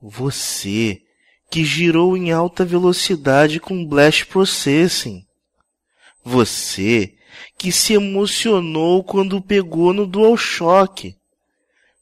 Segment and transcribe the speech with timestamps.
[0.00, 1.02] Você
[1.50, 5.24] que girou em alta velocidade com Blast Processing.
[6.24, 7.14] Você
[7.58, 11.14] que se emocionou quando pegou no DualShock.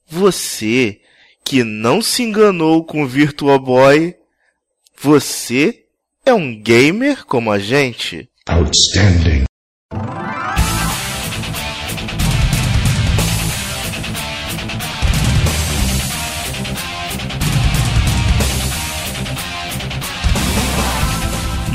[0.07, 1.01] Você
[1.45, 4.15] que não se enganou com Virtual Boy.
[5.01, 5.85] Você
[6.25, 8.29] é um gamer como a gente.
[8.47, 9.48] Outstanding.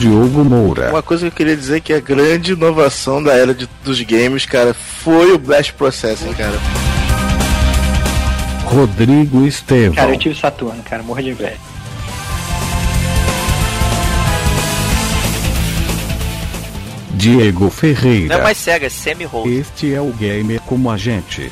[0.04, 0.90] Diogo Moura.
[0.90, 4.46] Uma coisa que eu queria dizer que a grande inovação da era de, dos games,
[4.46, 6.60] cara, foi o Blast Processing, cara.
[8.66, 9.96] Rodrigo Estevam.
[9.96, 11.58] Cara, eu tive Saturno, cara, morro de velho.
[17.12, 18.36] Diego Ferreira.
[18.36, 19.48] Não é mais cega, é semi-roll.
[19.48, 21.50] Este é o gamer como a gente.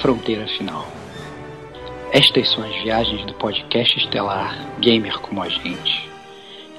[0.00, 0.86] Fronteira final.
[2.12, 6.08] Estas são as viagens do podcast estelar Gamer como a gente.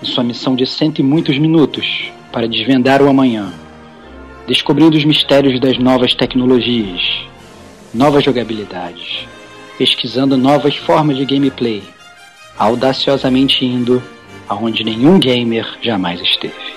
[0.01, 3.53] Em sua missão de cento e muitos minutos para desvendar o amanhã,
[4.47, 7.01] descobrindo os mistérios das novas tecnologias,
[7.93, 9.25] novas jogabilidades,
[9.77, 11.83] pesquisando novas formas de gameplay,
[12.57, 14.01] audaciosamente indo
[14.49, 16.70] aonde nenhum gamer jamais esteve.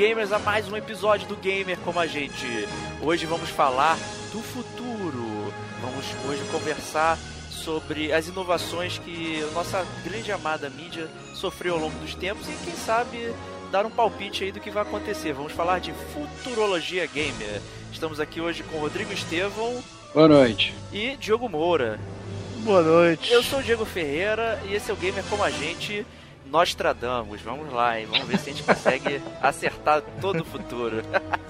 [0.00, 2.46] Gamers, a mais um episódio do Gamer como a gente.
[3.02, 3.98] Hoje vamos falar
[4.32, 5.52] do futuro.
[5.82, 7.18] Vamos hoje conversar
[7.50, 12.64] sobre as inovações que a nossa grande amada mídia sofreu ao longo dos tempos e,
[12.64, 13.30] quem sabe,
[13.70, 15.34] dar um palpite aí do que vai acontecer.
[15.34, 17.60] Vamos falar de futurologia gamer.
[17.92, 19.84] Estamos aqui hoje com Rodrigo Estevão.
[20.14, 20.74] Boa noite.
[20.90, 22.00] E Diogo Moura.
[22.60, 23.30] Boa noite.
[23.30, 26.06] Eu sou o Diego Ferreira e esse é o Gamer como a gente.
[26.50, 28.06] Nostradamus, vamos lá, hein?
[28.06, 31.02] Vamos ver se a gente consegue acertar todo o futuro.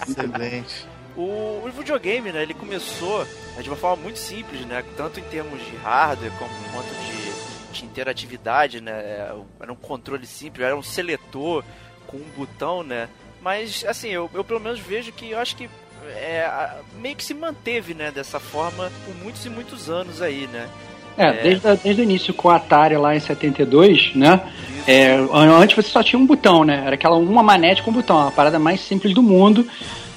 [0.07, 0.87] Excelente.
[1.17, 3.25] O, o, videogame, né, ele começou
[3.57, 7.73] né, de uma forma muito simples, né, tanto em termos de hardware como quanto de,
[7.73, 9.29] de interatividade, né,
[9.59, 11.65] era um controle simples, era um seletor
[12.07, 13.09] com um botão, né,
[13.43, 15.69] mas assim, eu, eu pelo menos vejo que eu acho que
[16.07, 16.49] é,
[16.95, 20.71] meio que se manteve, né, dessa forma por muitos e muitos anos aí, né.
[21.21, 21.33] É, é.
[21.43, 24.41] Desde, desde o início com o Atari lá em 72, né?
[24.87, 26.83] É, antes você só tinha um botão, né?
[26.87, 29.69] Era aquela uma manete com um botão, a parada mais simples do mundo.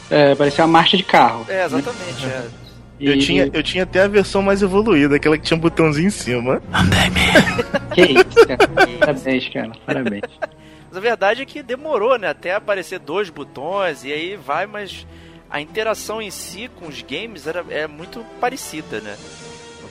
[0.09, 1.45] É, parecia uma marcha de carro.
[1.49, 2.25] É, exatamente.
[2.25, 2.49] Né?
[2.59, 2.63] É.
[2.99, 6.11] Eu, tinha, eu tinha até a versão mais evoluída, aquela que tinha um botãozinho em
[6.11, 6.61] cima.
[7.93, 8.67] que isso, cara.
[8.99, 9.71] Parabéns, cara.
[9.85, 10.21] Parabéns.
[10.87, 12.29] Mas a verdade é que demorou, né?
[12.29, 15.05] Até aparecer dois botões, e aí vai, mas
[15.49, 19.17] a interação em si com os games era, é muito parecida, né?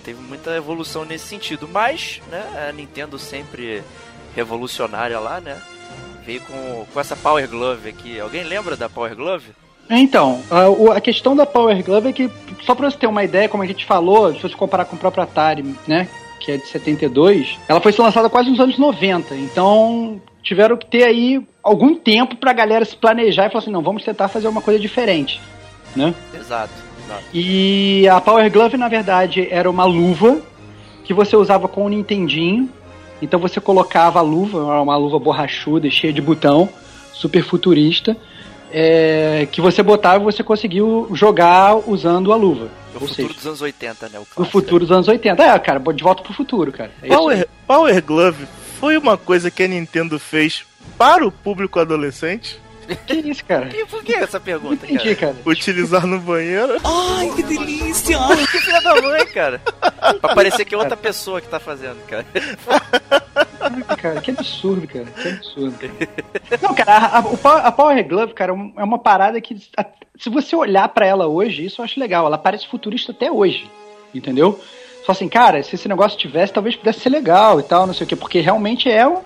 [0.05, 1.69] Teve muita evolução nesse sentido.
[1.69, 3.83] Mas, né, a Nintendo sempre
[4.35, 5.61] revolucionária lá, né?
[6.25, 8.19] Veio com, com essa Power Glove aqui.
[8.19, 9.51] Alguém lembra da Power Glove?
[9.91, 12.31] Então, a, a, questão da Power Glove é que,
[12.63, 14.99] só pra você ter uma ideia, como a gente falou, se você comparar com o
[14.99, 16.09] próprio Atari, né?
[16.41, 19.35] Que é de 72, ela foi lançada quase nos anos 90.
[19.35, 23.83] Então, tiveram que ter aí algum tempo pra galera se planejar e falar assim: não,
[23.83, 25.41] vamos tentar fazer uma coisa diferente,
[25.95, 26.15] né?
[26.35, 26.73] Exato.
[27.13, 27.25] Exato.
[27.33, 30.41] E a Power Glove, na verdade, era uma luva
[31.05, 32.69] que você usava com o Nintendinho
[33.23, 36.69] então você colocava a luva, uma luva borrachuda, cheia de botão,
[37.13, 38.17] super futurista,
[38.73, 42.69] é, que você botava e você conseguiu jogar usando a luva.
[42.95, 44.19] O futuro seja, dos anos 80, né?
[44.19, 45.41] O, o futuro dos anos 80.
[45.41, 46.91] É, cara, de volta pro futuro, cara.
[47.01, 48.47] É Power, Power Glove
[48.81, 50.65] foi uma coisa que a Nintendo fez
[50.99, 52.61] para o público adolescente?
[52.95, 53.69] Que isso, cara?
[53.75, 55.35] E por que essa pergunta, Não entendi, cara?
[55.35, 55.51] cara?
[55.51, 56.77] Utilizar no banheiro?
[56.85, 58.19] Ai, que delícia!
[58.51, 59.61] que filha da mãe, cara!
[60.21, 62.25] Pra parecer que é outra pessoa que tá fazendo, cara.
[63.97, 65.07] cara, que absurdo, cara.
[65.07, 65.77] Que absurdo.
[66.63, 69.57] Não, cara, a, a, a Power Glove, cara, é uma parada que.
[69.77, 69.85] A,
[70.19, 72.27] se você olhar para ela hoje, isso eu acho legal.
[72.27, 73.69] Ela parece futurista até hoje.
[74.15, 74.61] entendeu?
[75.05, 78.05] Só assim, cara, se esse negócio tivesse, talvez pudesse ser legal e tal, não sei
[78.05, 79.19] o quê, porque realmente é um,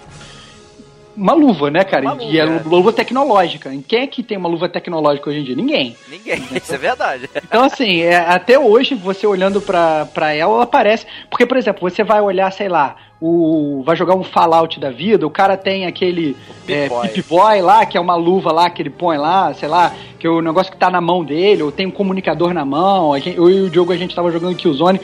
[1.16, 2.12] uma luva, né, cara?
[2.12, 3.72] Uma e é luva, uma luva tecnológica.
[3.88, 5.56] Quem é que tem uma luva tecnológica hoje em dia?
[5.56, 5.96] Ninguém.
[6.08, 7.30] Ninguém, isso é verdade.
[7.36, 11.06] Então, assim, é, até hoje, você olhando pra, pra ela, ela parece.
[11.30, 13.82] Porque, por exemplo, você vai olhar, sei lá, o.
[13.84, 16.36] Vai jogar um Fallout da vida, o cara tem aquele
[16.68, 17.08] é, Pip-Boy.
[17.08, 20.30] Pip-Boy lá, que é uma luva lá que ele põe lá, sei lá, que é
[20.30, 23.16] o negócio que tá na mão dele, ou tem um comunicador na mão.
[23.16, 25.00] Eu e o Diogo, a gente tava jogando Killzone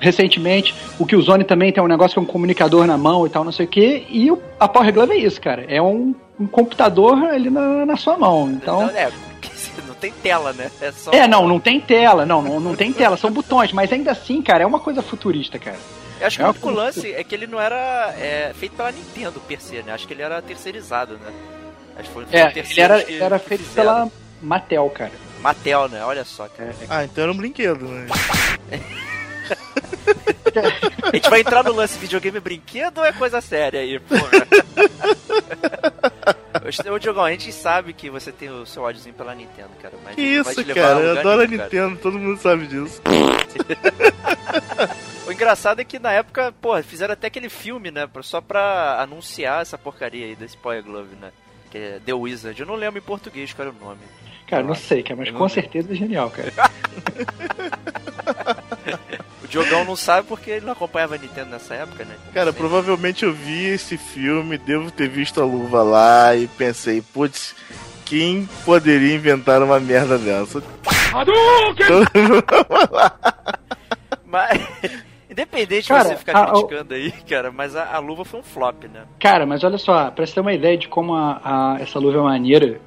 [0.00, 0.74] recentemente.
[0.98, 3.52] O Killzone também tem um negócio que é um comunicador na mão e tal, não
[3.52, 4.06] sei o que.
[4.08, 5.64] E o, a Power Glove é isso, cara.
[5.68, 8.50] É um, um computador ali na, na sua mão.
[8.50, 8.82] Então.
[8.86, 9.10] Não, é,
[9.86, 10.70] não tem tela, né?
[10.80, 11.10] É só.
[11.12, 14.40] É, não, não tem tela, não, não, não tem tela, são botões, mas ainda assim,
[14.42, 15.76] cara, é uma coisa futurista, cara.
[16.20, 18.76] Eu acho que É o único coisa- lance é que ele não era é, feito
[18.76, 19.92] pela Nintendo per se, né?
[19.92, 21.32] Acho que ele era terceirizado, né?
[21.98, 23.88] Acho que foi É, ele era, que- ele era que feito fizeram.
[23.94, 24.12] pela
[24.42, 25.12] Mattel, cara.
[25.42, 26.04] Mattel, né?
[26.04, 26.74] Olha só, cara.
[26.90, 28.06] Ah, então era um brinquedo, né?
[31.02, 34.30] A gente vai entrar no lance videogame brinquedo ou é coisa séria aí, porra?
[36.92, 39.94] Ô, Diogão, a gente sabe que você tem o seu ódiozinho pela Nintendo, cara.
[40.04, 41.00] Mas Que vai isso, te levar a cara?
[41.00, 41.46] Eu adoro a.
[41.46, 43.00] Nintendo, todo mundo sabe disso.
[45.26, 48.08] O engraçado é que na época, porra, fizeram até aquele filme, né?
[48.20, 51.30] Só pra anunciar essa porcaria aí desse Power Glove, né?
[51.70, 52.60] Que é The Wizard.
[52.60, 54.00] Eu não lembro em português qual era o nome.
[54.48, 56.50] Cara, não sei, cara, mas com certeza é genial, cara.
[59.50, 62.14] Diogão não sabe porque ele não acompanhava a Nintendo nessa época, né?
[62.32, 62.58] Cara, Sim.
[62.58, 67.54] provavelmente eu vi esse filme, devo ter visto a luva lá e pensei, putz,
[68.04, 70.62] quem poderia inventar uma merda dessa?
[74.24, 74.60] Mas,
[75.30, 78.44] independente Cara, de você ficar a- criticando aí, cara, mas a, a luva foi um
[78.44, 79.02] flop, né?
[79.18, 82.18] Cara, mas olha só, pra você ter uma ideia de como a, a- essa luva
[82.18, 82.80] é maneira,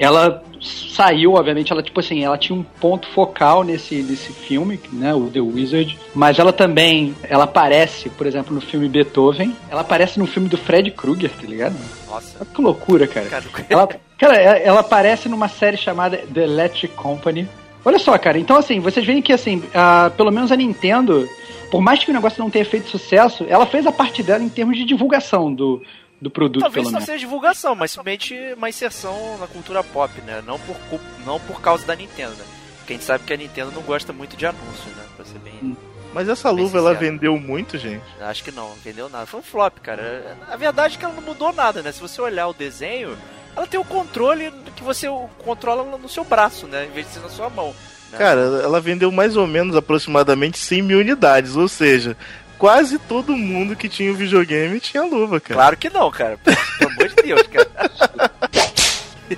[0.00, 5.12] ela saiu, obviamente, ela tipo assim, ela tinha um ponto focal nesse, nesse filme, né,
[5.14, 10.18] o The Wizard, mas ela também, ela aparece, por exemplo, no filme Beethoven, ela aparece
[10.18, 11.76] no filme do Fred Krueger, tá ligado?
[12.08, 12.38] Nossa.
[12.40, 13.26] Olha que loucura, cara.
[13.26, 17.46] Cara, Ela, cara, ela aparece numa série chamada The Electric Company.
[17.84, 21.28] Olha só, cara, então assim, vocês veem que assim, ah, pelo menos a Nintendo,
[21.70, 24.48] por mais que o negócio não tenha feito sucesso, ela fez a parte dela em
[24.48, 25.82] termos de divulgação do,
[26.20, 30.42] do produto, Talvez pelo não seja divulgação, mas simplesmente uma inserção na cultura pop, né?
[30.46, 30.76] Não por,
[31.24, 32.44] não por causa da Nintendo, né?
[32.78, 35.04] Porque a gente sabe que a Nintendo não gosta muito de anúncio, né?
[35.16, 35.54] Pra ser bem.
[35.62, 35.76] Hum.
[36.12, 37.12] Mas essa Bem luva ela sincero.
[37.12, 38.02] vendeu muito, gente.
[38.20, 39.26] Acho que não, não vendeu nada.
[39.26, 40.36] Foi um flop, cara.
[40.50, 41.92] A verdade é que ela não mudou nada, né?
[41.92, 43.16] Se você olhar o desenho,
[43.56, 45.06] ela tem o controle que você
[45.44, 46.86] controla no seu braço, né?
[46.86, 47.72] Em vez de ser na sua mão.
[48.10, 48.18] né?
[48.18, 52.16] Cara, ela vendeu mais ou menos aproximadamente 100 mil unidades, ou seja,
[52.60, 55.54] quase todo mundo que tinha o videogame tinha luva, cara.
[55.54, 56.38] Claro que não, cara.
[56.38, 58.30] Pelo amor de Deus, cara.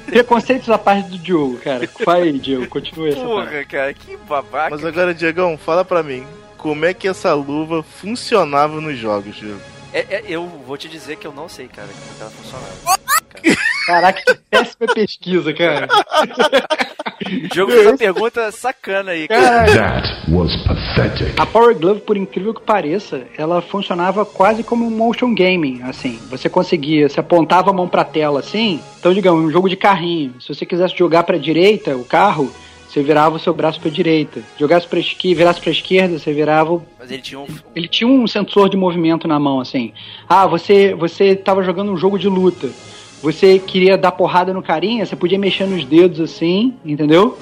[0.07, 1.89] Preconceitos à parte do Diogo, cara.
[2.05, 3.31] Vai aí, Diogo, continua essa parte.
[3.31, 4.71] Porra, cara, que babaca.
[4.71, 6.27] Mas agora, Diegão, fala pra mim,
[6.59, 9.61] como é que essa luva funcionava nos jogos, Diego?
[9.93, 13.63] É- é- eu vou te dizer que eu não sei, cara, como que ela funcionava.
[13.87, 15.89] Caraca, que péssima pesquisa, cara.
[17.45, 19.67] O Diogo fez uma pergunta sacana aí, cara.
[19.73, 21.39] That was pathetic.
[21.41, 26.19] A Power Glove, por incrível que pareça, ela funcionava quase como um motion gaming, assim.
[26.31, 30.35] Você conseguia, você apontava a mão pra tela assim, então digamos, um jogo de carrinho.
[30.41, 32.53] Se você quisesse jogar pra direita o carro,
[32.89, 34.43] você virava o seu braço pra direita.
[34.59, 37.47] Jogasse pra esquerda, virasse pra esquerda, você virava Mas ele tinha um.
[37.75, 39.93] ele tinha um sensor de movimento na mão, assim.
[40.29, 42.69] Ah, você você tava jogando um jogo de luta.
[43.23, 47.39] Você queria dar porrada no carinha, você podia mexer nos dedos assim, entendeu?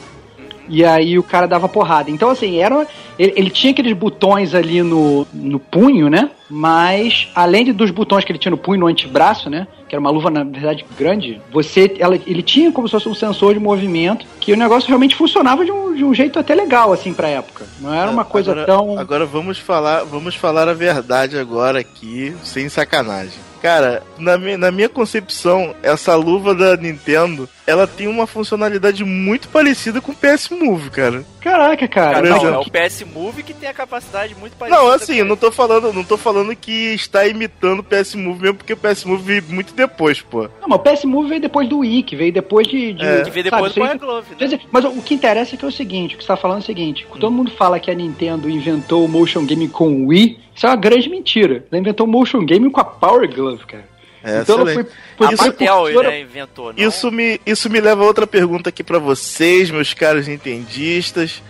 [0.69, 2.11] E aí o cara dava porrada.
[2.11, 2.87] Então, assim, era.
[3.19, 6.31] Ele, ele tinha aqueles botões ali no, no punho, né?
[6.51, 9.67] Mas, além de- dos botões que ele tinha no punho, no antebraço, né?
[9.89, 11.97] Que era uma luva, na verdade, grande, você.
[11.99, 15.65] Ela, ele tinha como se fosse um sensor de movimento, que o negócio realmente funcionava
[15.65, 17.65] de um, de um jeito até legal, assim, pra época.
[17.81, 18.99] Não era uma coisa agora, tão.
[18.99, 23.39] Agora vamos falar, vamos falar a verdade agora aqui, sem sacanagem.
[23.61, 29.49] Cara, na, mi- na minha concepção, essa luva da Nintendo, ela tem uma funcionalidade muito
[29.49, 31.23] parecida com o PS Move, cara.
[31.43, 32.23] Caraca, cara.
[32.23, 34.83] Não, é o PS Move que tem a capacidade muito parecida.
[34.83, 38.15] Não, assim, com eu não tô falando, não tô falando que está imitando o PS
[38.15, 40.43] Move mesmo, porque o PS Move veio muito depois, pô.
[40.61, 42.93] Não, mas o PS Move veio depois do Wii, que veio depois de.
[42.95, 43.23] de É.
[43.23, 44.61] Que veio depois do sabe, Power isso Glove, né?
[44.73, 46.63] Mas o que interessa é que é o seguinte, o que você tá falando é
[46.63, 47.19] o seguinte, Hum.
[47.19, 50.71] todo mundo fala que a Nintendo inventou o motion game com o Wii, isso é
[50.71, 51.65] uma grande mentira.
[51.71, 53.89] Ela inventou o motion game com a Power Glove, cara.
[54.23, 54.85] É, então ela foi,
[55.17, 56.79] foi, A foi Mattel, por fora- né, inventou, não?
[56.89, 61.43] Isso me, isso me leva a outra pergunta aqui pra vocês, meus caros nintendistas.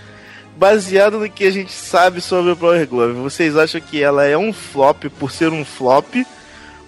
[0.60, 4.36] Baseado no que a gente sabe sobre o Power Glove, vocês acham que ela é
[4.36, 6.16] um flop por ser um flop?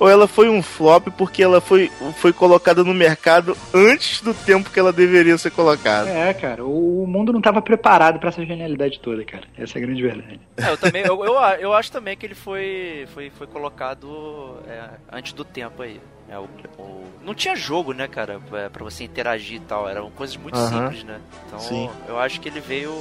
[0.02, 4.68] Ou ela foi um flop porque ela foi, foi colocada no mercado antes do tempo
[4.68, 6.10] que ela deveria ser colocada.
[6.10, 9.44] É, cara, o mundo não estava preparado para essa genialidade toda, cara.
[9.56, 10.40] Essa é a grande verdade.
[10.56, 14.88] É, eu também, eu, eu, eu, acho também que ele foi, foi, foi colocado é,
[15.12, 16.00] antes do tempo aí.
[16.28, 18.40] É, o, o, não tinha jogo, né, cara,
[18.72, 19.88] pra você interagir e tal.
[19.88, 20.68] Eram coisas muito uhum.
[20.68, 21.20] simples, né?
[21.46, 21.88] Então Sim.
[22.08, 22.92] eu acho que ele veio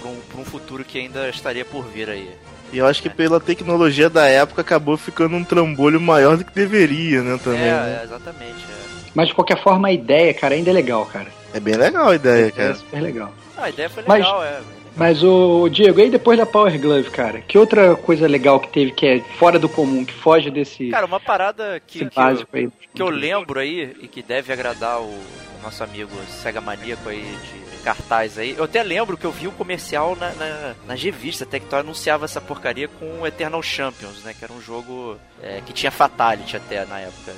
[0.00, 2.30] pra um, pra um futuro que ainda estaria por vir aí.
[2.72, 3.10] E eu acho que é.
[3.10, 7.60] pela tecnologia da época acabou ficando um trambolho maior do que deveria, né, também.
[7.60, 7.98] É, né?
[8.00, 8.64] é exatamente.
[8.70, 9.10] É.
[9.14, 11.28] Mas de qualquer forma a ideia, cara, ainda é legal, cara.
[11.54, 12.70] É bem legal a ideia, a cara.
[12.70, 13.32] É super legal.
[13.56, 14.48] Ah, a ideia foi legal, Mas...
[14.48, 14.60] é.
[14.98, 18.90] Mas o Diego, aí depois da Power Glove, cara, que outra coisa legal que teve
[18.90, 20.90] que é fora do comum, que foge desse.
[20.90, 22.68] Cara, uma parada que, que, eu, aí.
[22.92, 26.10] que eu lembro aí e que deve agradar o, o nosso amigo
[26.42, 28.54] Sega Maníaco aí de cartaz aí.
[28.56, 31.76] Eu até lembro que eu vi o comercial na, na, nas revistas, até que tu
[31.76, 34.34] anunciava essa porcaria com Eternal Champions, né?
[34.36, 37.34] Que era um jogo é, que tinha Fatality até na época.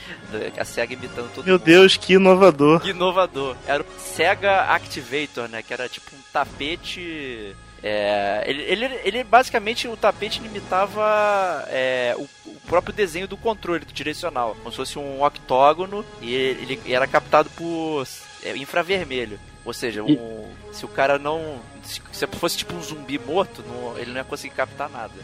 [0.60, 1.65] a SEGA imitando todo Meu mundo.
[1.65, 2.82] Deus, que inovador.
[2.82, 3.56] Que inovador.
[3.65, 5.62] Era o SEGA Activator, né?
[5.62, 7.56] Que era tipo um tapete.
[7.84, 13.86] É, ele, ele, ele, basicamente o tapete limitava é, o, o, próprio desenho do controle
[13.86, 18.03] do direcional, como se fosse um octógono e ele, ele era captado por
[18.48, 19.39] é, infravermelho.
[19.66, 21.60] Ou seja, um, se o cara não.
[21.84, 25.13] Se, se fosse tipo um zumbi morto, não, ele não ia conseguir captar nada.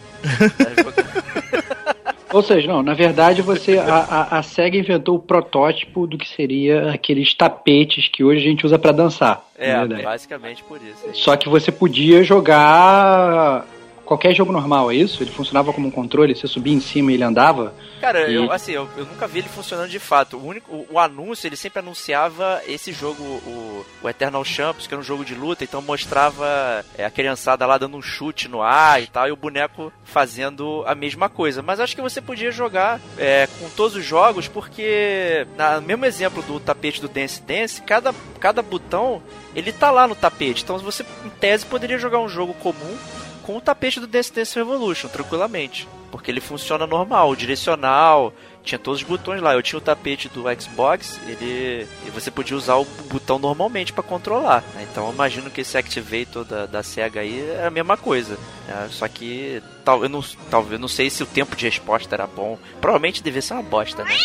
[2.34, 6.28] Ou seja, não, na verdade você a, a, a, SEGA inventou o protótipo do que
[6.28, 9.46] seria aqueles tapetes que hoje a gente usa para dançar.
[9.56, 11.10] É, basicamente por isso.
[11.14, 13.68] Só que você podia jogar
[14.14, 15.24] qualquer jogo normal, é isso?
[15.24, 17.74] Ele funcionava como um controle, você subia em cima e ele andava?
[18.00, 18.36] Cara, e...
[18.36, 20.38] eu, assim, eu, eu, nunca vi ele funcionando de fato.
[20.38, 24.94] O, único, o, o anúncio, ele sempre anunciava esse jogo, o, o, Eternal Champions, que
[24.94, 28.62] era um jogo de luta, então mostrava é, a criançada lá dando um chute no
[28.62, 31.64] ar e tal, e o boneco fazendo a mesma coisa.
[31.64, 36.44] Mas acho que você podia jogar é, com todos os jogos, porque, no mesmo exemplo
[36.44, 39.24] do tapete do Dance Dance, cada, cada botão,
[39.56, 40.64] ele tá lá no tapete.
[40.64, 42.98] Então você, em tese, poderia jogar um jogo comum
[43.44, 45.88] com o tapete do Dance Dance Revolution, tranquilamente.
[46.10, 48.34] Porque ele funciona normal, direcional,
[48.64, 49.54] tinha todos os botões lá.
[49.54, 54.04] Eu tinha o tapete do Xbox, ele e você podia usar o botão normalmente para
[54.04, 54.64] controlar.
[54.74, 54.88] Né?
[54.90, 58.38] Então eu imagino que esse Activator da, da Sega aí é a mesma coisa.
[58.68, 58.88] Né?
[58.90, 62.58] Só que tal, eu não, talvez não sei se o tempo de resposta era bom.
[62.80, 64.16] Provavelmente devia ser uma bosta, né?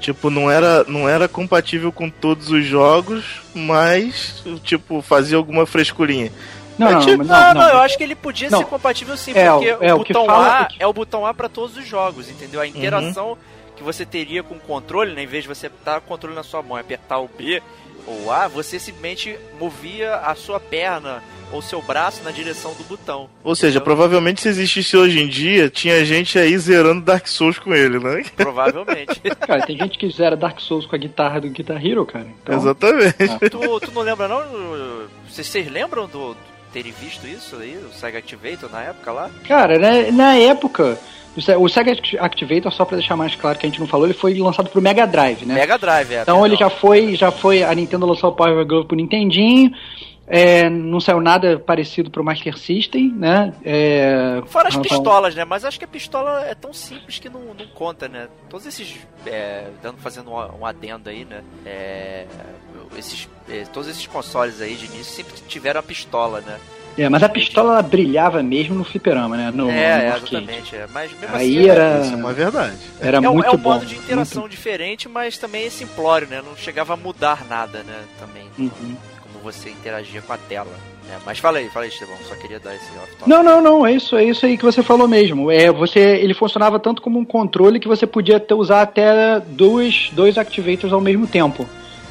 [0.00, 6.32] Tipo, não era, não era compatível com todos os jogos, mas, tipo, fazia alguma frescurinha.
[6.82, 9.68] Não, não, não, não, não, eu acho que ele podia ser compatível sim, é, porque
[9.68, 12.60] é, o, botão A é o botão A para todos os jogos, entendeu?
[12.60, 13.36] A interação uhum.
[13.76, 16.34] que você teria com o controle, né, em vez de você estar com o controle
[16.34, 17.62] na sua mão e apertar o B
[18.06, 21.22] ou A, você simplesmente movia a sua perna
[21.52, 23.28] ou seu braço na direção do botão.
[23.44, 27.74] Ou seja, provavelmente se existisse hoje em dia, tinha gente aí zerando Dark Souls com
[27.74, 28.24] ele, né?
[28.34, 29.20] Provavelmente.
[29.38, 32.26] cara, tem gente que zera Dark Souls com a guitarra do Guitar Hero, cara.
[32.42, 32.56] Então...
[32.56, 33.14] Exatamente.
[33.30, 33.50] Ah.
[33.50, 34.42] Tu, tu, não lembra não?
[35.28, 36.34] Vocês, vocês lembram do,
[36.72, 39.30] terem visto isso aí, o Sega Activator na época lá?
[39.46, 40.98] Cara, na, na época,
[41.58, 44.34] o Sega Activator, só para deixar mais claro que a gente não falou, ele foi
[44.38, 45.54] lançado pro Mega Drive, né?
[45.54, 46.22] Mega Drive, é.
[46.22, 46.46] Então perdão.
[46.46, 49.72] ele já foi, já foi, a Nintendo lançou o Power Glove pro Nintendinho,
[50.26, 53.52] é, não saiu nada parecido pro Master System, né?
[53.64, 55.44] É, Fora as pistolas, né?
[55.44, 58.28] Mas acho que a pistola é tão simples que não, não conta, né?
[58.48, 58.96] Todos esses.
[59.26, 61.42] É, dando, fazendo um, um adendo aí, né?
[61.66, 62.26] É,
[62.96, 66.58] esses, é, todos esses consoles aí de início sempre tiveram a pistola, né?
[66.96, 69.50] É, mas a pistola ela brilhava mesmo no fliperama, né?
[69.50, 70.76] No, é, no exatamente.
[70.76, 70.86] É.
[70.92, 72.00] Mas mesmo Aí assim, era...
[72.00, 72.76] Isso é uma verdade.
[73.00, 73.70] Era é, muito é um bom.
[73.70, 74.52] modo de interação muito...
[74.52, 76.42] diferente, mas também é simplório, né?
[76.44, 77.98] Não chegava a mudar nada, né?
[78.20, 78.44] Também.
[78.58, 78.96] Uhum.
[79.22, 80.72] Como você interagia com a tela.
[81.10, 82.16] É, mas fala aí, fala aí, Estevão.
[82.28, 83.28] Só queria dar esse off-top.
[83.28, 83.86] Não, não, não.
[83.86, 85.50] É isso, é isso aí que você falou mesmo.
[85.50, 90.10] É, você, ele funcionava tanto como um controle que você podia ter, usar até dois,
[90.12, 91.66] dois activators ao mesmo tempo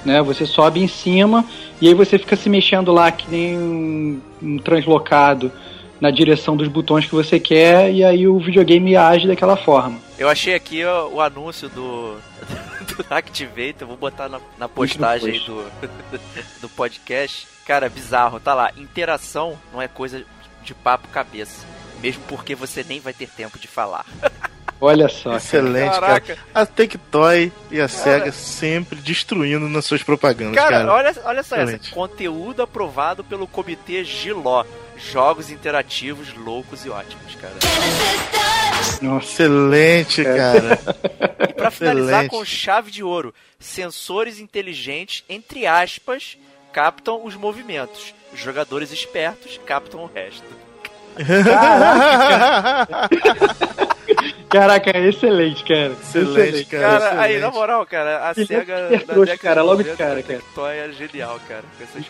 [0.06, 0.22] né?
[0.22, 1.46] Você sobe em cima
[1.80, 5.52] e aí você fica se mexendo lá que nem um, um translocado
[6.00, 10.00] na direção dos botões que você quer e aí o videogame age daquela forma.
[10.18, 12.18] Eu achei aqui ó, o anúncio do,
[12.98, 15.64] do Activator, vou botar na, na postagem do,
[16.60, 17.48] do podcast.
[17.66, 18.72] Cara, bizarro, tá lá.
[18.76, 20.26] Interação não é coisa
[20.64, 21.66] de papo cabeça,
[22.02, 24.06] mesmo porque você nem vai ter tempo de falar.
[24.82, 25.38] Olha só.
[25.38, 26.20] Excelente, cara.
[26.20, 26.40] cara.
[26.56, 27.88] A Tectoy e a cara.
[27.88, 30.80] SEGA sempre destruindo nas suas propagandas, cara.
[30.80, 30.92] cara.
[30.92, 31.86] Olha, olha só Excelente.
[31.86, 31.96] essa.
[31.96, 34.66] Conteúdo aprovado pelo Comitê Giló.
[34.98, 37.54] Jogos interativos loucos e ótimos, cara.
[39.02, 39.26] Nossa.
[39.26, 40.80] Excelente, cara.
[41.48, 46.38] e pra finalizar com chave de ouro, sensores inteligentes, entre aspas,
[46.74, 48.14] captam os movimentos.
[48.34, 50.46] Jogadores espertos captam o resto.
[51.44, 53.10] Caraca,
[54.52, 55.94] Caraca, excelente, cara.
[56.02, 56.84] Excelente, cara.
[56.84, 57.24] Cara, excelente.
[57.24, 58.74] aí, na moral, cara, a SEGA.
[58.74, 60.76] é da década cara, logo de 90, cara, a cara.
[60.76, 61.64] É genial, cara.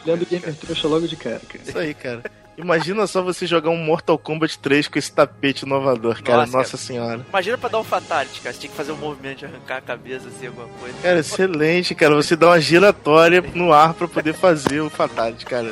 [0.06, 1.64] Dando Gamer trouxa logo de cara, cara.
[1.64, 2.24] Isso aí, cara.
[2.58, 6.40] Imagina só você jogar um Mortal Kombat 3 com esse tapete inovador, cara.
[6.42, 6.84] Nossa, Nossa, cara.
[6.84, 7.26] senhora.
[7.30, 8.54] Imagina pra dar um fatality, cara.
[8.54, 10.96] Você tinha que fazer um movimento de arrancar a cabeça, assim, alguma coisa.
[11.02, 12.14] Cara, excelente, cara.
[12.16, 15.72] Você dá uma giratória no ar pra poder fazer o Fatality, cara.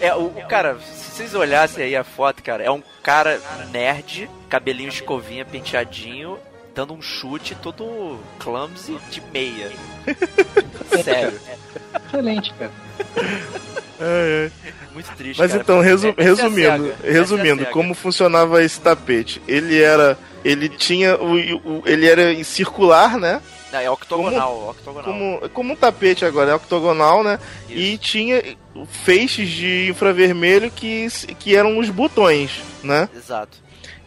[0.00, 4.28] É, o, o cara, se vocês olhassem aí a foto, cara, é um cara nerd,
[4.48, 6.38] cabelinho escovinha, penteadinho,
[6.74, 9.70] dando um chute todo clumsy de meia.
[11.02, 11.38] Sério.
[12.06, 12.70] Excelente, cara.
[14.00, 14.72] É, é.
[14.92, 15.62] Muito triste, Mas cara.
[15.62, 19.40] então, resu- Essa é resumindo, é resumindo, como funcionava esse tapete?
[19.48, 23.40] Ele era, ele tinha o, o- ele era circular, né?
[23.72, 25.04] Não, é octogonal, octogonal.
[25.12, 27.38] Como, como um tapete agora, é octogonal, né?
[27.68, 28.02] E Isso.
[28.02, 28.42] tinha
[29.04, 33.08] feixes de infravermelho que, que eram os botões, né?
[33.14, 33.58] Exato.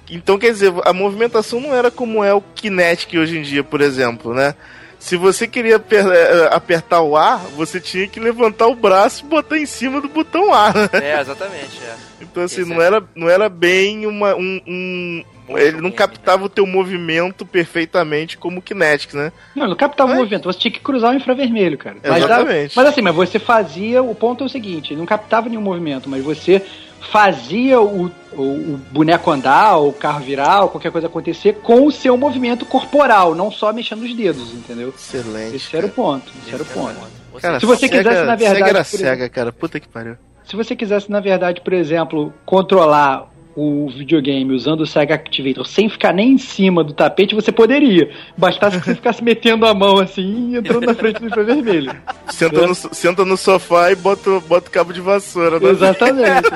[0.10, 3.82] Então, quer dizer, a movimentação não era como é o Kinetic hoje em dia, por
[3.82, 4.56] exemplo, né?
[4.98, 9.58] Se você queria eh, apertar o A, você tinha que levantar o braço e botar
[9.58, 10.90] em cima do botão A, né?
[10.92, 11.96] É, exatamente, é.
[12.22, 14.60] Então, assim, Esse não é- era, não era bem uma, um...
[14.68, 15.24] um-
[15.58, 19.32] ele não captava o teu movimento perfeitamente como o Kinetic, né?
[19.56, 21.96] Não, não captava o movimento, você tinha que cruzar o infravermelho, cara.
[22.04, 22.76] Mas, Exatamente.
[22.76, 24.04] mas assim, mas você fazia.
[24.04, 26.62] O ponto é o seguinte: ele não captava nenhum movimento, mas você
[27.02, 31.86] fazia o, o, o boneco andar, ou o carro virar, ou qualquer coisa acontecer com
[31.86, 34.90] o seu movimento corporal, não só mexendo os dedos, entendeu?
[34.90, 35.56] Excelente.
[35.56, 36.32] Esse era o ponto.
[36.46, 36.96] Esse era o ponto.
[37.42, 39.52] Cara, Se você Sega- quisesse, na verdade, Sega era cega, cara.
[39.54, 40.16] Puta que pariu.
[40.46, 43.28] Se você quisesse, na verdade, por exemplo, controlar
[43.60, 48.10] o videogame usando o Sega Activator sem ficar nem em cima do tapete, você poderia.
[48.38, 51.94] Bastasse que você ficasse metendo a mão assim e entrando na frente do infravermelho.
[52.30, 55.60] Senta no, senta no sofá e bota, bota o cabo de vassoura.
[55.60, 55.70] né?
[55.70, 56.50] Exatamente.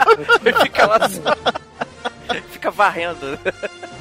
[0.46, 1.36] Ele fica lá só...
[2.52, 3.40] Fica varrendo.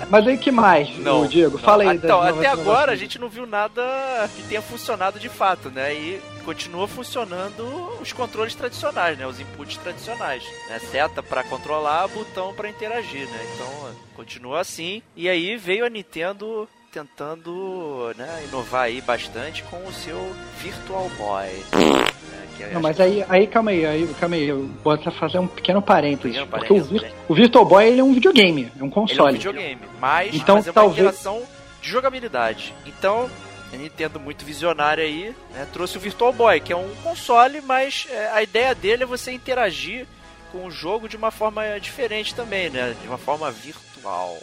[0.08, 1.26] Mas aí que mais, Não.
[1.26, 1.56] Diego?
[1.56, 1.64] Não.
[1.64, 1.96] Fala aí.
[1.96, 3.82] Então, até agora a gente não viu nada
[4.34, 5.94] que tenha funcionado de fato, né?
[5.94, 7.64] E continua funcionando
[8.00, 9.26] os controles tradicionais, né?
[9.26, 10.44] Os inputs tradicionais.
[10.68, 10.78] Né?
[10.78, 13.40] Seta pra controlar, botão pra interagir, né?
[13.54, 15.02] Então, continua assim.
[15.16, 21.48] E aí veio a Nintendo tentando né, inovar aí bastante com o seu Virtual Boy.
[22.58, 25.46] né, Não, mas que- aí, aí calma aí, aí, calma aí, eu até fazer um
[25.46, 26.38] pequeno parênteses.
[26.48, 27.12] Porque o, Vir- né?
[27.28, 29.32] o Virtual Boy ele é um videogame, é um Ele é um console.
[29.38, 31.22] videogame, mas Então, fazer uma talvez-
[31.80, 32.74] de jogabilidade.
[32.86, 33.28] Então,
[33.72, 38.06] a Nintendo muito visionária aí, né, trouxe o Virtual Boy, que é um console, mas
[38.10, 40.06] é, a ideia dele é você interagir
[40.52, 42.94] com o jogo de uma forma diferente também, né?
[43.00, 44.36] De uma forma virtual,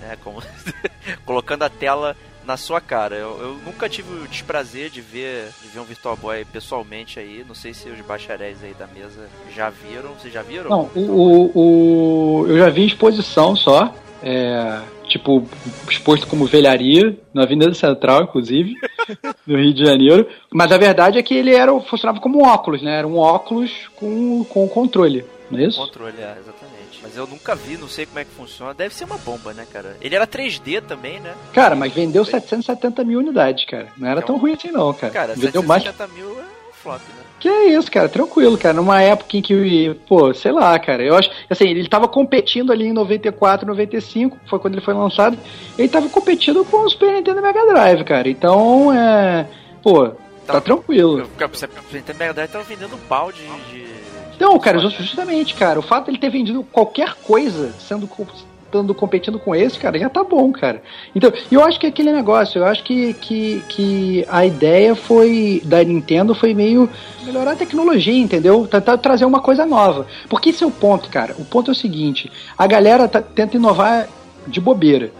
[0.00, 0.16] né?
[0.22, 0.42] Como
[1.24, 3.14] colocando a tela na sua cara.
[3.16, 7.44] Eu, eu nunca tive o desprazer de ver, de ver um Virtual Boy pessoalmente aí.
[7.46, 10.10] Não sei se os bacharéis aí da mesa já viram.
[10.14, 10.68] Vocês já viram?
[10.70, 13.94] Não, o, o, o- eu já vi em exposição só.
[14.24, 15.44] É, tipo,
[15.90, 18.74] exposto como velharia, na Avenida Central, inclusive,
[19.44, 20.28] no Rio de Janeiro.
[20.52, 22.98] Mas a verdade é que ele era, funcionava como um óculos, né?
[22.98, 25.76] Era um óculos com, com controle, não é isso?
[25.80, 26.51] Controle, é, exatamente.
[27.12, 28.72] Mas eu nunca vi, não sei como é que funciona.
[28.72, 29.98] Deve ser uma bomba, né, cara?
[30.00, 31.34] Ele era 3D também, né?
[31.52, 33.88] Cara, mas vendeu 770 mil unidades, cara.
[33.98, 35.12] Não era É tão ruim assim, não, cara.
[35.12, 37.22] Cara, vendeu mais 750 mil é um flop, né?
[37.38, 38.72] Que é isso, cara, tranquilo, cara.
[38.72, 42.86] Numa época em que, pô, sei lá, cara, eu acho, assim, ele tava competindo ali
[42.86, 45.36] em 94, 95, foi quando ele foi lançado,
[45.76, 48.26] ele tava competindo com o Super Nintendo Mega Drive, cara.
[48.26, 49.46] Então, é,
[49.82, 50.08] pô,
[50.46, 51.28] tá Tá- tranquilo.
[51.52, 54.01] Você Nintendo Mega Drive tava vendendo balde de.
[54.38, 58.06] Não, cara, justamente, cara, o fato de ele ter vendido qualquer coisa sendo
[58.72, 60.82] estando competindo com esse, cara, já tá bom, cara.
[61.14, 65.60] Então, eu acho que é aquele negócio, eu acho que, que, que a ideia foi
[65.62, 66.88] da Nintendo foi meio
[67.22, 68.66] melhorar a tecnologia, entendeu?
[68.66, 70.06] Tentar trazer uma coisa nova.
[70.26, 71.34] Porque esse é o ponto, cara.
[71.38, 74.08] O ponto é o seguinte, a galera tá- tenta inovar
[74.46, 75.12] de bobeira.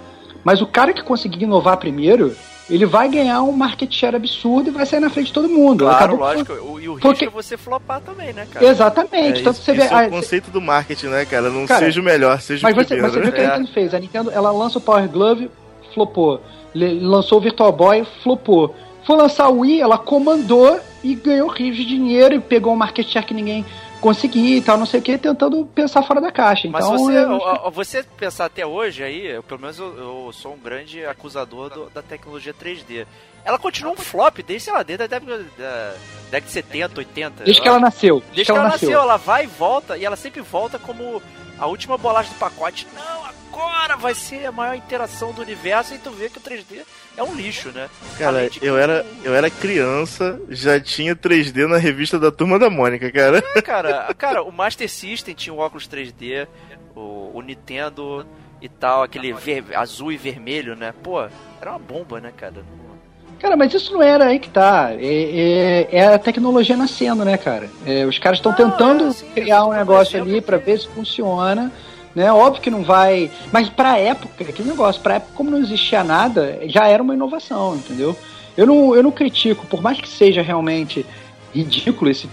[0.42, 2.34] Mas o cara que conseguir inovar primeiro,
[2.70, 5.84] ele vai ganhar um market share absurdo e vai sair na frente de todo mundo.
[5.84, 6.52] Claro, Acabou- lógico.
[6.54, 8.64] O, e o risco Porque- é você flopar também, né, cara?
[8.66, 9.40] Exatamente.
[9.40, 9.84] É, Tanto isso, você vê.
[9.84, 11.50] isso é ah, o conceito do marketing, né, cara?
[11.50, 13.02] Não Cara, seja o melhor, seja Mas o você, primeiro.
[13.06, 13.44] mas você viu o que É.
[13.46, 13.94] a Nintendo fez?
[13.94, 15.50] A Nintendo ela lança o Power Glove,
[15.92, 16.40] flopou.
[16.74, 18.74] Le- lançou o Virtual Boy, flopou.
[19.06, 23.06] Foi lançar o Wii, ela comandou e ganhou rios de dinheiro e pegou um market
[23.06, 23.64] share que ninguém
[24.02, 26.68] conseguia e tal, não sei o que, tentando pensar fora da caixa.
[26.68, 30.52] Mas Então, você, eu- você pensar até hoje aí, eu, pelo menos eu, eu sou
[30.54, 33.06] um grande acusador do- da tecnologia 3D.
[33.44, 35.94] Ela continua um flop desde, sei lá, desde a década, da,
[36.30, 37.44] década de 70, 80.
[37.44, 38.22] desde que ela nasceu.
[38.34, 41.22] Desde que ela nasceu, ela vai e volta, e ela sempre volta como
[41.58, 42.86] a última bolacha do pacote.
[42.94, 46.82] Não, agora vai ser a maior interação do universo, e tu vê que o 3D
[47.16, 47.88] é um lixo, né?
[48.18, 52.70] Cara, de eu era, eu era criança, já tinha 3D na revista da Turma da
[52.70, 53.42] Mônica, cara.
[53.62, 56.46] Cara, cara, o Master System tinha o óculos 3D,
[56.94, 58.26] o, o Nintendo
[58.60, 60.94] e tal, aquele ver, azul e vermelho, né?
[61.02, 61.20] Pô,
[61.60, 62.64] era uma bomba, né, cara?
[63.42, 64.92] Cara, mas isso não era aí que tá.
[64.92, 67.68] É, é, é a tecnologia nascendo, né, cara?
[67.84, 71.72] É, os caras estão tentando é, assim, criar um negócio ali para ver se funciona.
[72.14, 72.30] Né?
[72.32, 73.30] Óbvio que não vai.
[73.50, 77.76] Mas pra época, aquele negócio, pra época, como não existia nada, já era uma inovação,
[77.76, 78.16] entendeu?
[78.56, 81.06] Eu não, eu não critico, por mais que seja realmente
[81.54, 82.28] ridículo esse,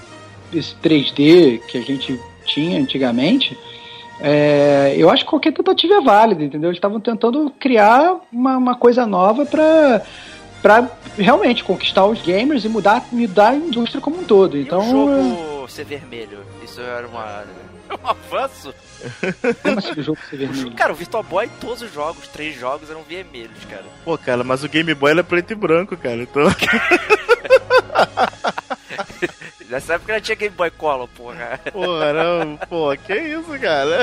[0.53, 3.57] esse 3D que a gente tinha antigamente,
[4.19, 6.69] é, eu acho que qualquer tentativa é válida, entendeu?
[6.69, 10.01] Eles estavam tentando criar uma, uma coisa nova para
[10.61, 14.57] para realmente conquistar os gamers e mudar, mudar a indústria como um todo.
[14.57, 17.45] Então, e o jogo ser vermelho, isso era uma
[18.03, 18.73] um avanço?
[19.61, 20.71] Como assim o jogo ser vermelho?
[20.71, 23.85] Cara, o Virtual Boy, todos os jogos, três jogos eram vermelhos, cara.
[24.03, 26.21] Pô, cara, mas o Game Boy era preto e branco, cara.
[26.23, 26.43] Então.
[29.69, 31.59] Nessa época não tinha Game Boy Color, porra.
[31.71, 33.99] Porra, não, pô, que isso, cara?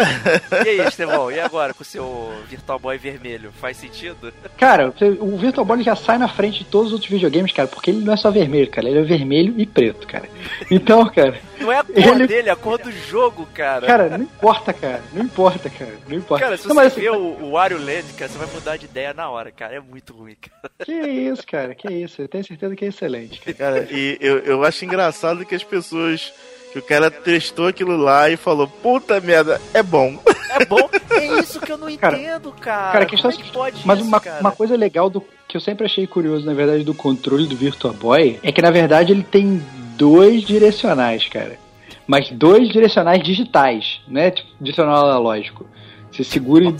[0.64, 3.50] E aí, Estevão, e agora com o seu Virtual Boy vermelho?
[3.60, 4.32] Faz sentido?
[4.56, 7.90] Cara, o Virtual Boy já sai na frente de todos os outros videogames, cara, porque
[7.90, 10.28] ele não é só vermelho, cara, ele é vermelho e preto, cara.
[10.70, 11.36] Então, cara.
[11.60, 12.26] Não é a cor ele...
[12.26, 13.86] dele, é a cor do jogo, cara.
[13.86, 15.02] Cara, não importa, cara.
[15.12, 15.94] Não importa, cara.
[16.08, 16.44] Não importa.
[16.44, 18.84] Cara, se não, você ver assim, o, o Wario Land, cara, você vai mudar de
[18.84, 19.74] ideia na hora, cara.
[19.74, 20.72] É muito ruim, cara.
[20.84, 22.22] Que isso, cara, que isso.
[22.22, 23.82] Eu tenho certeza que é excelente, cara.
[23.82, 26.32] cara e eu, eu acho engraçado que as pessoas
[26.72, 30.18] que o cara testou aquilo lá e falou, puta merda, é bom.
[30.50, 30.88] É bom?
[31.16, 32.92] É isso que eu não entendo, cara.
[32.92, 35.56] Cara, a questão é, é que pode Mas isso, uma, uma coisa legal do que
[35.56, 39.12] eu sempre achei curioso, na verdade, do controle do Virtua Boy, é que na verdade
[39.12, 39.62] ele tem
[39.96, 41.58] dois direcionais, cara.
[42.06, 44.30] Mas dois direcionais digitais, né?
[44.30, 45.66] Tipo, direcional analógico.
[46.10, 46.76] Você segura, em,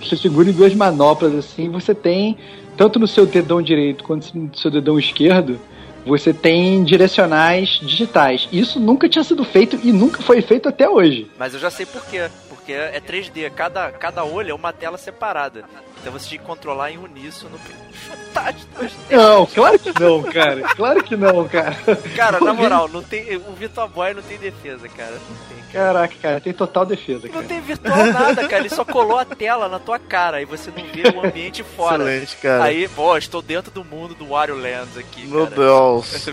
[0.00, 2.36] você segura em duas manoplas assim, você tem,
[2.76, 5.58] tanto no seu dedão direito quanto no seu dedão esquerdo,
[6.04, 8.48] você tem direcionais digitais.
[8.52, 11.30] Isso nunca tinha sido feito e nunca foi feito até hoje.
[11.38, 12.28] Mas eu já sei por quê.
[12.48, 15.64] Porque é 3D, cada, cada olho é uma tela separada.
[16.00, 17.58] Então você tinha que controlar em uníssono.
[19.10, 20.60] Não, claro que não, cara.
[20.74, 21.76] Claro que não, cara.
[22.14, 25.12] Cara, na moral, não tem, o Virtual Boy não tem defesa, cara.
[25.12, 25.58] Não tem.
[25.72, 27.40] Caraca, cara, tem total defesa, cara.
[27.40, 28.62] Não tem virtual nada, cara.
[28.62, 32.04] Ele só colou a tela na tua cara e você não vê o ambiente fora.
[32.04, 32.64] Excelente, cara.
[32.64, 35.56] Aí, pô, estou dentro do mundo do Wario Lands aqui, Meu cara.
[35.56, 36.26] Deus.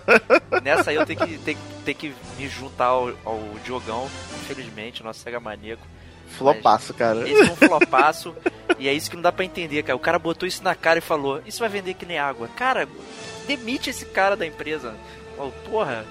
[0.62, 4.10] Nessa aí eu tenho que, tenho, tenho que me juntar ao, ao Diogão,
[4.42, 5.86] infelizmente, nosso Sega Maníaco.
[6.38, 7.28] Flopaço, cara.
[7.28, 8.34] Esse é um flopaço.
[8.78, 9.96] e é isso que não dá pra entender, cara.
[9.96, 12.48] O cara botou isso na cara e falou: Isso vai vender que nem água.
[12.56, 12.88] Cara,
[13.46, 14.94] demite esse cara da empresa.
[15.38, 16.04] Oh, porra,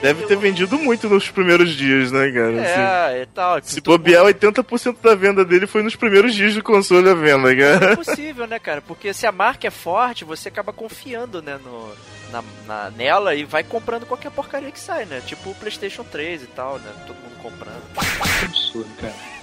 [0.00, 2.56] Deve ter vendido muito nos primeiros dias, né, cara?
[2.56, 3.58] É, assim, e tal.
[3.62, 4.34] Se bobear, mundo...
[4.34, 7.92] 80% da venda dele foi nos primeiros dias do console à venda, cara.
[7.92, 8.80] É possível, né, cara?
[8.80, 11.92] Porque se a marca é forte, você acaba confiando, né, no,
[12.32, 15.20] na, na, nela e vai comprando qualquer porcaria que sai, né?
[15.26, 16.90] Tipo o PlayStation 3 e tal, né?
[17.06, 17.82] Todo mundo comprando.
[17.94, 19.37] Que absurdo, cara.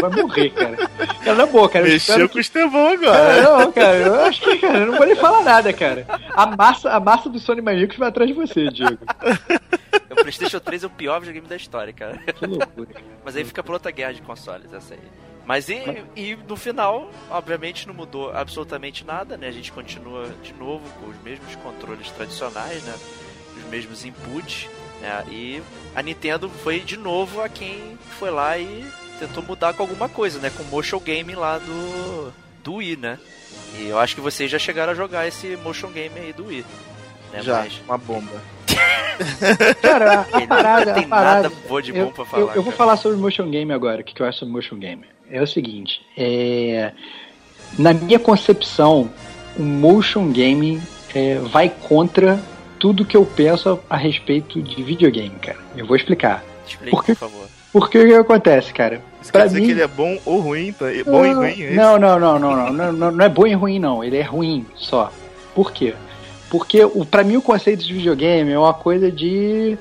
[0.00, 0.76] Vai morrer, cara.
[1.24, 1.86] Cara, na boa, cara.
[1.86, 3.42] Mexeu com o Estevão agora.
[3.42, 6.06] não, cara, eu acho que, cara, eu não vou nem falar nada, cara.
[6.34, 8.98] A massa, a massa do Sony Maníacos vai atrás de você, Diego.
[10.10, 12.18] O PlayStation 3 é o pior videogame da história, cara.
[12.18, 12.88] Que loucura.
[13.24, 15.00] Mas aí fica pra outra guerra de consoles, essa aí.
[15.48, 15.80] Mas e,
[16.14, 19.48] e no final, obviamente, não mudou absolutamente nada, né?
[19.48, 22.94] A gente continua de novo com os mesmos controles tradicionais, né?
[23.56, 24.68] Os mesmos inputs,
[25.00, 25.24] né?
[25.30, 25.62] E
[25.94, 28.86] a Nintendo foi de novo a quem foi lá e
[29.18, 30.50] tentou mudar com alguma coisa, né?
[30.50, 33.18] Com o motion game lá do, do Wii, né?
[33.78, 36.64] E eu acho que vocês já chegaram a jogar esse motion game aí do Wii.
[37.32, 37.42] Né?
[37.42, 37.80] Já, Mas...
[37.86, 38.42] uma bomba.
[39.82, 42.42] cara, a, a parada, tem a parada, nada boa de bom eu, pra falar.
[42.42, 44.00] Eu, eu vou falar sobre motion game agora.
[44.00, 45.04] O que eu acho sobre motion game?
[45.30, 46.92] É o seguinte, é...
[47.78, 49.10] na minha concepção,
[49.58, 50.80] o motion game
[51.14, 52.40] é, vai contra
[52.78, 55.58] tudo que eu penso a, a respeito de videogame, cara.
[55.76, 56.44] Eu vou explicar.
[56.66, 57.14] Explique, Porque...
[57.14, 57.57] por favor.
[57.72, 59.02] Porque o que acontece, cara?
[59.20, 59.66] Você pra quer dizer mim...
[59.66, 60.72] que ele é bom ou ruim?
[60.72, 60.86] Tá?
[61.04, 61.62] Bom e ruim?
[61.62, 64.02] É não, não, não, não, não, não, não, não é bom e ruim, não.
[64.02, 65.12] Ele é ruim só.
[65.54, 65.94] Por quê?
[66.48, 69.76] Porque o, pra mim o conceito de videogame é uma coisa de.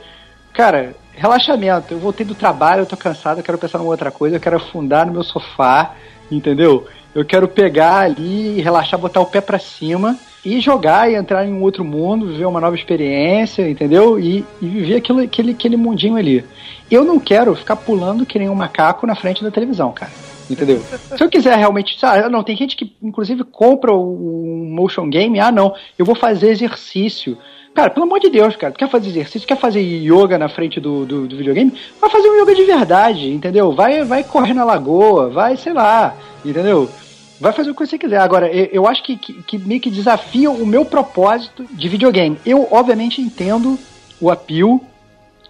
[0.53, 1.93] Cara, relaxamento.
[1.93, 4.57] Eu voltei do trabalho, eu tô cansado, eu quero pensar numa outra coisa, eu quero
[4.57, 5.95] afundar no meu sofá,
[6.29, 6.87] entendeu?
[7.15, 10.17] Eu quero pegar ali, relaxar, botar o pé para cima
[10.47, 14.17] e jogar e entrar em um outro mundo, viver uma nova experiência, entendeu?
[14.17, 16.41] E, e viver aquilo, aquele, aquele mundinho ali.
[16.89, 20.11] Eu não quero ficar pulando que nem um macaco na frente da televisão, cara.
[20.49, 20.79] Entendeu?
[20.79, 25.51] Se eu quiser realmente, sabe, não, tem gente que inclusive compra o motion game, ah
[25.51, 27.37] não, eu vou fazer exercício.
[27.75, 31.05] Cara, pelo amor de Deus, cara, quer fazer exercício, quer fazer yoga na frente do,
[31.05, 31.73] do, do, videogame?
[31.99, 33.73] Vai fazer um yoga de verdade, entendeu?
[33.73, 36.89] Vai, vai correr na lagoa, vai, sei lá, entendeu?
[37.39, 38.19] Vai fazer o que você quiser.
[38.19, 42.37] Agora, eu, acho que, que, que meio que desafia o meu propósito de videogame.
[42.45, 43.77] Eu, obviamente, entendo
[44.19, 44.81] o apio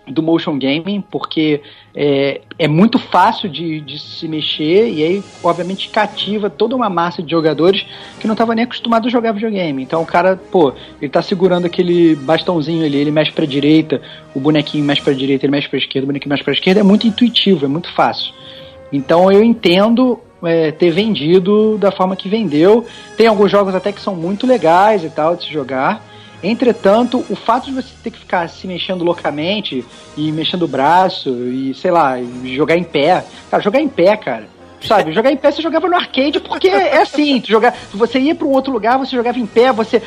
[0.08, 1.62] do motion gaming, porque
[1.94, 7.22] é, é muito fácil de, de se mexer e aí, obviamente, cativa toda uma massa
[7.22, 7.86] de jogadores
[8.20, 9.84] que não estava nem acostumado a jogar videogame.
[9.84, 14.02] Então o cara, pô, ele tá segurando aquele bastãozinho ali, ele mexe pra direita,
[14.34, 16.84] o bonequinho mexe pra direita, ele mexe pra esquerda, o bonequinho mexe pra esquerda, é
[16.84, 18.34] muito intuitivo, é muito fácil.
[18.92, 22.86] Então eu entendo é, ter vendido da forma que vendeu.
[23.16, 26.04] Tem alguns jogos até que são muito legais e tal de se jogar.
[26.42, 29.84] Entretanto, o fato de você ter que ficar se mexendo loucamente
[30.16, 33.26] e mexendo o braço e, sei lá, jogar em pé.
[33.50, 34.48] Cara, jogar em pé, cara.
[34.80, 38.36] Sabe, jogar em pé você jogava no arcade porque é assim, tu jogar, você ia
[38.36, 40.04] para um outro lugar, você jogava em pé, você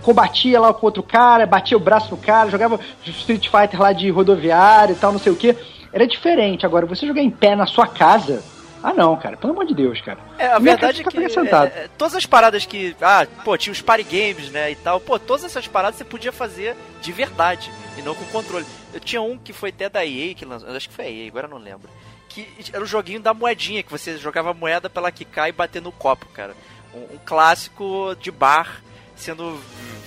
[0.00, 4.08] combatia lá com outro cara, batia o braço no cara, jogava Street Fighter lá de
[4.08, 5.56] rodoviário e tal, não sei o que.
[5.92, 6.64] Era diferente.
[6.64, 8.44] Agora, você jogar em pé na sua casa,
[8.82, 10.18] ah, não, cara, pelo amor de Deus, cara.
[10.38, 12.96] É, a Minha verdade é que é, é, todas as paradas que.
[13.00, 14.98] Ah, pô, tinha os party games, né, e tal.
[14.98, 18.64] Pô, todas essas paradas você podia fazer de verdade e não com controle.
[18.92, 20.70] Eu tinha um que foi até da EA que lançou.
[20.70, 21.88] Acho que foi a EA, agora não lembro.
[22.28, 25.82] Que era o joguinho da moedinha, que você jogava moeda pela que cai e bater
[25.82, 26.54] no copo, cara.
[26.94, 28.82] Um, um, clássico de bar
[29.14, 29.60] sendo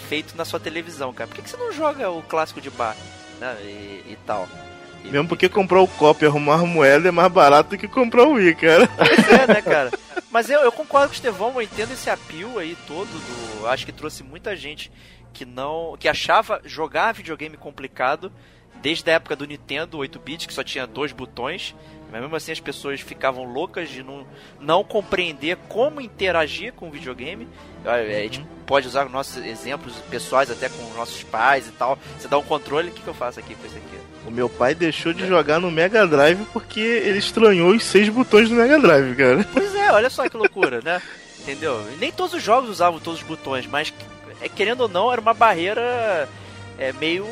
[0.09, 1.27] feito na sua televisão, cara.
[1.27, 2.95] Por que, que você não joga o clássico de bar,
[3.39, 4.47] né, e, e tal?
[5.04, 8.24] Mesmo porque comprar o copo e arrumar a moeda é mais barato do que comprar
[8.24, 8.88] o Wii, cara.
[8.88, 9.92] Pois é, né, cara?
[10.32, 13.68] Mas eu, eu concordo com o Estevão, eu entendo esse apio aí todo do.
[13.68, 14.92] Acho que trouxe muita gente
[15.32, 15.96] que não.
[16.00, 18.32] que achava jogar videogame complicado
[18.82, 21.76] desde a época do Nintendo 8-bit, que só tinha dois botões.
[22.12, 24.28] Mas mesmo assim as pessoas ficavam loucas de não,
[24.60, 27.48] não compreender como interagir com o videogame.
[27.86, 28.48] A gente uhum.
[28.66, 31.98] pode usar nossos exemplos pessoais, até com nossos pais e tal.
[32.20, 33.98] Você dá um controle, o que, que eu faço aqui com isso aqui?
[34.25, 38.49] O meu pai deixou de jogar no Mega Drive porque ele estranhou os seis botões
[38.49, 39.45] do Mega Drive, cara.
[39.51, 41.01] Pois é, olha só que loucura, né?
[41.41, 41.86] Entendeu?
[41.99, 43.93] Nem todos os jogos usavam todos os botões, mas
[44.41, 46.27] é, querendo ou não, era uma barreira
[46.77, 47.25] é, meio.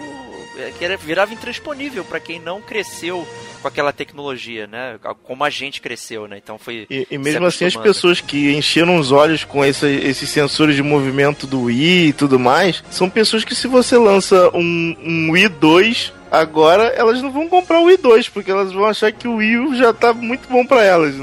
[0.57, 3.25] É, que era, virava intransponível para quem não cresceu
[3.61, 4.99] com aquela tecnologia, né?
[5.23, 6.37] Como a gente cresceu, né?
[6.37, 6.87] Então foi.
[6.89, 10.83] E, e mesmo assim, as pessoas que encheram os olhos com esse, esses sensores de
[10.83, 15.47] movimento do Wii e tudo mais, são pessoas que, se você lança um, um Wii
[15.47, 19.35] 2 Agora elas não vão comprar o Wii 2, porque elas vão achar que o
[19.35, 21.13] Wii já tá muito bom para elas.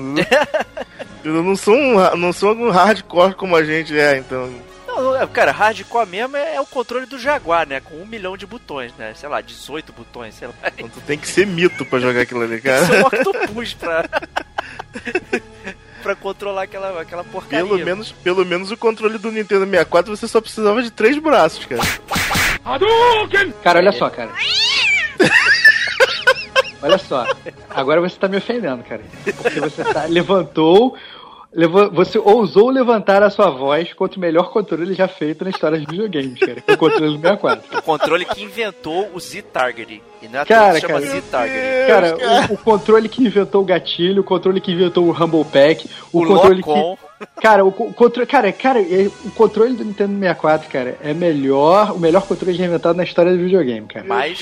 [1.25, 1.75] não são,
[2.15, 4.53] não são um hardcore como a gente é, então.
[4.87, 7.81] Não, é, cara, hardcore mesmo é, é, o controle do Jaguar, né?
[7.81, 9.15] Com um milhão de botões, né?
[9.15, 10.55] Sei lá, 18 botões, sei lá.
[10.77, 12.87] Então, tu tem que ser mito pra jogar aquilo ali, cara.
[12.87, 14.05] Tem que ser um octopus pra...
[16.03, 17.65] pra controlar aquela, aquela porcaria.
[17.65, 21.65] Pelo menos, pelo menos o controle do Nintendo 64 você só precisava de três braços,
[21.65, 21.83] cara.
[23.63, 24.31] Cara, olha só, cara.
[26.81, 27.27] Olha só,
[27.71, 29.03] agora você tá me ofendendo, cara.
[29.43, 30.97] Porque você tá, levantou
[31.93, 35.87] você ousou levantar a sua voz contra o melhor controle já feito na história de
[35.87, 36.63] videogames, cara.
[36.69, 37.79] o controle do 64.
[37.79, 40.03] O controle que inventou o Z-Targeting.
[40.21, 41.87] E não é cara, cara, Z-Targeting.
[41.87, 42.17] Cara,
[42.51, 46.23] o, o, controle que inventou o gatilho, o controle que inventou o Rumble Pack, o,
[46.23, 46.97] o controle Locom.
[46.97, 47.08] que
[47.41, 48.81] Cara, o controle, cara, cara,
[49.25, 53.33] o controle do Nintendo 64, cara, é melhor, o melhor controle já inventado na história
[53.33, 54.07] do videogame, cara.
[54.07, 54.41] Mas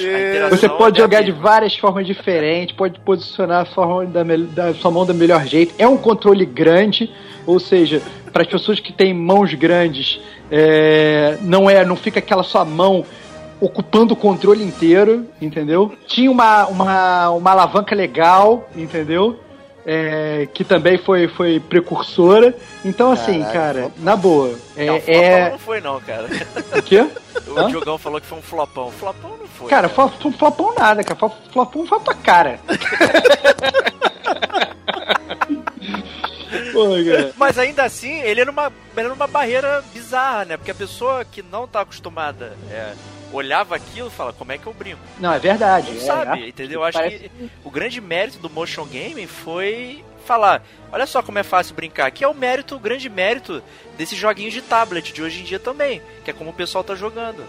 [0.50, 4.90] você pode é jogar de várias formas diferentes, pode posicionar a forma da, da sua
[4.90, 5.74] mão do melhor jeito.
[5.78, 7.10] É um controle grande,
[7.46, 12.42] ou seja, para as pessoas que têm mãos grandes, é, não é, não fica aquela
[12.42, 13.04] sua mão
[13.60, 15.92] ocupando o controle inteiro, entendeu?
[16.06, 19.40] Tinha uma, uma, uma alavanca legal, entendeu?
[19.88, 22.53] É, que também foi, foi precursora.
[22.85, 24.59] Então, assim, Caraca, cara, na boa.
[24.77, 25.51] É, não, é...
[25.51, 26.29] não foi, não, cara.
[26.77, 27.07] O quê?
[27.46, 27.68] O Hã?
[27.68, 28.90] Diogão falou que foi um flopão.
[28.90, 29.68] Flopão não foi.
[29.68, 30.11] Cara, cara.
[30.38, 31.31] Flopão nada, cara.
[31.53, 32.59] Flopão foi a tua cara.
[37.37, 40.57] Mas ainda assim, ele era uma, era uma barreira bizarra, né?
[40.57, 42.94] Porque a pessoa que não tá acostumada é,
[43.37, 45.01] olhava aquilo e fala, como é que eu brinco?
[45.18, 45.92] Não, é verdade.
[45.92, 46.83] Não é, sabe, é, entendeu?
[46.83, 47.29] Acho parece...
[47.29, 52.11] que o grande mérito do motion gaming foi falar, olha só como é fácil brincar,
[52.11, 53.62] que é o mérito, o grande mérito
[53.96, 56.94] desses joguinhos de tablet de hoje em dia também, que é como o pessoal tá
[56.94, 57.44] jogando.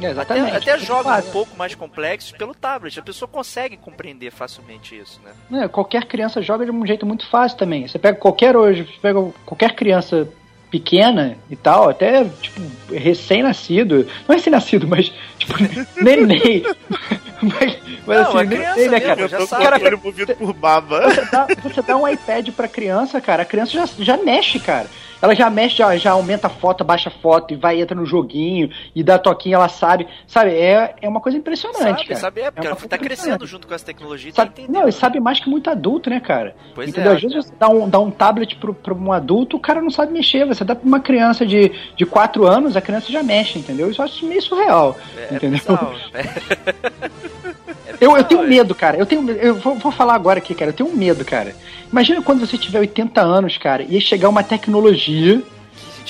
[0.00, 0.56] É, exatamente.
[0.56, 2.98] Até, até jogos um pouco mais complexos pelo tablet.
[2.98, 5.64] A pessoa consegue compreender facilmente isso, né?
[5.64, 7.86] É, qualquer criança joga de um jeito muito fácil também.
[7.86, 10.28] Você pega qualquer hoje, pega qualquer criança
[10.72, 14.06] pequena e tal, até, tipo, recém-nascido.
[14.26, 15.52] Não é recém-nascido, mas, tipo,
[16.02, 16.64] neném.
[17.42, 19.28] mas, mas não, assim, neném, né, cara?
[19.28, 19.78] Já sabe.
[19.80, 21.10] Cara, movido por baba.
[21.10, 24.88] Você dá, você dá um iPad pra criança, cara, a criança já, já mexe, cara.
[25.22, 28.04] Ela já mexe, já, já aumenta a foto, baixa a foto e vai, entra no
[28.04, 30.08] joguinho e dá toquinha, ela sabe.
[30.26, 32.20] Sabe, é, é uma coisa impressionante, sabe, cara.
[32.20, 34.32] Sabe, é, porque é ela tá crescendo junto com essa tecnologia.
[34.32, 36.56] Sabe, tá não, e sabe mais que muito adulto, né, cara?
[36.74, 37.12] Pois Entendeu?
[37.12, 39.80] É, Às vezes você dá um, dá um tablet pro, pro um adulto, o cara
[39.80, 40.44] não sabe mexer.
[40.44, 43.90] Você dá pra uma criança de, de 4 anos, a criança já mexe, entendeu?
[43.90, 44.96] Isso eu acho meio surreal.
[45.16, 45.78] É, é entendeu?
[46.14, 47.32] É, é
[48.02, 48.96] Eu, eu tenho medo, cara.
[48.96, 50.70] Eu tenho eu vou, vou falar agora aqui, cara.
[50.72, 51.54] Eu tenho medo, cara.
[51.90, 55.40] Imagina quando você tiver 80 anos, cara, e chegar uma tecnologia,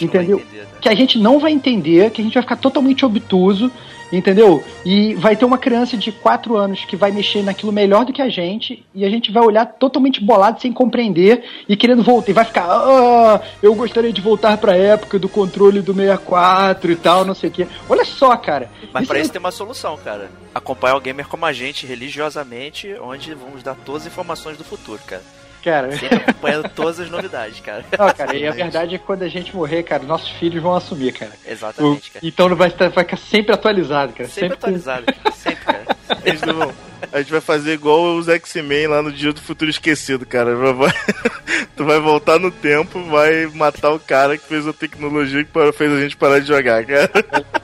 [0.01, 0.39] entendeu?
[0.39, 0.67] Entender, né?
[0.81, 3.71] Que a gente não vai entender, que a gente vai ficar totalmente obtuso
[4.13, 4.63] Entendeu?
[4.85, 8.21] E vai ter uma criança de 4 anos que vai mexer naquilo melhor do que
[8.21, 12.35] a gente, e a gente vai olhar totalmente bolado, sem compreender, e querendo voltar, e
[12.35, 17.25] vai ficar, ah, eu gostaria de voltar pra época do controle do 64 e tal,
[17.25, 17.67] não sei o quê.
[17.89, 18.71] Olha só, cara.
[18.93, 19.29] Mas isso é...
[19.29, 20.31] tem uma solução, cara.
[20.55, 25.01] Acompanhar o gamer como a gente, religiosamente, onde vamos dar todas as informações do futuro,
[25.07, 25.23] cara.
[25.63, 25.97] Cara.
[25.97, 27.85] Sempre acompanhando todas as novidades, cara.
[27.97, 30.75] Não, cara, e a verdade é que quando a gente morrer, cara, nossos filhos vão
[30.75, 31.33] assumir, cara.
[31.47, 32.27] Exatamente, cara.
[32.27, 34.29] Então não vai, estar, vai ficar sempre atualizado, cara.
[34.29, 35.37] Sempre, sempre atualizado, cara.
[35.37, 35.83] Sempre, cara.
[37.13, 40.53] A gente vai fazer igual os X-Men lá no Dia do Futuro Esquecido, cara.
[41.77, 45.93] Tu vai voltar no tempo, vai matar o cara que fez a tecnologia que fez
[45.93, 47.11] a gente parar de jogar, cara.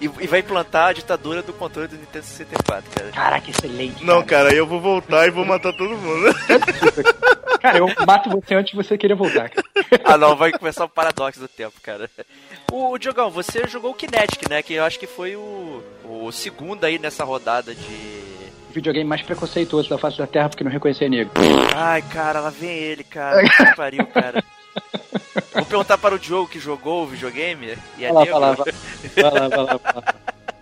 [0.00, 3.10] E, e, vai implantar a ditadura do controle do Nintendo 64, cara.
[3.10, 4.02] Caraca, excelente.
[4.02, 6.34] Não, cara, aí eu vou voltar e vou matar todo mundo.
[7.60, 9.66] cara, eu mato você antes de você querer voltar, cara.
[10.04, 12.08] Ah, não, vai começar o paradoxo do tempo, cara.
[12.72, 14.62] O, o Diogão, você jogou o Kinetic, né?
[14.62, 18.20] Que eu acho que foi o, o segundo aí nessa rodada de
[18.72, 21.32] videogame mais preconceituoso da face da Terra porque não reconhecia negro.
[21.76, 23.42] Ai, cara, lá vem ele, cara.
[23.42, 24.42] Que pariu, cara.
[25.52, 27.76] Vou perguntar para o Diogo que jogou o videogame.
[27.98, 30.14] E é vai lá, vai lá, vai lá, vai lá, vai lá.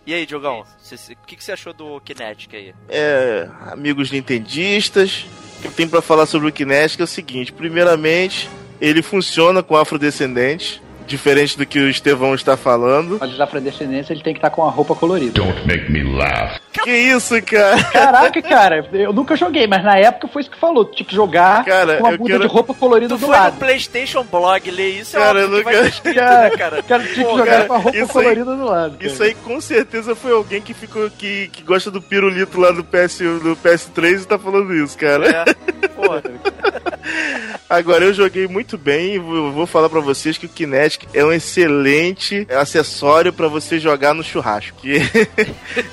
[0.07, 2.75] E aí, Diogão, o que, que você achou do Kinetic aí?
[2.89, 5.27] É, amigos nintendistas,
[5.59, 8.49] o que eu tenho para falar sobre o Kinetic é o seguinte: primeiramente,
[8.81, 13.19] ele funciona com afrodescendentes diferente do que o Estevão está falando.
[13.21, 15.33] Mas os afrodescendentes ele tem que estar tá com a roupa colorida.
[15.33, 16.61] Don't make me laugh.
[16.85, 17.83] Que isso, cara?
[17.85, 20.85] Caraca, cara, eu nunca joguei, mas na época foi isso que falou.
[20.85, 22.41] Tinha que jogar cara, com uma muda quero...
[22.41, 23.55] de roupa colorida tu do foi lado.
[23.55, 25.89] no PlayStation Blog ler isso, é cara, é óbvio nunca...
[25.89, 26.83] escrito, cara, né, cara?
[26.83, 28.97] cara tinha que jogar cara, com a roupa colorida aí, do lado.
[28.99, 29.07] Cara.
[29.11, 32.85] Isso aí com certeza foi alguém que ficou que, que gosta do pirulito lá do,
[32.85, 35.27] PS, do PS3 e tá falando isso, cara.
[35.29, 36.23] É, porra.
[37.69, 41.33] Agora, eu joguei muito bem e vou falar para vocês que o Kinetic é um
[41.33, 44.79] excelente acessório para você jogar no churrasco.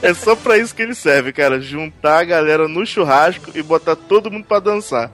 [0.01, 1.59] É só para isso que ele serve, cara.
[1.59, 5.11] Juntar a galera no churrasco e botar todo mundo para dançar.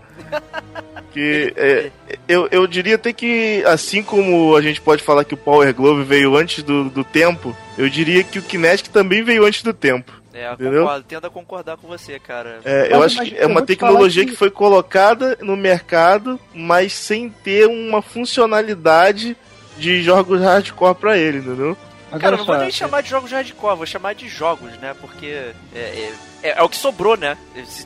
[1.12, 1.92] Que é,
[2.28, 6.04] eu, eu diria até que, assim como a gente pode falar que o Power Glove
[6.04, 10.21] veio antes do, do tempo, eu diria que o Kinetic também veio antes do tempo.
[10.34, 10.84] É, Entendeu?
[10.84, 12.60] concordo, tendo a concordar com você, cara.
[12.64, 14.32] É, eu acho que é uma tecnologia que...
[14.32, 19.36] que foi colocada no mercado, mas sem ter uma funcionalidade
[19.78, 21.78] de jogos hardcore pra ele, entendeu?
[22.20, 24.94] Cara, não vou nem chamar de jogos de hardcore, vou chamar de jogos, né?
[25.00, 25.28] Porque
[25.74, 26.14] é, é,
[26.44, 27.38] é, é o que sobrou, né?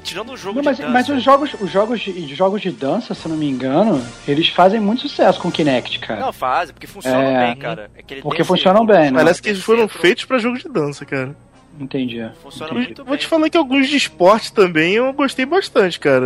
[0.03, 0.93] Tirando o jogo não, mas, de dança.
[0.93, 4.79] Mas os jogos, os jogos de, jogos de dança, se não me engano, eles fazem
[4.79, 6.21] muito sucesso com o Kinect, cara.
[6.21, 7.91] Não, fazem, porque funcionam é, bem, cara.
[7.95, 9.19] É porque funcionam bem, né?
[9.19, 11.35] Parece que eles foram feitos para jogos de dança, cara.
[11.79, 12.25] Entendi.
[12.41, 12.85] Funciona Entendi.
[12.87, 13.09] muito bem.
[13.09, 16.25] Vou te falar que alguns de esporte também eu gostei bastante, cara.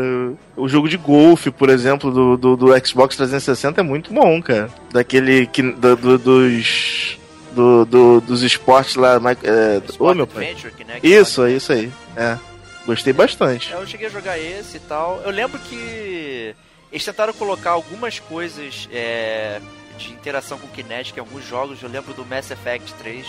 [0.55, 4.69] O jogo de golfe, por exemplo, do, do, do Xbox 360 é muito bom, cara.
[4.91, 5.62] Daquele que.
[5.62, 7.17] Do, do, dos.
[7.51, 9.15] Do, do, dos esportes lá.
[9.43, 10.55] É, oh, meu pai.
[10.85, 11.91] Né, isso, é isso aí.
[12.15, 12.38] É.
[12.85, 13.73] Gostei bastante.
[13.73, 15.21] É, eu cheguei a jogar esse e tal.
[15.25, 16.55] Eu lembro que
[16.91, 19.59] eles tentaram colocar algumas coisas é,
[19.97, 21.81] de interação com o Kinect em alguns jogos.
[21.81, 23.25] Eu lembro do Mass Effect 3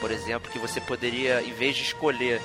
[0.00, 2.40] por exemplo, que você poderia, em vez de escolher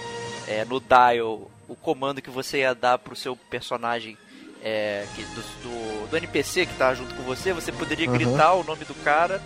[0.48, 4.18] é, no dial o comando que você ia dar pro seu personagem
[4.64, 8.14] é, que, do, do, do, NPC que tá junto com você, você poderia uhum.
[8.14, 9.42] gritar o nome do cara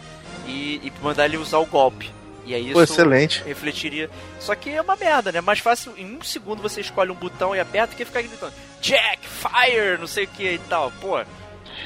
[0.48, 2.12] e, e, mandar ele usar o golpe.
[2.46, 3.44] E aí isso Pô, excelente.
[3.44, 4.10] refletiria.
[4.40, 5.40] Só que é uma merda, né?
[5.40, 9.26] Mais fácil, em um segundo você escolhe um botão e aperta que ficar gritando Jack,
[9.26, 10.92] fire, não sei o que e tal.
[11.00, 11.24] Pô,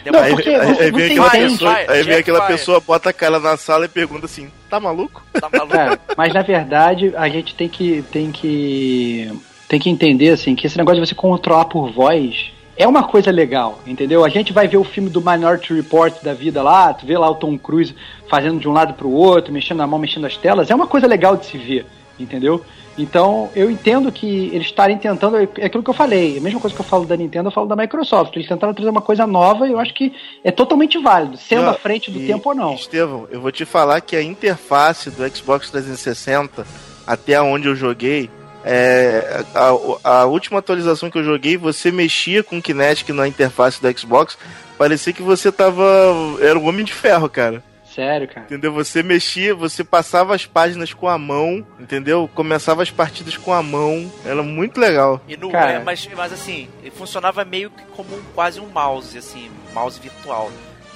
[0.05, 3.39] não, aí, porque, aí, aí, vem aquela, pessoa, aí vem aquela pessoa, bota a cara
[3.39, 5.23] na sala e pergunta assim: tá maluco?
[5.33, 5.75] Tá maluco?
[5.75, 9.31] É, mas na verdade, a gente tem que, tem que.
[9.67, 13.31] Tem que entender assim que esse negócio de você controlar por voz é uma coisa
[13.31, 14.23] legal, entendeu?
[14.23, 17.29] A gente vai ver o filme do Minority Report da vida lá, tu vê lá
[17.29, 17.95] o Tom Cruise
[18.29, 21.07] fazendo de um lado pro outro, mexendo na mão, mexendo as telas, é uma coisa
[21.07, 21.85] legal de se ver,
[22.19, 22.63] entendeu?
[22.97, 26.75] Então, eu entendo que eles estarem tentando, é aquilo que eu falei, a mesma coisa
[26.75, 28.35] que eu falo da Nintendo, eu falo da Microsoft.
[28.35, 31.69] Eles tentaram trazer uma coisa nova e eu acho que é totalmente válido, sendo não,
[31.69, 32.73] à frente do e, tempo ou não.
[32.73, 36.65] Estevão, eu vou te falar que a interface do Xbox 360,
[37.05, 38.31] até onde eu joguei,
[38.65, 43.81] é, a, a, última atualização que eu joguei, você mexia com o Kinetic na interface
[43.81, 44.37] do Xbox,
[44.77, 45.85] parecia que você tava.
[46.41, 47.63] Era um homem de ferro, cara.
[47.97, 48.45] Sério, cara.
[48.45, 48.71] Entendeu?
[48.73, 52.29] Você mexia, você passava as páginas com a mão, entendeu?
[52.35, 54.11] Começava as partidas com a mão.
[54.23, 55.19] Era muito legal.
[55.27, 55.71] E no, cara.
[55.71, 60.51] É, mas, mas assim, funcionava meio que como um, quase um mouse, assim, mouse virtual.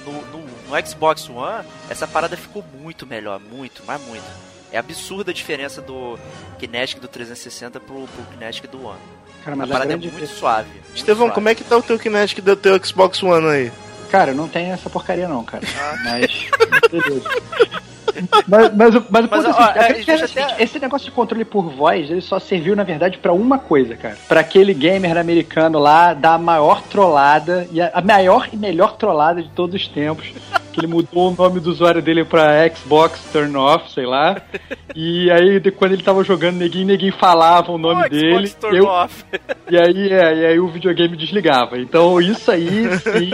[0.06, 4.24] No, no, no, Xbox One, essa parada ficou muito melhor, muito, mas muito.
[4.70, 6.16] É absurda a diferença do
[6.56, 8.98] Kinetic do 360 pro, pro Kinetic do One.
[9.44, 10.70] Cara, a mas a parada é muito suave.
[10.70, 11.34] muito Estevão, suave.
[11.34, 13.72] como é que tá o teu Kinetic do teu Xbox One aí?
[14.12, 15.64] Cara, não tem essa porcaria não, cara.
[15.80, 15.94] Ah.
[16.04, 16.46] Mas.
[16.90, 17.22] beleza.
[18.46, 21.06] Mas, mas, o- mas o ponto Mas, é o ó, é, é até- esse negócio
[21.06, 24.16] de controle por voz, ele só serviu, na verdade, pra uma coisa, cara.
[24.28, 28.96] Pra aquele gamer americano lá dar a maior trollada, e a, a maior e melhor
[28.96, 30.30] trollada de todos os tempos.
[30.72, 34.40] Que ele mudou o nome do usuário dele pra Xbox Turn Off, sei lá.
[34.96, 38.46] E aí, de- quando ele tava jogando, neguinho, neguinho falava o nome Ô, dele.
[38.46, 39.24] Xbox Turn eu- Off.
[39.70, 41.78] e aí, é, e aí o videogame desligava.
[41.78, 43.30] Então isso aí, sim.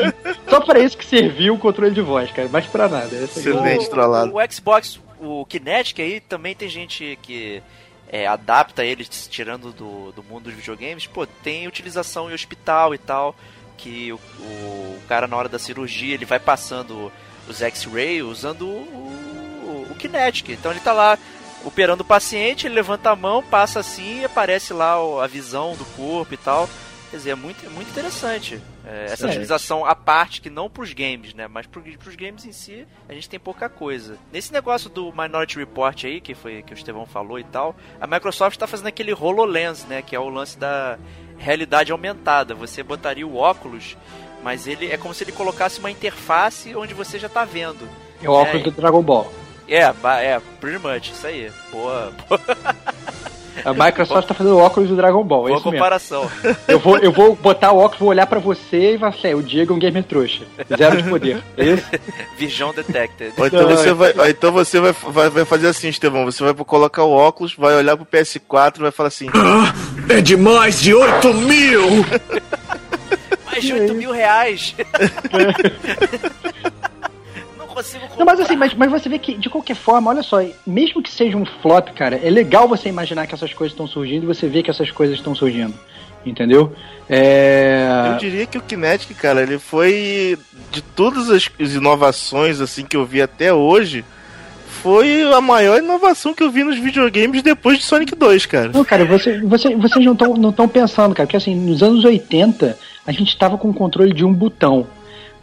[0.48, 2.48] só pra isso que serviu o controle de voz, cara.
[2.50, 3.06] Mas pra nada.
[3.06, 3.44] Essa Excelente.
[3.44, 4.32] grande- Excelente trollado.
[4.34, 7.62] O, o Xbox, o Kinetic aí, também tem gente que
[8.10, 11.06] é, adapta ele, tirando do, do mundo dos videogames.
[11.06, 13.36] Pô, tem utilização em hospital e tal,
[13.76, 17.12] que o, o cara na hora da cirurgia, ele vai passando
[17.48, 20.50] os X-Ray usando o, o, o Kinetic.
[20.50, 21.18] Então ele tá lá
[21.64, 25.84] operando o paciente, ele levanta a mão, passa assim e aparece lá a visão do
[25.84, 26.68] corpo e tal.
[27.10, 28.60] Quer dizer, é muito, é muito interessante.
[28.86, 31.48] É, essa utilização à parte, que não pros games, né?
[31.48, 34.18] Mas pro, pros games em si, a gente tem pouca coisa.
[34.30, 38.06] Nesse negócio do Minority Report aí, que foi que o Estevão falou e tal, a
[38.06, 40.02] Microsoft tá fazendo aquele HoloLens, né?
[40.02, 40.98] Que é o lance da
[41.38, 42.54] realidade aumentada.
[42.54, 43.96] Você botaria o óculos,
[44.42, 47.88] mas ele é como se ele colocasse uma interface onde você já tá vendo.
[48.22, 48.64] É o óculos É.
[48.64, 49.32] do Dragon Ball.
[49.68, 51.50] É, é, pretty much, isso aí.
[51.70, 52.40] Boa, boa,
[53.64, 55.46] A Microsoft tá fazendo o óculos do Dragon Ball.
[55.46, 55.72] É boa mesmo.
[55.72, 56.30] comparação.
[56.68, 59.42] Eu vou, eu vou botar o óculos, vou olhar pra você e vai ser o
[59.42, 60.44] Diego é um gamer trouxa.
[60.76, 61.42] Zero de poder.
[61.56, 61.84] É isso?
[62.38, 63.32] Vision Detected.
[63.36, 66.24] Ou então você, é- vai, ou então você vai, vai, vai fazer assim, Estevão.
[66.24, 69.26] Você vai colocar o óculos, vai olhar pro PS4 e vai falar assim:
[70.08, 71.82] É de mais de 8 mil!
[73.58, 74.74] Mais de 8 mil reais.
[77.58, 78.18] Não consigo comprar.
[78.18, 81.10] Não, mas assim, mas, mas você vê que, de qualquer forma, olha só, mesmo que
[81.10, 84.48] seja um flop, cara, é legal você imaginar que essas coisas estão surgindo e você
[84.48, 85.74] vê que essas coisas estão surgindo.
[86.26, 86.72] Entendeu?
[87.08, 88.10] É.
[88.12, 90.36] Eu diria que o Kinetic, cara, ele foi
[90.70, 94.04] de todas as inovações assim que eu vi até hoje,
[94.82, 98.70] foi a maior inovação que eu vi nos videogames depois de Sonic 2, cara.
[98.72, 102.04] Não, cara, você, você, vocês não estão não tão pensando, cara, porque assim, nos anos
[102.04, 102.78] 80,
[103.08, 104.86] a gente tava com o controle de um botão.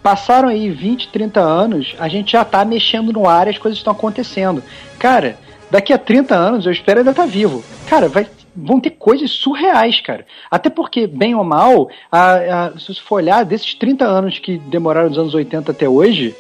[0.03, 3.80] Passaram aí 20, 30 anos, a gente já tá mexendo no ar e as coisas
[3.80, 4.61] estão acontecendo.
[4.99, 5.36] Cara,
[5.72, 7.63] daqui a 30 anos eu espero ainda estar vivo.
[7.89, 10.28] Cara, vai, vão ter coisas surreais, cara.
[10.51, 14.59] Até porque, bem ou mal, a, a, se você for olhar, desses 30 anos que
[14.59, 16.36] demoraram dos anos 80 até hoje,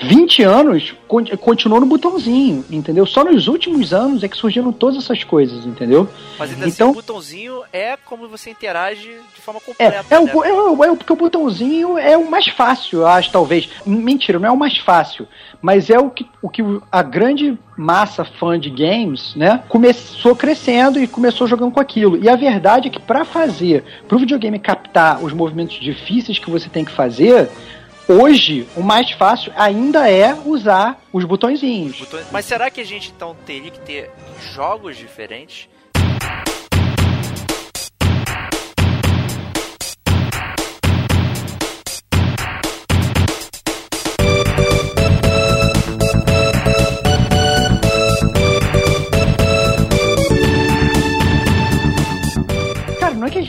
[0.00, 3.04] 20 anos con- continuou no botãozinho, entendeu?
[3.06, 6.08] Só nos últimos anos é que surgiram todas essas coisas, entendeu?
[6.38, 10.04] Mas ainda Então- assim, o botãozinho é como você interage de forma É, completa.
[10.14, 10.32] é, o, né?
[10.32, 13.68] é, o, é o- porque o botãozinho é o mais fácil, eu acho, talvez.
[13.84, 15.26] Mentira, não é o mais fácil.
[15.60, 21.00] Mas é o que, o que a grande massa fã de games, né, começou crescendo
[21.00, 22.16] e começou jogando com aquilo.
[22.22, 26.68] E a verdade é que para fazer, pro videogame captar os movimentos difíceis que você
[26.68, 27.48] tem que fazer,
[28.08, 32.02] hoje o mais fácil ainda é usar os botõezinhos.
[32.32, 34.10] Mas será que a gente então teria que ter
[34.54, 35.68] jogos diferentes?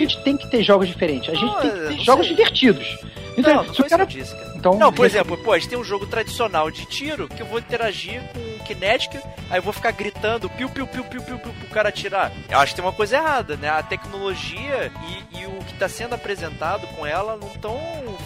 [0.08, 2.36] Gente tem que ter jogos diferentes, a gente Não, tem que ter jogos sei.
[2.36, 2.98] divertidos.
[3.38, 4.54] Então, não, não se o cara disse, cara.
[4.60, 7.46] Então, Não, por exemplo, pô, a gente tem um jogo tradicional de tiro que eu
[7.46, 9.16] vou interagir com o Kinetic,
[9.50, 12.32] aí eu vou ficar gritando piu, piu, piu, piu, piu, piu, pro cara atirar.
[12.50, 13.70] Eu acho que tem uma coisa errada, né?
[13.70, 14.92] A tecnologia
[15.32, 17.80] e, e o que tá sendo apresentado com ela não estão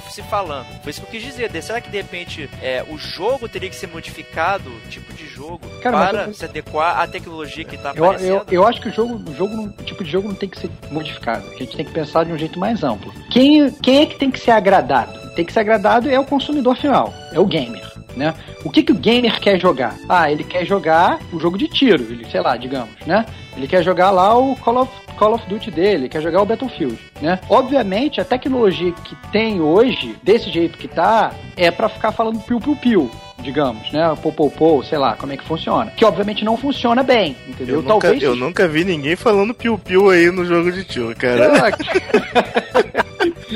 [0.09, 0.65] se falando.
[0.81, 1.51] Foi isso que eu quis dizer.
[1.63, 5.61] Será que de repente é, o jogo teria que ser modificado, o tipo de jogo,
[5.81, 8.31] Cara, para eu- se adequar à tecnologia que tá Eu, aparecendo?
[8.33, 10.59] eu, eu acho que o jogo, o jogo o tipo de jogo não tem que
[10.59, 11.47] ser modificado.
[11.49, 13.13] A gente tem que pensar de um jeito mais amplo.
[13.29, 15.23] Quem, quem é que tem que ser agradado?
[15.35, 17.91] Tem que ser agradado é o consumidor final, é o gamer.
[18.15, 18.33] Né?
[18.63, 19.95] O que, que o gamer quer jogar?
[20.07, 23.25] Ah, ele quer jogar o jogo de tiro, ele, sei lá, digamos, né?
[23.57, 26.99] Ele quer jogar lá o Call of, Call of Duty dele, quer jogar o Battlefield,
[27.21, 27.39] né?
[27.49, 33.09] Obviamente, a tecnologia que tem hoje, desse jeito que tá, é pra ficar falando piu-piu-piu,
[33.39, 34.15] digamos, né?
[34.21, 35.91] Pou, pou, pou, sei lá, como é que funciona.
[35.91, 37.77] Que obviamente não funciona bem, entendeu?
[37.77, 41.51] Eu, nunca, Talvez eu nunca vi ninguém falando piu-piu aí no jogo de tiro, cara.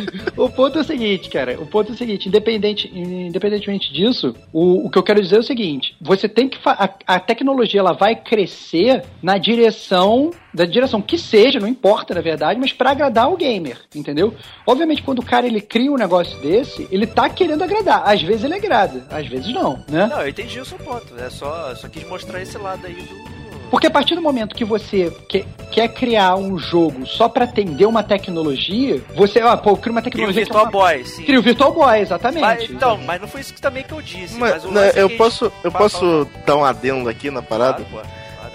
[0.35, 1.59] o ponto é o seguinte, cara.
[1.59, 5.39] O ponto é o seguinte: independente, independentemente disso, o, o que eu quero dizer é
[5.39, 6.57] o seguinte: você tem que.
[6.65, 10.31] A, a tecnologia ela vai crescer na direção.
[10.53, 14.33] Da direção que seja, não importa na verdade, mas para agradar o gamer, entendeu?
[14.65, 18.01] Obviamente, quando o cara ele cria um negócio desse, ele tá querendo agradar.
[18.03, 20.07] Às vezes ele agrada, às vezes não, né?
[20.07, 21.15] Não, eu entendi o seu ponto.
[21.19, 23.36] É só, só quis mostrar esse lado aí do.
[23.69, 27.85] Porque a partir do momento que você quer, quer criar um jogo só para atender
[27.85, 30.33] uma tecnologia, você, ah, pô, cria uma tecnologia.
[30.43, 30.71] Cria o Virtual é uma...
[30.71, 31.23] Boy, sim.
[31.23, 32.41] Cria o Virtual Boy, exatamente.
[32.41, 34.35] Mas, então, mas não foi isso também que eu disse.
[34.37, 37.83] Mas, mas né, eu que posso, eu fala- posso dar um adendo aqui na parada?
[37.89, 38.07] Claro.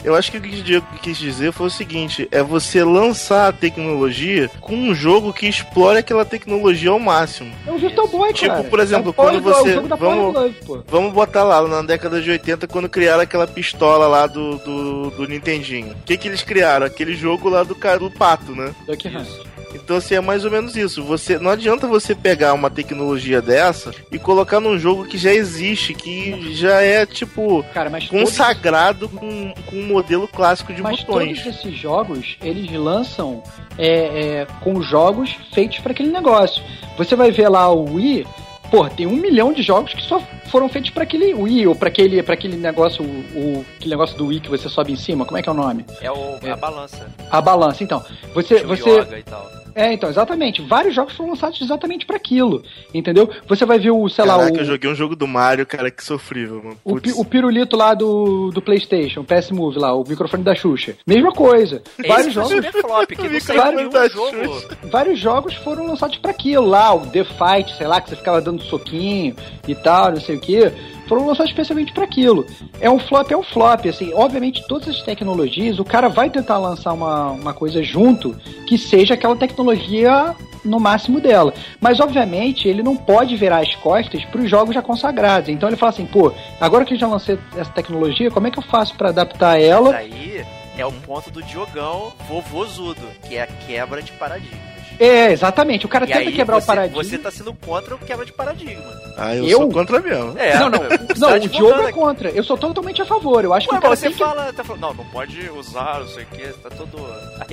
[0.05, 3.49] Eu acho que o que o Diego quis dizer foi o seguinte: é você lançar
[3.49, 7.53] a tecnologia com um jogo que explore aquela tecnologia ao máximo.
[7.67, 8.65] É o Virtual Boy, Tipo, cara.
[8.65, 10.55] por exemplo, é o Power quando você- vamos-.
[10.89, 15.27] Vamos botar lá na década de 80, quando criaram aquela pistola lá do, do, do
[15.29, 15.93] Nintendinho.
[15.93, 16.87] O que, que eles criaram?
[16.87, 18.75] Aquele jogo lá do, cara, do pato, né?
[18.87, 19.27] Duck Hunt.
[19.75, 21.03] Então, assim, é mais ou menos isso.
[21.05, 25.95] Você Não adianta você pegar uma tecnologia dessa e colocar num jogo que já existe,
[25.95, 31.01] que já é, tipo, Cara, mas todos, consagrado com, com um modelo clássico de mas
[31.03, 31.43] botões.
[31.43, 33.43] todos esses jogos, eles lançam
[33.79, 36.63] é, é, com jogos feitos para aquele negócio.
[36.97, 38.27] Você vai ver lá o Wii,
[38.71, 40.23] pô, tem um milhão de jogos que só
[40.53, 44.17] foram feitos para aquele Wii, ou para aquele, pra aquele negócio, o, o- aquele negócio
[44.17, 45.85] do Wii que você sobe em cima, como é que é o nome?
[46.01, 46.51] É o, É.
[46.53, 47.11] a balança.
[47.31, 48.05] A balança, então.
[48.35, 49.51] Você, Tio você, Yoga e tal.
[49.75, 50.61] É, então, exatamente.
[50.61, 53.31] Vários jogos foram lançados exatamente para aquilo, entendeu?
[53.49, 55.91] Você vai ver o, sei lá, Caraca, o, eu joguei um jogo do Mario, cara,
[55.91, 56.77] que sofrível, mano.
[56.85, 60.95] o, pi- o pirulito lá do, do PlayStation, PS Move lá, o microfone da Xuxa.
[61.07, 61.83] Mesma coisa.
[62.07, 64.63] Vários Esse jogos, super flop, que não saiu da jogo.
[64.91, 68.43] vários jogos foram lançados para aquilo lá, o The Fight, sei lá, que você ficava
[68.43, 69.35] dando soquinho
[69.67, 70.73] e tal, não sei o que.
[71.09, 72.47] Foram lançados especialmente para aquilo.
[72.81, 73.87] É um flop, é um flop.
[73.87, 78.35] Assim, obviamente, todas as tecnologias, o cara vai tentar lançar uma, uma coisa junto
[78.67, 80.35] que seja aquela tecnologia
[80.65, 81.53] no máximo dela.
[81.81, 85.49] Mas, obviamente, ele não pode virar as costas para os jogos já consagrados.
[85.49, 88.59] Então ele fala assim, pô, agora que eu já lancei essa tecnologia, como é que
[88.59, 89.95] eu faço para adaptar ela?
[89.95, 90.45] aí
[90.77, 94.72] é o ponto do Diogão vovozudo, que é a quebra de paradigmas.
[94.99, 95.87] É, exatamente.
[95.87, 97.03] O cara E tenta aí quebrar você, o paradigma.
[97.05, 98.83] você tá sendo contra o quebra de paradigma.
[99.17, 99.59] Ah, eu, eu?
[99.59, 100.39] sou contra mesmo.
[100.39, 102.31] É, não, não, não, tá o Diogo é contra.
[102.31, 103.45] Eu sou totalmente a favor.
[103.45, 104.19] Eu acho que Ué, o cara mas você tem que...
[104.19, 106.99] fala, tá falando, não, não pode usar, não sei o que, tá todo.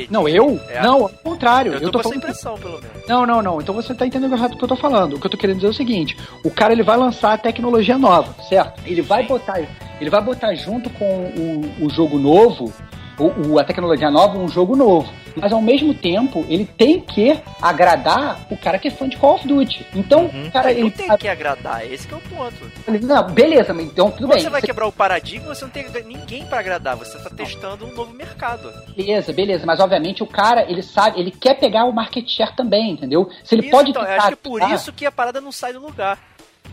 [0.09, 0.59] Não, eu?
[0.69, 0.81] É.
[0.81, 1.73] Não, ao contrário.
[1.73, 2.23] Eu Eu, tô, tô com essa falando.
[2.23, 3.07] impressão, pelo menos.
[3.07, 3.61] Não, não, não.
[3.61, 5.15] Então você tá entendendo errado o que eu tô falando.
[5.15, 7.37] O que eu tô querendo dizer é o seguinte: o cara ele vai lançar a
[7.37, 8.81] tecnologia nova, certo?
[8.85, 9.59] Ele vai botar,
[9.99, 12.71] ele vai botar junto com o, o jogo novo,
[13.19, 15.11] o, o- a tecnologia nova, um jogo novo.
[15.35, 19.35] Mas ao mesmo tempo, ele tem que agradar o cara que é fã de Call
[19.35, 19.85] of Duty.
[19.95, 22.71] Então, o cara, Ele não tem que agradar, esse que é o ponto.
[22.87, 24.41] ele- Não, beleza, mas então tudo Quando bem.
[24.43, 27.85] você vai você- quebrar o paradigma, você não tem ninguém pra agradar, você tá testando
[27.85, 28.71] um novo mercado.
[28.95, 32.91] Beleza, beleza, mas obviamente o cara, ele sabe, ele quer pegar o market share também,
[32.91, 33.29] entendeu?
[33.43, 35.39] Se ele Isso, pode então, tentar acho que é por ah, isso que a parada
[35.39, 36.17] não sai do lugar.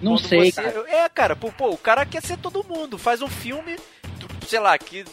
[0.03, 0.85] não Quando sei, você- cara.
[0.89, 3.77] É, cara, pô, pô, o cara quer ser todo mundo, faz um filme,
[4.47, 5.05] sei lá, que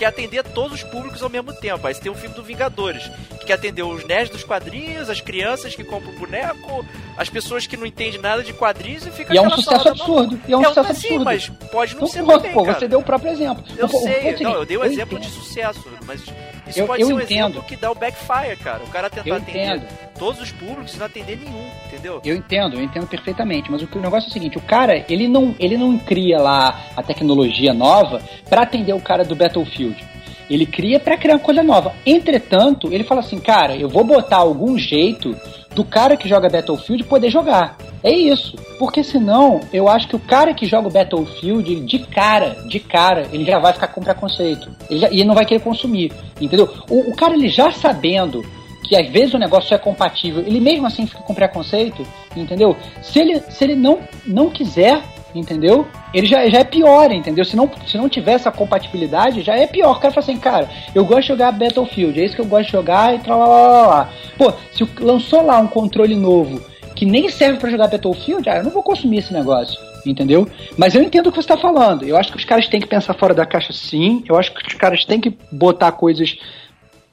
[0.00, 1.86] quer atender todos os públicos ao mesmo tempo.
[1.86, 5.20] Aí você tem um filme do Vingadores, que quer atender os nerds dos quadrinhos, as
[5.20, 6.84] crianças que compram boneco,
[7.18, 10.40] as pessoas que não entendem nada de quadrinhos e fica E é um sucesso absurdo.
[10.48, 11.24] E é um É, sucesso mas sim, absurdo.
[11.26, 12.78] mas pode não Não, ser pô, também, pô, cara.
[12.78, 13.62] você deu o próprio exemplo.
[13.76, 15.30] Eu O- o- o- sei, o seguinte, não, eu dei um eu exemplo entendo.
[15.30, 16.22] de sucesso, mas
[16.70, 17.48] isso Eu- pode eu ser um entendo.
[17.50, 18.82] exemplo que dá o backfire, cara.
[18.82, 19.86] O cara tentar Eu atender entendo.
[20.18, 22.20] todos os públicos e não atender nenhum, entendeu?
[22.24, 25.04] Eu entendo, eu entendo perfeitamente, mas o, que- o negócio é o seguinte, o cara,
[25.08, 30.02] ele não, ele não cria lá a tecnologia nova pra atender o cara do Battlefield.
[30.50, 31.92] Ele cria pra criar uma coisa nova.
[32.04, 35.34] Entretanto, ele fala assim, cara, eu vou botar algum jeito
[35.74, 37.78] do cara que joga Battlefield poder jogar.
[38.02, 38.56] É isso.
[38.78, 43.28] Porque senão, eu acho que o cara que joga o Battlefield, de cara, de cara,
[43.32, 44.68] ele já vai ficar com preconceito.
[44.90, 46.12] Ele já- e ele não vai querer consumir.
[46.40, 46.68] Entendeu?
[46.90, 48.44] O, o cara, ele já sabendo
[48.82, 52.74] que às vezes o negócio é compatível, ele mesmo assim fica com preconceito, entendeu?
[53.00, 55.00] Se ele, se ele não, não quiser,
[55.34, 55.86] entendeu?
[56.12, 57.44] Ele já, já é pior, entendeu?
[57.44, 59.96] Se não, se não tiver essa compatibilidade, já é pior.
[59.96, 62.66] O cara fala assim, cara, eu gosto de jogar Battlefield, é isso que eu gosto
[62.66, 64.10] de jogar e tal, lá, lá, lá, lá.
[64.36, 66.60] Pô, se lançou lá um controle novo
[66.94, 69.78] que nem serve pra jogar Battlefield, ah, eu não vou consumir esse negócio.
[70.04, 70.48] Entendeu?
[70.78, 72.04] Mas eu entendo o que você está falando.
[72.04, 74.24] Eu acho que os caras têm que pensar fora da caixa sim.
[74.26, 76.38] Eu acho que os caras têm que botar coisas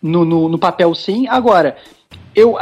[0.02, 1.28] no, no, no papel sim.
[1.28, 1.76] Agora,
[2.38, 2.56] eu,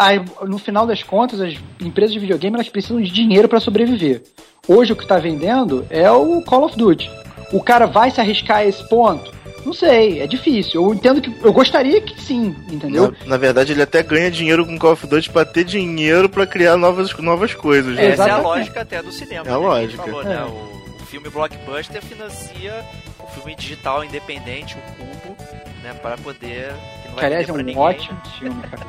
[0.47, 4.23] no final das contas, as empresas de videogame elas precisam de dinheiro para sobreviver.
[4.67, 7.09] Hoje o que está vendendo é o Call of Duty.
[7.51, 9.33] O cara vai se arriscar a esse ponto?
[9.65, 10.83] Não sei, é difícil.
[10.83, 11.33] Eu entendo que.
[11.43, 13.13] Eu gostaria que sim, entendeu?
[13.21, 16.45] Na, na verdade, ele até ganha dinheiro com Call of Duty pra ter dinheiro pra
[16.45, 17.95] criar novas, novas coisas.
[17.95, 18.07] né?
[18.11, 19.45] Essa é a lógica até do cinema.
[19.47, 20.03] É a né, lógica.
[20.03, 20.25] Falou, É.
[20.25, 20.43] né?
[20.43, 22.83] o, o filme blockbuster financia
[23.19, 25.35] o filme digital independente, o Cubo,
[25.83, 25.93] né?
[26.01, 26.73] Para poder.
[27.01, 27.77] Que não vai aliás é um ninguém.
[27.77, 28.85] ótimo filme, cara.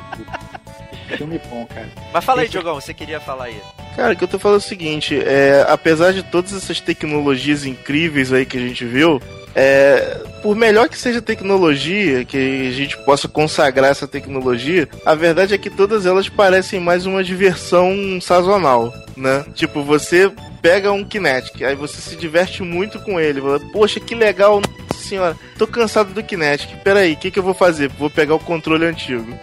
[1.15, 1.87] filme bom, cara.
[2.13, 3.61] Mas fala aí, Esse- Diogão, você queria falar aí.
[3.95, 7.65] Cara, o que eu tô falando é o seguinte, é, apesar de todas essas tecnologias
[7.65, 9.19] incríveis aí que a gente viu,
[9.55, 15.15] é, por melhor que seja a tecnologia, que a gente possa consagrar essa tecnologia, a
[15.15, 19.43] verdade é que todas elas parecem mais uma diversão sazonal, né?
[19.55, 20.31] Tipo, você
[20.61, 25.07] pega um Kinetic, aí você se diverte muito com ele, fala, poxa, que legal, nossa
[25.07, 26.69] senhora, tô cansado do Kinetic.
[26.83, 27.89] Peraí, o que, que eu vou fazer?
[27.89, 29.37] Vou pegar o controle antigo.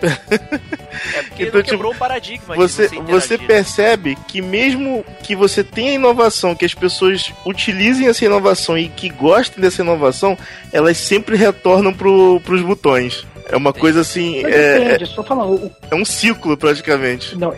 [1.15, 2.55] É porque então, tipo, quebrou o paradigma.
[2.55, 8.25] Você, você, você percebe que mesmo que você tenha inovação, que as pessoas utilizem essa
[8.25, 10.39] inovação e que gostem dessa inovação,
[10.73, 13.27] elas sempre retornam pro, pros botões.
[13.49, 14.39] É uma coisa assim.
[14.45, 17.37] É, depende, é, falando, é um ciclo praticamente.
[17.37, 17.55] Não,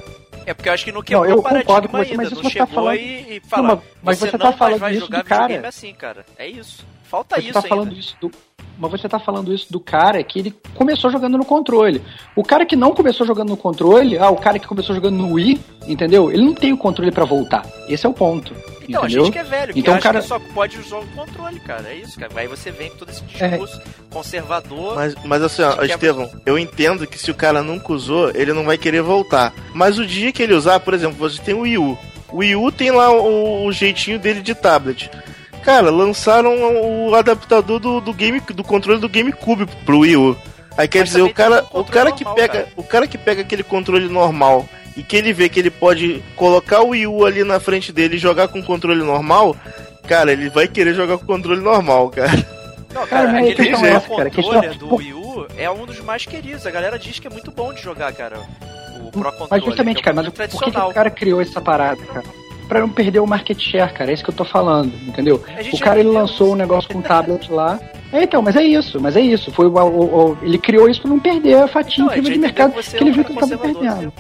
[0.47, 2.17] é porque eu acho que não quebrou não, eu o paradigma com você, ainda.
[2.17, 2.97] Mas não tá chegou tá falando...
[2.97, 5.69] e, e fala, não, mas você, você tá falando vai jogar do cara.
[5.69, 6.25] assim, cara.
[6.39, 6.87] É isso.
[7.03, 7.69] Falta você isso tá ainda.
[7.69, 8.31] falando isso do
[8.79, 12.03] mas você tá falando isso do cara que ele começou jogando no controle.
[12.35, 15.33] O cara que não começou jogando no controle, ah, o cara que começou jogando no
[15.33, 16.31] Wii, entendeu?
[16.31, 17.67] Ele não tem o controle para voltar.
[17.89, 18.55] Esse é o ponto.
[18.89, 19.23] Então, entendeu?
[19.23, 20.21] a gente que é velho, que então, acha cara...
[20.21, 21.89] que só pode usar o controle, cara.
[21.89, 22.33] É isso, cara.
[22.37, 23.49] Aí você vem com todo esse é.
[23.49, 23.85] discurso é.
[24.11, 24.95] conservador.
[24.95, 28.65] Mas, mas assim, ó, Estevão, eu entendo que se o cara nunca usou, ele não
[28.65, 29.53] vai querer voltar.
[29.75, 31.99] Mas o dia que ele usar, por exemplo, você tem o Wii U.
[32.33, 35.11] O Wii U tem lá o, o jeitinho dele de tablet.
[35.63, 36.55] Cara, lançaram
[37.09, 40.37] o adaptador do, do game do controle do GameCube pro Wii U.
[40.77, 42.69] Aí quer Mas dizer, o cara, o cara que pega, cara.
[42.77, 46.81] o cara que pega aquele controle normal e que ele vê que ele pode colocar
[46.81, 49.55] o Wii U ali na frente dele e jogar com controle normal,
[50.07, 52.33] cara, ele vai querer jogar com controle normal, cara.
[52.95, 56.25] Não, cara, cara aquele é essa, controle cara, do Wii U é um dos mais
[56.25, 56.67] queridos.
[56.67, 58.39] A galera diz que é muito bom de jogar, cara.
[59.01, 59.49] O Pro Controller.
[59.51, 62.25] Mas justamente, é cara, mas por que, que o cara criou essa parada, cara?
[62.69, 64.11] Para não perder o market share, cara.
[64.11, 65.43] É isso que eu tô falando, entendeu?
[65.73, 67.79] O cara ele lançou um negócio com tablet lá.
[68.13, 69.51] É, então, mas é isso, mas é isso.
[69.51, 72.39] Foi o, o, o ele criou isso para não perder a fatia não, incrível de
[72.39, 74.13] mercado que, ele viu que tava perdendo.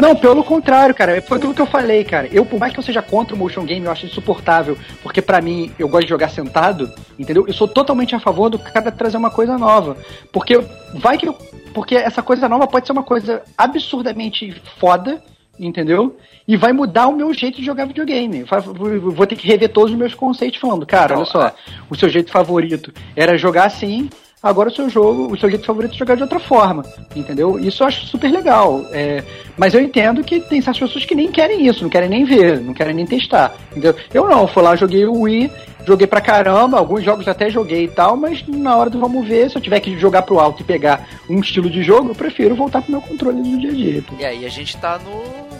[0.00, 1.20] Não, pelo contrário, cara.
[1.20, 2.28] Foi aquilo que eu falei, cara.
[2.32, 4.76] Eu, por mais que eu seja contra o motion game, eu acho insuportável.
[5.02, 7.46] Porque para mim, eu gosto de jogar sentado, entendeu?
[7.46, 9.96] Eu sou totalmente a favor do cara trazer uma coisa nova.
[10.32, 10.58] Porque
[10.94, 11.34] vai que eu,
[11.74, 15.22] Porque essa coisa nova pode ser uma coisa absurdamente foda,
[15.66, 16.16] entendeu?
[16.50, 18.42] e vai mudar o meu jeito de jogar videogame.
[18.42, 21.54] Vou ter que rever todos os meus conceitos falando, cara, olha só,
[21.88, 24.10] o seu jeito favorito era jogar assim,
[24.42, 26.84] agora o seu jogo, o seu jeito favorito é jogar de outra forma,
[27.14, 27.58] entendeu?
[27.58, 28.84] Isso eu acho super legal.
[28.90, 29.22] É,
[29.56, 32.60] mas eu entendo que tem certas pessoas que nem querem isso, não querem nem ver,
[32.60, 33.94] não querem nem testar, entendeu?
[34.12, 35.50] Eu não, fui lá, joguei o Wii,
[35.86, 39.50] joguei pra caramba, alguns jogos até joguei e tal, mas na hora do vamos ver,
[39.50, 42.54] se eu tiver que jogar pro alto e pegar um estilo de jogo, eu prefiro
[42.54, 44.04] voltar pro meu controle do dia a dia.
[44.18, 45.50] E aí a gente tá no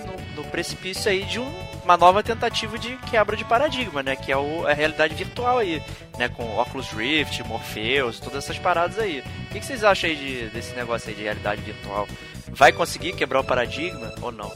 [0.50, 1.46] precipício aí de um,
[1.90, 4.14] uma nova tentativa de quebra de paradigma, né?
[4.14, 5.82] Que é o, a realidade virtual aí,
[6.16, 6.28] né?
[6.28, 9.24] Com Oculus Rift, Morpheus, todas essas paradas aí.
[9.46, 12.06] O que, que vocês acham aí de, desse negócio aí de realidade virtual?
[12.52, 14.52] Vai conseguir quebrar o paradigma ou não?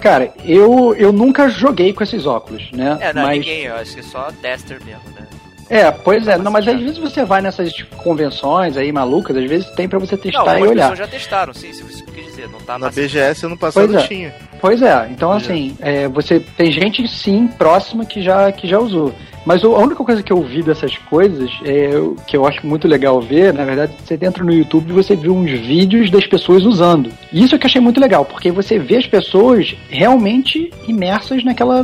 [0.00, 2.98] Cara, eu, eu nunca joguei com esses óculos, né?
[3.00, 3.38] É, não, mas...
[3.38, 5.28] ninguém, eu acho que só tester mesmo, né?
[5.68, 9.48] É, pois é, não, mas às vezes você vai nessas tipo, convenções aí malucas, às
[9.48, 10.96] vezes tem para você testar não, e olhar.
[10.96, 14.06] Já testaram, sim, se você quer dizer, não tá na BGS ano passado pois é.
[14.06, 14.34] tinha.
[14.60, 19.12] Pois é, então assim, é, você tem gente sim próxima que já que já usou.
[19.44, 21.90] Mas a única coisa que eu vi dessas coisas, é,
[22.26, 25.28] que eu acho muito legal ver, na verdade, você entra no YouTube e você vê
[25.28, 27.10] uns vídeos das pessoas usando.
[27.32, 31.42] E isso é que eu achei muito legal, porque você vê as pessoas realmente imersas
[31.44, 31.82] naquela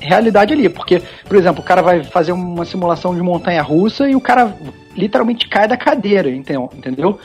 [0.00, 0.68] realidade ali.
[0.68, 4.56] Porque, por exemplo, o cara vai fazer uma simulação de montanha russa e o cara
[4.96, 7.18] literalmente cai da cadeira, entendeu?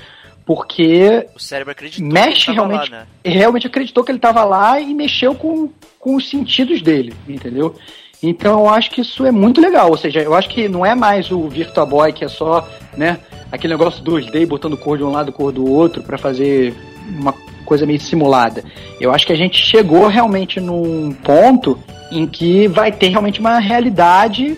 [0.46, 3.08] Porque o cérebro acreditou mexe realmente, lá, né?
[3.24, 5.70] realmente acreditou que ele estava lá e mexeu com,
[6.00, 7.76] com os sentidos dele, entendeu?
[8.22, 10.94] Então eu acho que isso é muito legal, ou seja, eu acho que não é
[10.96, 13.20] mais o Virtua Boy que é só, né,
[13.52, 16.74] aquele negócio 2D botando cor de um lado, cor do outro para fazer
[17.20, 17.34] uma
[17.66, 18.64] coisa meio simulada.
[19.02, 21.78] Eu acho que a gente chegou realmente num ponto
[22.12, 24.58] em que vai ter realmente uma realidade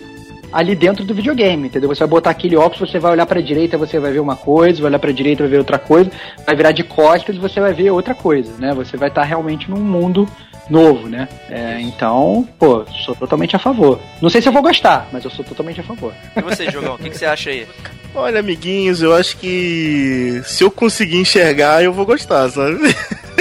[0.52, 1.88] ali dentro do videogame, entendeu?
[1.88, 4.36] Você vai botar aquele óculos, você vai olhar para a direita, você vai ver uma
[4.36, 6.10] coisa, vai olhar para a direita, vai ver outra coisa,
[6.46, 8.72] vai virar de costas você vai ver outra coisa, né?
[8.74, 10.28] Você vai estar realmente num mundo
[10.70, 11.28] novo, né?
[11.48, 14.00] É, então, pô, sou totalmente a favor.
[14.20, 16.12] Não sei se eu vou gostar, mas eu sou totalmente a favor.
[16.36, 17.66] E você, Jogão, o que, que, você acha aí?
[18.14, 22.78] Olha, amiguinhos, eu acho que se eu conseguir enxergar, eu vou gostar, sabe?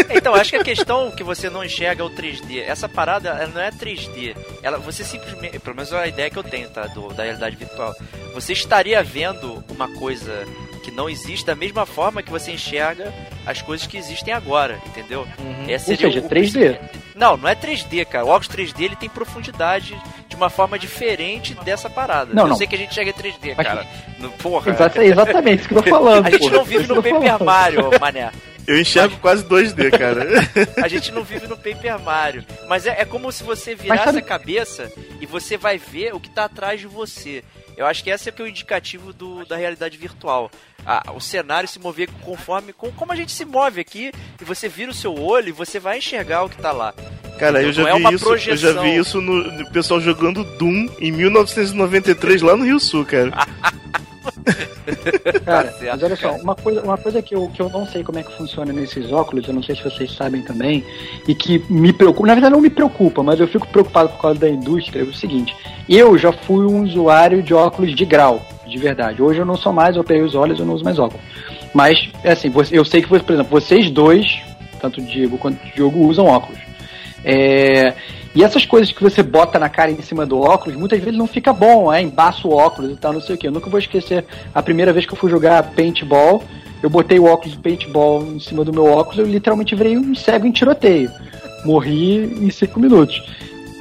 [0.09, 2.59] Então, acho que a questão que você não enxerga é o 3D.
[2.59, 4.35] Essa parada ela não é 3D.
[4.61, 6.85] Ela, você simplesmente, pelo menos é a ideia que eu tenho, tá?
[6.87, 7.95] Do, da realidade virtual.
[8.33, 10.45] Você estaria vendo uma coisa
[10.87, 13.13] que não existe da mesma forma que você enxerga
[13.45, 15.27] as coisas que existem agora, entendeu?
[15.37, 15.65] Uhum.
[15.67, 16.79] Essa Ou seja, o, 3D.
[17.13, 18.23] Não, não é 3D, cara.
[18.23, 22.33] O óculos 3D ele tem profundidade de uma forma diferente dessa parada.
[22.33, 22.55] Não, eu não.
[22.55, 23.85] sei que a gente chega em 3D, Mas cara.
[24.17, 24.71] No, porra.
[25.01, 26.25] exatamente isso que eu tô falando.
[26.25, 28.31] a gente não vive no Paper Mario, mané.
[28.67, 29.21] Eu enxergo Mas...
[29.21, 30.27] quase 2D, cara.
[30.83, 32.45] a gente não vive no Paper Mario.
[32.67, 34.17] Mas é, é como se você virasse sabe...
[34.19, 34.91] a cabeça
[35.21, 37.43] e você vai ver o que tá atrás de você.
[37.77, 40.51] Eu acho que esse é, que é o indicativo do, da realidade virtual.
[40.85, 44.11] Ah, o cenário se mover conforme com, como a gente se move aqui
[44.41, 46.93] e você vira o seu olho e você vai enxergar o que tá lá.
[47.37, 50.89] Cara, eu já, é vi isso, eu já vi isso no, no pessoal jogando Doom
[50.99, 53.31] em 1993 lá no Rio Sul, cara.
[55.45, 58.03] Cara, tá mas olha só, uma coisa, uma coisa que, eu, que eu não sei
[58.03, 60.83] como é que funciona nesses óculos, eu não sei se vocês sabem também,
[61.27, 64.39] e que me preocupa, na verdade não me preocupa, mas eu fico preocupado por causa
[64.39, 65.55] da indústria, é o seguinte,
[65.87, 69.21] eu já fui um usuário de óculos de grau, de verdade.
[69.21, 71.25] Hoje eu não sou mais, eu operei os olhos, eu não uso mais óculos.
[71.73, 74.25] Mas, é assim, eu sei que, por exemplo, vocês dois,
[74.81, 76.66] tanto o Diego quanto o Diogo, usam óculos.
[77.29, 77.93] É,
[78.33, 81.27] e essas coisas que você bota na cara em cima do óculos, muitas vezes não
[81.27, 83.47] fica bom, é, embaça o óculos e tal, não sei o que.
[83.47, 84.23] Eu nunca vou esquecer
[84.55, 86.41] a primeira vez que eu fui jogar paintball,
[86.81, 90.15] eu botei o óculos de paintball em cima do meu óculos, eu literalmente virei um
[90.15, 91.11] cego em tiroteio.
[91.65, 93.21] Morri em cinco minutos.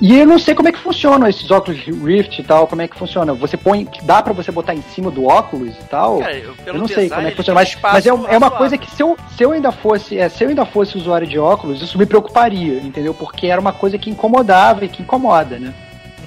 [0.00, 2.88] E eu não sei como é que funciona esses óculos Rift e tal, como é
[2.88, 3.32] que funciona.
[3.32, 6.18] Você põe, dá para você botar em cima do óculos e tal?
[6.18, 8.76] Cara, eu, eu não sei como é que funciona, mas, mas é, é, uma coisa
[8.76, 11.80] que se eu, se eu ainda fosse, é, se eu ainda fosse usuário de óculos,
[11.80, 13.14] isso me preocuparia, entendeu?
[13.14, 15.72] Porque era uma coisa que incomodava e que incomoda, né?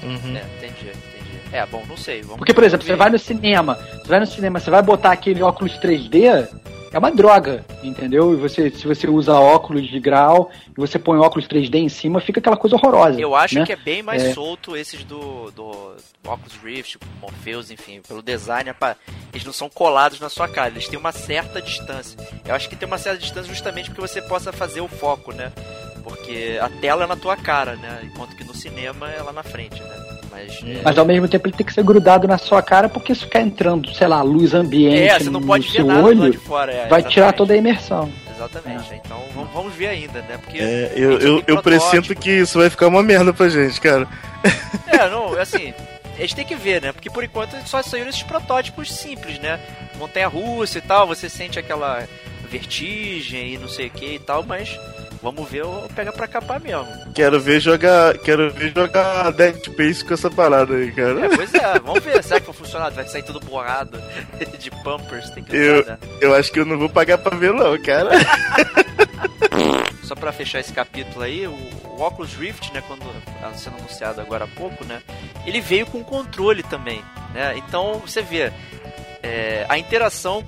[0.01, 0.35] Uhum.
[0.35, 1.39] É, entendi, entendi.
[1.51, 2.23] É, bom, não sei.
[2.23, 2.93] Porque, por exemplo, ver.
[2.93, 6.47] você vai no cinema, você vai no cinema, você vai botar aquele óculos 3D,
[6.91, 8.33] é uma droga, entendeu?
[8.33, 12.19] E você, se você usa óculos de grau e você põe óculos 3D em cima,
[12.19, 13.19] fica aquela coisa horrorosa.
[13.19, 13.65] Eu acho né?
[13.65, 14.33] que é bem mais é.
[14.33, 18.95] solto esses do, do, Oculus Rift, Morpheus, enfim, pelo design, é
[19.31, 22.17] eles não são colados na sua cara, eles têm uma certa distância.
[22.45, 25.51] Eu acho que tem uma certa distância justamente porque você possa fazer o foco, né?
[26.03, 28.01] Porque a tela é na tua cara, né?
[28.03, 30.08] Enquanto que no cinema é lá na frente, né?
[30.39, 30.81] Mas, é...
[30.83, 33.41] mas ao mesmo tempo ele tem que ser grudado na sua cara, porque se ficar
[33.41, 37.03] entrando, sei lá, luz ambiente é, você não pode no seu olho, fora, é, vai
[37.03, 38.09] tirar toda a imersão.
[38.35, 38.93] Exatamente.
[38.93, 39.01] É.
[39.03, 40.39] Então vamos, vamos, ver ainda, né?
[40.41, 44.07] Porque é, eu, eu, eu presinto que isso vai ficar uma merda pra gente, cara.
[44.87, 45.73] É, não, assim,
[46.17, 46.93] a gente tem que ver, né?
[46.93, 49.59] Porque por enquanto só saíram esses protótipos simples, né?
[49.97, 52.07] Montanha russa e tal, você sente aquela
[52.49, 54.79] vertigem e não sei o que e tal, mas
[55.21, 56.87] Vamos ver ou pega pra capar mesmo.
[57.13, 58.17] Quero ver jogar.
[58.19, 61.25] Quero ver jogar Dead Space com essa parada aí, cara.
[61.25, 62.23] É, pois é, vamos ver.
[62.23, 62.89] Será que vai funcionar?
[62.91, 64.01] Vai sair tudo borrado
[64.57, 65.29] de pumpers?
[65.31, 65.97] Tem que usar, eu, né?
[66.21, 68.11] eu acho que eu não vou pagar pra ver, não, cara.
[70.03, 73.03] Só pra fechar esse capítulo aí, o, o Oculus Rift, né, quando
[73.39, 75.03] tá sendo anunciado agora há pouco, né,
[75.45, 77.55] ele veio com controle também, né?
[77.57, 78.51] Então você vê
[79.21, 80.43] é, a interação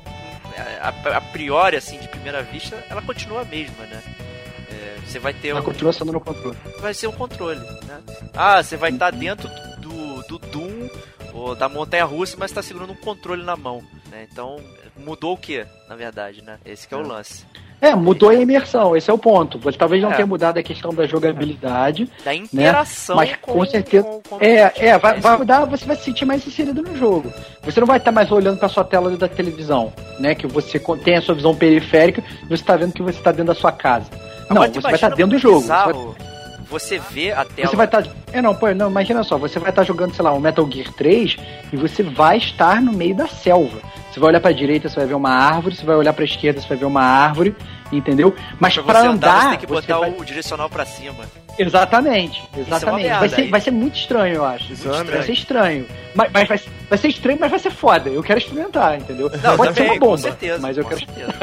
[0.81, 4.01] a, a, priori, assim, de primeira vista, ela continua a mesma, né?
[5.11, 5.49] Você vai ter.
[5.49, 5.63] Ela um...
[5.63, 6.57] continua sendo no controle.
[6.79, 7.99] Vai ser um controle, né?
[8.33, 9.49] Ah, você vai estar tá dentro
[9.81, 10.89] do, do Doom
[11.33, 14.25] ou da montanha russa, mas está segurando um controle na mão, né?
[14.31, 14.61] Então,
[14.95, 16.59] mudou o que, na verdade, né?
[16.65, 17.45] Esse é, é o lance.
[17.81, 19.59] É, mudou a imersão, esse é o ponto.
[19.59, 20.15] Você talvez não é.
[20.15, 22.09] tenha mudado a questão da jogabilidade.
[22.23, 22.37] Da né?
[22.37, 23.17] interação.
[23.17, 23.25] Né?
[23.25, 24.07] Mas com, com certeza.
[24.07, 27.33] Com, com é, é, vai, vai, mudar, você vai se sentir mais inserido no jogo.
[27.63, 30.35] Você não vai estar mais olhando para sua tela da televisão, né?
[30.35, 33.47] Que você tem a sua visão periférica e você está vendo que você está dentro
[33.47, 34.09] da sua casa.
[34.53, 36.15] Não, você vai estar dentro do jogo.
[36.69, 37.67] Você, vê a tela.
[37.67, 38.07] Você vai estar.
[38.31, 40.93] É, não, pô, não, imagina só, você vai estar jogando, sei lá, um Metal Gear
[40.93, 41.35] 3
[41.73, 43.81] e você vai estar no meio da selva.
[44.09, 46.23] Você vai olhar para a direita, você vai ver uma árvore, você vai olhar para
[46.23, 47.55] a esquerda, você vai ver uma árvore,
[47.91, 48.33] entendeu?
[48.57, 50.15] Mas para andar, andar, você tem que botar vai...
[50.17, 51.25] o direcional para cima.
[51.57, 53.07] Exatamente, exatamente.
[53.07, 54.73] É vai, ser, vai ser muito estranho, eu acho.
[54.73, 55.85] Isso é vai ser estranho.
[56.15, 58.09] Mas, mas vai, vai, ser estranho, mas vai ser foda.
[58.09, 59.29] Eu quero experimentar, entendeu?
[59.29, 61.33] Não, Pode também, ser uma bomba, com certeza, mas eu quero certeza.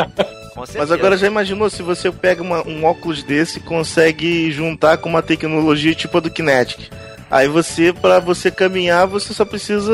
[0.76, 5.08] Mas agora já imaginou se você pega uma, um óculos desse e consegue juntar com
[5.08, 6.90] uma tecnologia tipo a do Kinetic?
[7.30, 9.92] Aí você, para você caminhar, você só precisa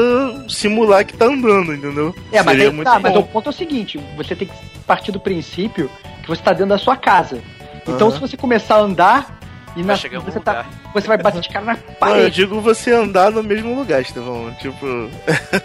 [0.49, 2.15] simular que tá andando, entendeu?
[2.33, 4.55] É, mas, aí, tá, mas o ponto é o seguinte: você tem que
[4.87, 5.91] partir do princípio
[6.23, 7.43] que você tá dentro da sua casa.
[7.83, 8.15] Então, uhum.
[8.15, 9.41] se você começar a andar,
[9.77, 12.19] e na, você, tá, você vai bater de cara na parede.
[12.19, 14.55] Não, eu digo você andar no mesmo lugar, Estevão.
[14.61, 14.87] Tipo.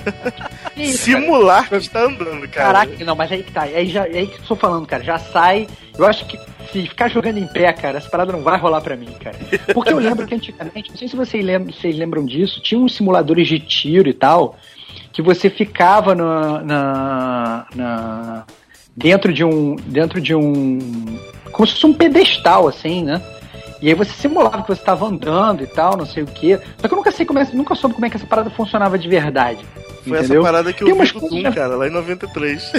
[0.76, 1.80] Isso, Simular cara.
[1.80, 2.86] que está andando, cara.
[2.86, 3.64] Caraca, não, mas aí que tá.
[3.64, 5.04] Aí, já, aí que eu tô falando, cara.
[5.04, 5.68] Já sai.
[5.96, 6.40] Eu acho que
[6.72, 9.38] se ficar jogando em pé, cara, essa parada não vai rolar pra mim, cara.
[9.74, 12.96] Porque eu lembro que antigamente, não sei se vocês lembram, vocês lembram disso, tinha uns
[12.96, 14.56] simuladores de tiro e tal,
[15.14, 18.46] que você ficava na, na, na
[18.96, 19.76] dentro de um.
[19.76, 20.80] dentro de um.
[21.52, 23.22] como se fosse um pedestal, assim, né?
[23.82, 26.60] E aí você simulava que você estava andando e tal, não sei o quê.
[26.78, 28.98] Só que eu nunca sei como é, nunca soube como é que essa parada funcionava
[28.98, 29.66] de verdade.
[30.04, 30.42] Foi entendeu?
[30.42, 32.72] essa parada que eu vi do Doom, cara, lá em 93.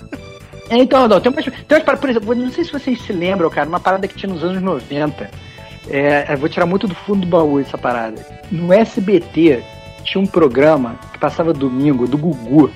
[0.70, 3.12] é, então, não, tem umas, tem umas paradas, por exemplo, não sei se vocês se
[3.12, 5.30] lembram, cara, uma parada que tinha nos anos 90.
[5.88, 8.24] É, vou tirar muito do fundo do baú essa parada.
[8.50, 9.62] No SBT
[10.04, 12.70] tinha um programa que passava domingo, do Gugu,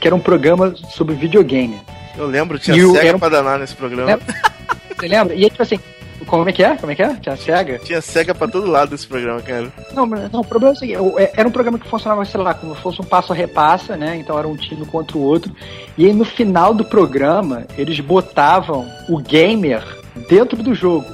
[0.00, 1.80] que era um programa sobre videogame.
[2.16, 3.18] Eu lembro, tinha e cega um...
[3.18, 4.18] pra danar nesse programa.
[4.96, 5.34] Você lembra?
[5.34, 5.78] E aí, tipo assim,
[6.38, 6.76] como é que é?
[6.76, 7.14] Como é que é?
[7.16, 7.78] Tinha cega?
[7.78, 9.72] Tinha cega pra todo lado esse programa, cara.
[9.92, 12.54] Não, não, o problema é o seguinte, é, era um programa que funcionava, sei lá,
[12.54, 14.16] como se fosse um passo a repassa, né?
[14.16, 15.54] Então era um time contra o outro.
[15.96, 19.82] E aí no final do programa, eles botavam o gamer
[20.28, 21.06] dentro do jogo.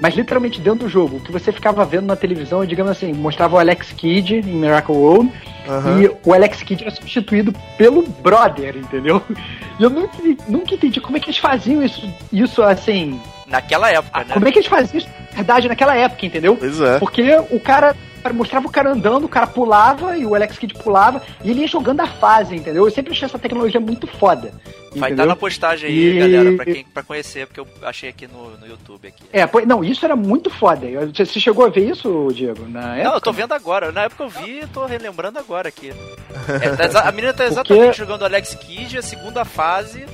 [0.00, 1.16] Mas literalmente dentro do jogo.
[1.16, 4.94] O que você ficava vendo na televisão, digamos assim, mostrava o Alex Kidd em Miracle
[4.94, 5.32] World
[5.68, 6.02] Uhum.
[6.02, 9.22] E o Alex Kidd era substituído pelo brother, entendeu?
[9.78, 10.18] E eu nunca,
[10.48, 13.20] nunca entendi como é que eles faziam isso, isso assim.
[13.48, 14.34] Naquela época, né?
[14.34, 16.56] Como é que eles faziam isso, na verdade, naquela época, entendeu?
[16.56, 16.98] Pois é.
[16.98, 17.94] Porque o cara
[18.32, 21.66] mostrava o cara andando, o cara pulava e o Alex Kidd pulava e ele ia
[21.66, 22.84] jogando a fase, entendeu?
[22.84, 24.52] Eu sempre achei essa tecnologia muito foda.
[24.96, 26.18] Vai estar tá na postagem aí, e...
[26.18, 29.08] galera, pra, quem, pra conhecer, porque eu achei aqui no, no YouTube.
[29.08, 29.22] Aqui.
[29.32, 30.86] É, não, isso era muito foda.
[31.14, 32.66] Você chegou a ver isso, Diego?
[32.68, 33.04] Na época?
[33.08, 33.92] Não, eu tô vendo agora.
[33.92, 35.92] Na época eu vi, tô relembrando agora aqui.
[36.48, 37.98] É, tá a menina tá exatamente porque...
[37.98, 40.06] jogando Alex Kidd, a segunda fase,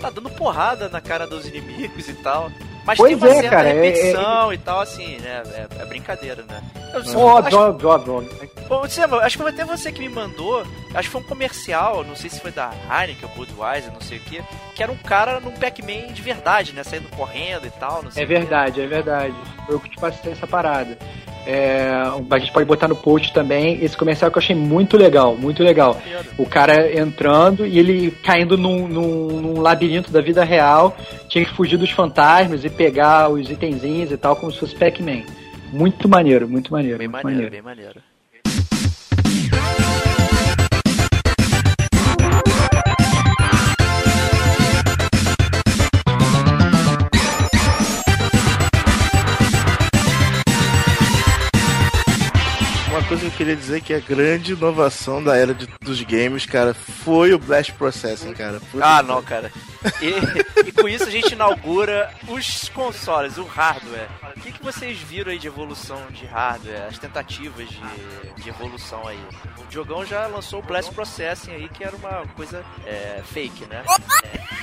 [0.00, 2.50] tá dando porrada na cara dos inimigos e tal.
[2.84, 4.54] Mas pois tem uma é, certa cara, repetição é, é...
[4.54, 5.42] e tal, assim, né?
[5.54, 6.62] É, é brincadeira, né?
[7.14, 8.50] Óbvio, óbvio, óbvio.
[8.68, 10.62] Bom, acho que foi até você que me mandou,
[10.94, 14.18] acho que foi um comercial, não sei se foi da Heineken ou Budweiser, não sei
[14.18, 14.42] o que,
[14.80, 16.82] que era um cara num Pac-Man de verdade, né?
[16.82, 19.34] Saindo correndo e tal, É verdade, é verdade.
[19.66, 20.96] Foi eu que te passei essa parada.
[21.46, 21.90] É,
[22.30, 25.62] a gente pode botar no post também esse comercial que eu achei muito legal, muito
[25.62, 26.00] legal.
[26.38, 30.96] O cara entrando e ele caindo num, num, num, labirinto da vida real,
[31.28, 35.24] tinha que fugir dos fantasmas e pegar os itenzinhos e tal, como se fosse Pac-Man.
[35.70, 36.96] Muito maneiro, muito maneiro.
[36.96, 38.09] Bem muito maneiro, maneiro, bem maneiro.
[53.10, 56.72] Coisa que eu queria dizer que a grande inovação da era de, dos games, cara,
[56.72, 58.60] foi o Blast Processing, cara.
[58.60, 59.50] Foi ah, não, cara.
[60.02, 64.08] E, e, com isso a gente inaugura os consoles, o hardware.
[64.36, 69.08] O que, que vocês viram aí de evolução de hardware, as tentativas de, de evolução
[69.08, 69.18] aí?
[69.58, 73.82] O Diogão já lançou o Blast Processing aí, que era uma coisa é, fake, né?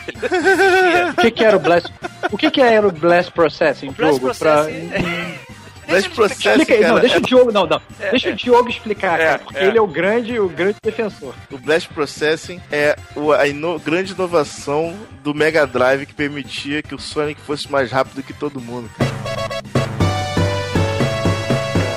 [0.07, 1.91] É, o que, que era o Blast?
[2.31, 4.35] O que, que era o Blast Processing, o Blast jogo?
[4.35, 5.46] Processing pra...
[5.87, 7.81] É- Blast Processing, Explica aí, não, deixa o Diogo, não, não.
[7.99, 8.33] É, deixa é.
[8.33, 11.33] o Diogo explicar, é, cara, porque ele é o grande, o grande defensor.
[11.49, 12.97] O Blast Processing é
[13.39, 18.21] a ino grande inovação do Mega Drive que permitia que o Sonic fosse mais rápido
[18.21, 19.07] que todo mundo, cara.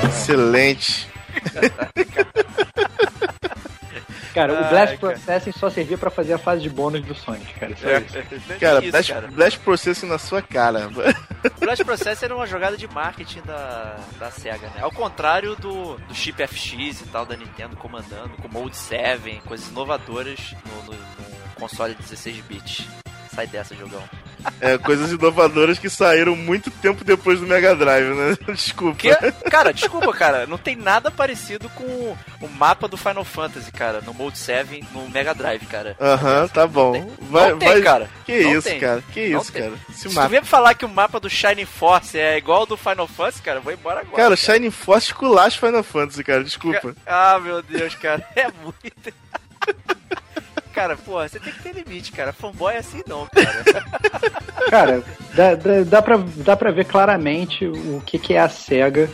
[0.09, 1.09] Excelente.
[4.34, 5.14] Cara, o Blast cara.
[5.14, 7.76] Processing só servia pra fazer a fase de bônus do Sonic, cara.
[7.76, 8.58] Só é, isso.
[8.60, 9.28] Cara, isso, Blast, cara.
[9.28, 10.88] Blast Processing na sua cara.
[10.88, 14.80] O Blast Processing era uma jogada de marketing da, da SEGA, né?
[14.80, 19.68] Ao contrário do, do chip FX e tal da Nintendo comandando, com Mode 7, coisas
[19.68, 22.86] inovadoras no, no, no console 16 bits.
[23.32, 24.02] Sai dessa, jogão.
[24.61, 28.36] É, coisas inovadoras que saíram muito tempo depois do Mega Drive, né?
[28.55, 28.97] Desculpa.
[28.99, 29.14] Que?
[29.51, 30.47] Cara, desculpa, cara.
[30.47, 35.09] Não tem nada parecido com o mapa do Final Fantasy, cara, no Mode 7, no
[35.09, 35.97] Mega Drive, cara.
[36.01, 36.93] Aham, tá bom.
[36.93, 37.82] Não tem, vai, não tem vai...
[37.82, 38.11] cara.
[38.24, 38.80] Que não isso, tem.
[38.80, 39.05] cara.
[39.12, 39.62] Que não isso, tem.
[39.62, 39.74] cara.
[39.91, 40.26] Se, Se mapa...
[40.26, 43.43] tu vier falar que o mapa do Shining Force é igual ao do Final Fantasy,
[43.43, 44.16] cara, eu vou embora agora.
[44.16, 46.45] Cara, o Shining Force esculacha Final Fantasy, cara.
[46.45, 46.95] Desculpa.
[47.07, 48.26] Ah, meu Deus, cara.
[48.34, 49.12] É muito
[50.80, 52.32] cara, pô, você tem que ter limite, cara.
[52.32, 53.64] Fanboy é assim não, cara.
[54.70, 55.02] cara,
[55.34, 59.10] dá, dá, dá, pra, dá pra ver claramente o que, que é a SEGA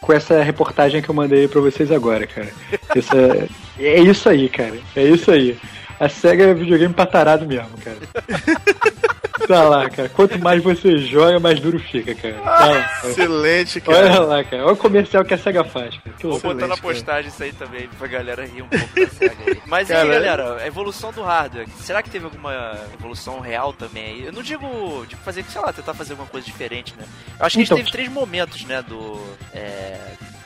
[0.00, 2.48] com essa reportagem que eu mandei pra vocês agora, cara.
[2.94, 3.48] Essa,
[3.78, 4.78] é isso aí, cara.
[4.94, 5.58] É isso aí.
[5.98, 7.98] A SEGA é videogame patarado mesmo, cara.
[9.48, 10.08] Tá lá, cara.
[10.10, 12.34] Quanto mais você joga, mais duro fica, cara.
[12.34, 13.98] Tá, Excelente, cara.
[13.98, 14.64] Olha lá, cara.
[14.64, 16.16] Olha o comercial que a SEGA faz, cara.
[16.18, 19.36] Que Vou botar na postagem isso aí também, pra galera rir um pouco da SEGA
[19.46, 19.62] aí.
[19.66, 21.66] Mas cara, aí, galera, a evolução do hardware.
[21.80, 24.26] Será que teve alguma evolução real também aí?
[24.26, 27.06] Eu não digo de fazer, sei lá, tentar fazer alguma coisa diferente, né?
[27.40, 29.18] Eu acho que então, a gente teve três momentos, né, do...
[29.54, 29.98] É,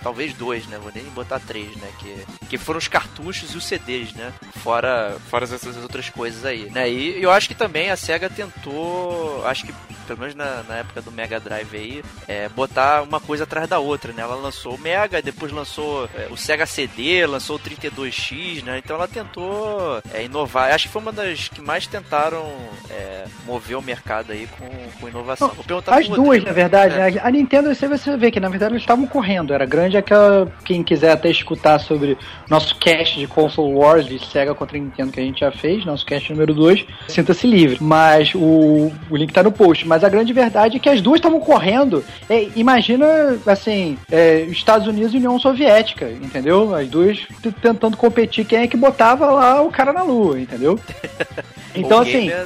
[0.03, 0.79] talvez dois, né?
[0.79, 1.89] Vou nem botar três, né?
[1.99, 4.33] Que, que foram os cartuchos e os CDs, né?
[4.57, 6.91] Fora, fora essas outras coisas aí, né?
[6.91, 9.75] E eu acho que também a SEGA tentou, acho que
[10.07, 13.79] pelo menos na, na época do Mega Drive aí, é, botar uma coisa atrás da
[13.79, 14.23] outra, né?
[14.23, 18.79] Ela lançou o Mega, depois lançou é, o Sega CD, lançou o 32X, né?
[18.79, 20.73] Então ela tentou é, inovar.
[20.73, 22.45] Acho que foi uma das que mais tentaram
[22.91, 24.69] é, mover o mercado aí com,
[25.01, 25.51] com inovação.
[25.87, 26.97] As duas, na verdade.
[26.97, 27.21] Né?
[27.23, 29.55] A Nintendo, você ver que na verdade eles estavam correndo.
[29.55, 30.51] Era grande aquela.
[30.65, 32.17] Quem quiser até escutar sobre
[32.49, 36.05] nosso cast de Console Wars de Sega contra Nintendo que a gente já fez, nosso
[36.05, 37.79] cast número 2, sinta-se livre.
[37.81, 39.87] Mas o, o link tá no post.
[39.87, 42.05] Mas a grande verdade é que as duas estavam correndo.
[42.29, 43.07] É, imagina,
[43.47, 46.75] assim, é, Estados Unidos e União Soviética, entendeu?
[46.75, 47.27] As duas
[47.61, 50.79] tentando competir quem é que botava lá o cara na lua, entendeu?
[51.75, 52.31] Então, assim.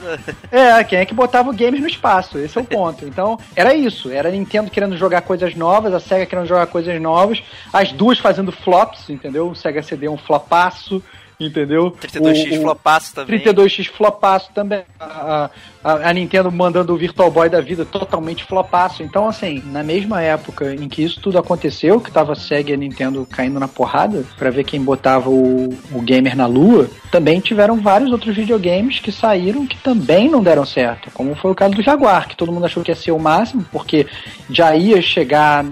[0.50, 2.38] É, quem é que botava o gamer no espaço?
[2.38, 3.04] Esse é o ponto.
[3.04, 4.10] Então, era isso.
[4.10, 8.18] Era a Nintendo querendo jogar coisas novas, a SEGA querendo jogar coisas novas, as duas
[8.18, 9.50] fazendo flops, entendeu?
[9.50, 11.02] O Sega CD é um flopaço
[11.38, 11.90] entendeu?
[11.90, 13.38] 32x flopaço também.
[13.40, 14.84] 32x flopaço também.
[14.98, 15.50] A,
[15.86, 19.04] a, a, Nintendo mandando o Virtual Boy da vida totalmente flopaço.
[19.04, 22.76] Então, assim, na mesma época em que isso tudo aconteceu, que tava Sega e a
[22.76, 27.76] Nintendo caindo na porrada para ver quem botava o, o gamer na lua, também tiveram
[27.76, 31.82] vários outros videogames que saíram que também não deram certo, como foi o caso do
[31.82, 34.06] Jaguar, que todo mundo achou que ia ser o máximo, porque
[34.50, 35.64] já ia chegar,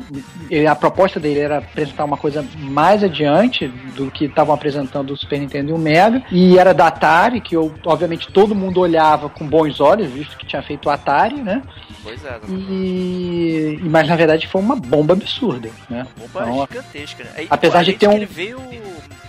[0.70, 5.40] a proposta dele era apresentar uma coisa mais adiante do que estavam apresentando o Super
[5.40, 9.46] Nintendo e o Mega, e era da Atari, que eu, obviamente todo mundo olhava com
[9.46, 11.62] bons olhos, visto que tinha feito o Atari, né?
[12.02, 12.40] Pois é.
[12.48, 16.06] E, mas na verdade foi uma bomba absurda, né?
[16.16, 17.30] Bomba então, gigantesca, né?
[17.36, 18.12] Aí, apesar de ter um...
[18.12, 18.60] ele veio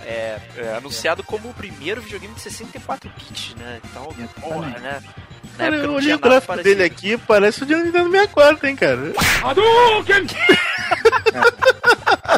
[0.04, 3.80] é, é, anunciado como o primeiro videogame de 64 bits, né?
[3.84, 4.08] Então,
[4.40, 5.02] porra, né?
[5.58, 9.12] Na cara, eu olhei o gráfico dele aqui, parece o de Nintendo 64, hein, cara?
[9.42, 10.26] Hadouken!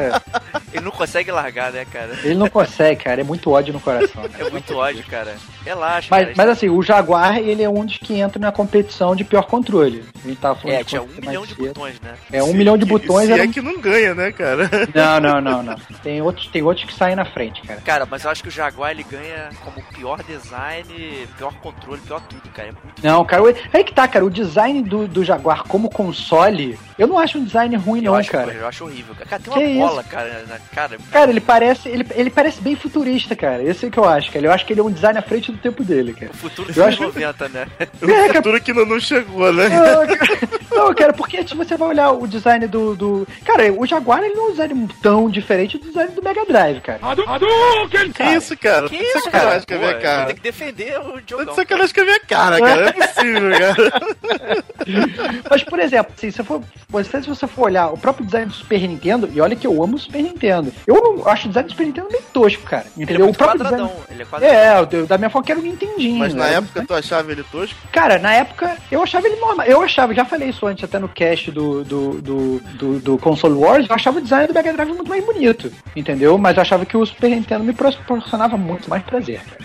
[0.00, 0.57] é.
[0.78, 2.18] Ele não consegue largar, né, cara?
[2.22, 3.20] Ele não consegue, cara.
[3.20, 4.22] É muito ódio no coração.
[4.28, 4.46] Cara.
[4.46, 5.36] É muito ódio, cara.
[5.64, 6.08] Relaxa.
[6.10, 9.24] Mas, cara, mas assim, o Jaguar, ele é um dos que entra na competição de
[9.24, 10.04] pior controle.
[10.24, 12.14] A gente tava falando é, tinha um milhão de botões, né?
[12.32, 13.26] É, um Sim, milhão de botões.
[13.26, 14.70] Se é que não ganha, né, cara?
[14.94, 15.76] Não, não, não, não.
[16.02, 17.80] Tem outros, tem outros que saem na frente, cara.
[17.80, 22.20] Cara, mas eu acho que o Jaguar, ele ganha como pior design, pior controle, pior
[22.20, 22.68] tudo, cara.
[22.68, 24.24] É muito não, cara, aí que tá, cara.
[24.24, 28.18] O design do, do Jaguar como console, eu não acho um design ruim, eu não,
[28.18, 28.52] acho, cara.
[28.52, 29.14] Eu acho horrível.
[29.14, 30.10] Cara, tem uma que bola, isso?
[30.10, 30.98] cara, na cara.
[31.10, 33.62] Cara, ele parece, ele, ele parece bem futurista, cara.
[33.62, 34.46] Esse é que eu acho, cara.
[34.46, 36.32] Eu acho que ele é um design à frente do tempo dele, cara.
[36.32, 37.66] O futuro eu acho 90, né?
[38.00, 39.68] O é, futuro que não, não chegou, né?
[39.68, 43.28] Não, cara, não, cara, porque se você vai olhar o design do, do.
[43.44, 46.80] Cara, o Jaguar ele não é um design tão diferente do design do Mega Drive,
[46.80, 47.00] cara.
[47.02, 48.12] Hadouken!
[48.12, 48.88] Que isso, cara?
[48.88, 50.26] Que isso, sacanagem com a minha cara.
[50.26, 51.44] Tem que defender o jogo.
[51.44, 52.80] Tá de sacanagem com a minha cara, cara.
[52.80, 53.92] Não é possível, cara.
[55.50, 56.62] Mas, por exemplo, assim, se, for,
[57.02, 59.96] se você for olhar o próprio design do Super Nintendo, e olha que eu amo
[59.96, 62.86] o Super Nintendo, eu não acho o design do Super Nintendo bem tosco, cara.
[62.96, 63.16] Entendeu?
[63.16, 63.86] Ele é o próprio quadradão.
[63.86, 64.06] Design...
[64.10, 65.00] Ele é quadradão.
[65.00, 66.18] É, da minha forma que era um Nintendinho.
[66.18, 66.54] Mas na né?
[66.54, 67.78] época tu achava ele tosco?
[67.92, 69.66] Cara, na época eu achava ele normal.
[69.66, 73.54] Eu achava, já falei isso antes até no cast do, do, do, do, do Console
[73.54, 76.38] Wars, eu achava o design do Mega Drive muito mais bonito, entendeu?
[76.38, 79.58] Mas eu achava que o Super Nintendo me proporcionava muito mais prazer, cara.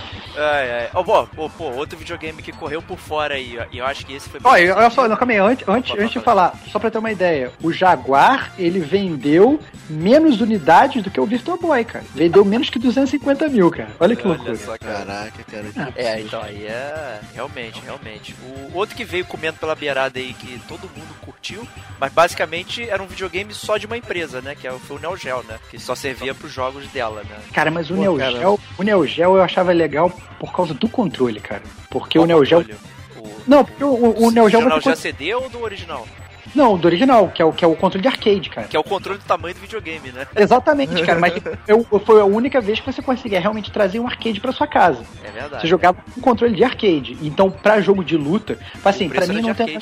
[0.40, 0.90] Ai, ai.
[0.94, 4.14] Oh, pô, pô, pô, outro videogame que correu por fora aí, e eu acho que
[4.14, 4.40] esse foi...
[4.42, 7.12] Olha, olha só, não, calma aí, antes, antes, antes de falar, só pra ter uma
[7.12, 12.04] ideia, o Jaguar, ele vendeu menos unidades do que o Virtual Boy, cara.
[12.14, 13.90] Vendeu menos que 250 mil, cara.
[14.00, 14.56] Olha que loucura.
[14.56, 15.92] Só, Caraca, cara.
[15.94, 17.20] É, então aí é...
[17.34, 18.34] Realmente, realmente.
[18.72, 21.66] O outro que veio comendo pela beirada aí, que todo mundo curtiu,
[21.98, 24.54] mas basicamente era um videogame só de uma empresa, né?
[24.54, 25.58] Que é foi o Neo Geo, né?
[25.70, 27.36] Que só servia pros jogos dela, né?
[27.52, 28.32] Cara, mas o Pô, Neo cara.
[28.32, 31.62] Geo, o Neo Geo eu achava legal por causa do controle, cara.
[31.90, 32.60] Porque Qual o Neo Geo.
[32.60, 33.28] O...
[33.46, 34.80] Não, porque o, o, o Neo Geo.
[34.80, 36.08] Geo CD ou do original?
[36.54, 38.66] Não, do original, que é o, que é o controle de arcade, cara.
[38.66, 40.26] Que é o controle do tamanho do videogame, né?
[40.36, 41.18] Exatamente, cara.
[41.18, 41.34] Mas
[41.66, 45.02] eu, foi a única vez que você conseguia realmente trazer um arcade pra sua casa.
[45.24, 45.62] É verdade.
[45.62, 47.16] Você jogava com controle de arcade.
[47.22, 49.78] Então, pra jogo de luta, assim, pra mim não tem.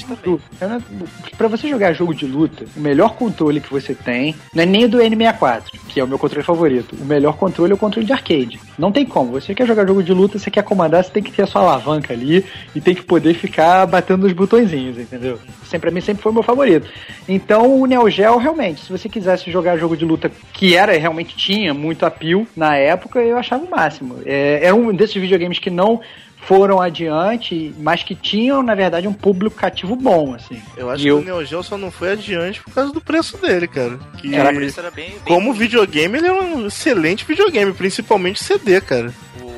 [0.60, 1.06] Não,
[1.36, 4.84] pra você jogar jogo de luta, o melhor controle que você tem não é nem
[4.84, 6.96] o do N64, que é o meu controle favorito.
[7.00, 8.60] O melhor controle é o controle de arcade.
[8.78, 9.32] Não tem como.
[9.32, 11.62] Você quer jogar jogo de luta, você quer comandar, você tem que ter a sua
[11.62, 12.44] alavanca ali
[12.74, 15.38] e tem que poder ficar batendo nos botõezinhos, entendeu?
[15.64, 16.88] Sempre, pra mim sempre foi o meu favorito favorito.
[17.28, 21.36] Então o Neo Geo, realmente, se você quisesse jogar jogo de luta que era, realmente
[21.36, 24.20] tinha muito apio na época, eu achava o máximo.
[24.24, 26.00] É, era um desses videogames que não
[26.40, 30.62] foram adiante, mas que tinham, na verdade, um público cativo bom, assim.
[30.76, 31.18] Eu acho e que eu...
[31.18, 33.98] o Neo Geo só não foi adiante por causa do preço dele, cara.
[34.18, 39.12] Que era, era bem, bem como videogame, ele é um excelente videogame, principalmente CD, cara.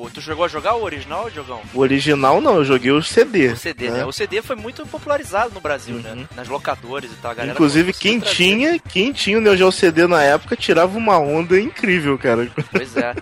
[0.08, 1.60] Tu chegou a jogar o original, Diogão?
[1.74, 3.48] O original não, eu joguei o CD.
[3.48, 3.98] O CD, né?
[3.98, 4.06] né?
[4.06, 6.10] O CD foi muito popularizado no Brasil, né?
[6.10, 6.16] uhum.
[6.16, 6.28] né?
[6.34, 7.34] Nas locadoras e tal.
[7.34, 11.60] galera Inclusive, quem tinha, quem tinha o Neo Geo CD na época tirava uma onda
[11.60, 12.48] incrível, cara.
[12.72, 13.14] Pois é.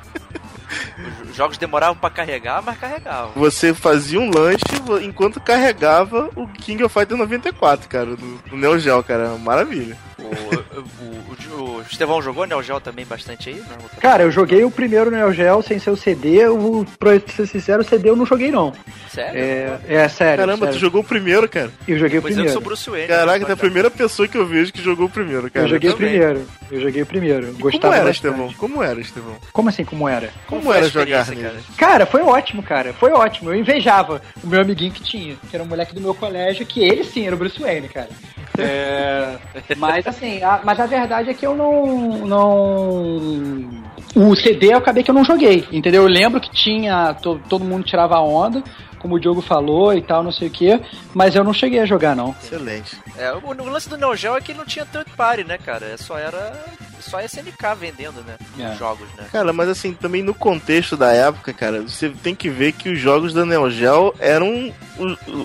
[1.28, 3.32] Os jogos demoravam para carregar, mas carregavam.
[3.34, 4.58] Você fazia um lanche
[5.02, 9.36] enquanto carregava o King of Fighters 94, cara, do, do Neo Geo, cara.
[9.36, 9.96] Maravilha.
[10.18, 11.36] O, o, o,
[11.78, 13.56] o Estevão jogou Neo Geo também bastante aí?
[13.56, 13.78] Não?
[14.00, 16.36] Cara, eu joguei o primeiro Neo Geo sem ser o CD.
[16.36, 18.72] Eu, pra ser sincero, o CD eu não joguei, não.
[19.10, 19.40] Sério?
[19.40, 20.44] É, é sério.
[20.44, 20.74] Caramba, sério.
[20.74, 21.70] tu jogou o primeiro, cara?
[21.86, 22.50] Eu joguei o pois primeiro.
[22.50, 23.08] eu sou Bruce Wayne.
[23.08, 25.66] Caraca, tu é a primeira pessoa que eu vejo que jogou o primeiro, cara.
[25.66, 26.46] Eu joguei o primeiro.
[26.70, 27.48] Eu joguei o primeiro.
[27.48, 28.16] E Gostava como era, bastante.
[28.16, 28.52] Estevão?
[28.54, 29.36] Como era, Estevão?
[29.52, 30.30] Como assim, como era?
[30.46, 31.60] Como, Como era jogar nele?
[31.76, 32.92] Cara, foi ótimo, cara.
[32.92, 33.50] Foi ótimo.
[33.50, 36.82] Eu invejava o meu amiguinho que tinha, que era um moleque do meu colégio, que
[36.82, 38.08] ele sim era o Bruce Wayne, cara.
[38.58, 39.36] É...
[39.76, 41.67] mas assim, a, mas a verdade é que eu não.
[42.26, 43.78] Não...
[44.16, 46.02] O CD eu acabei que eu não joguei, entendeu?
[46.02, 47.14] Eu lembro que tinha.
[47.14, 48.64] To, todo mundo tirava onda,
[48.98, 50.80] como o Diogo falou e tal, não sei o que,
[51.14, 52.34] mas eu não cheguei a jogar, não.
[52.42, 52.96] Excelente.
[53.16, 55.86] É, o, o lance do Neo Geo é que não tinha third party, né, cara?
[55.86, 56.52] É Só era
[57.00, 58.36] só SNK vendendo, né?
[58.58, 58.70] É.
[58.72, 59.26] Os jogos, né?
[59.32, 62.98] Cara, mas assim, também no contexto da época, cara, você tem que ver que os
[62.98, 64.72] jogos da Neo Geo eram,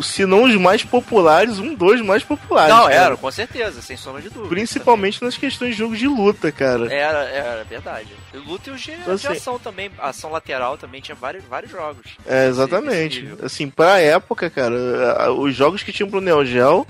[0.02, 2.74] se não os mais populares, um dos mais populares.
[2.76, 2.96] Não, cara.
[2.96, 4.50] era, com certeza, sem sombra de dúvida.
[4.50, 6.92] Principalmente nas questões de jogos de luta, cara.
[6.94, 8.10] Era, era verdade.
[8.34, 11.72] Luta e os de, Então, de assim- ação também, ação lateral também tinha vários, vários
[11.72, 12.06] jogos.
[12.26, 13.30] É, exatamente.
[13.44, 16.88] Assim, pra época, cara, os jogos que tinham pro Neo Geo,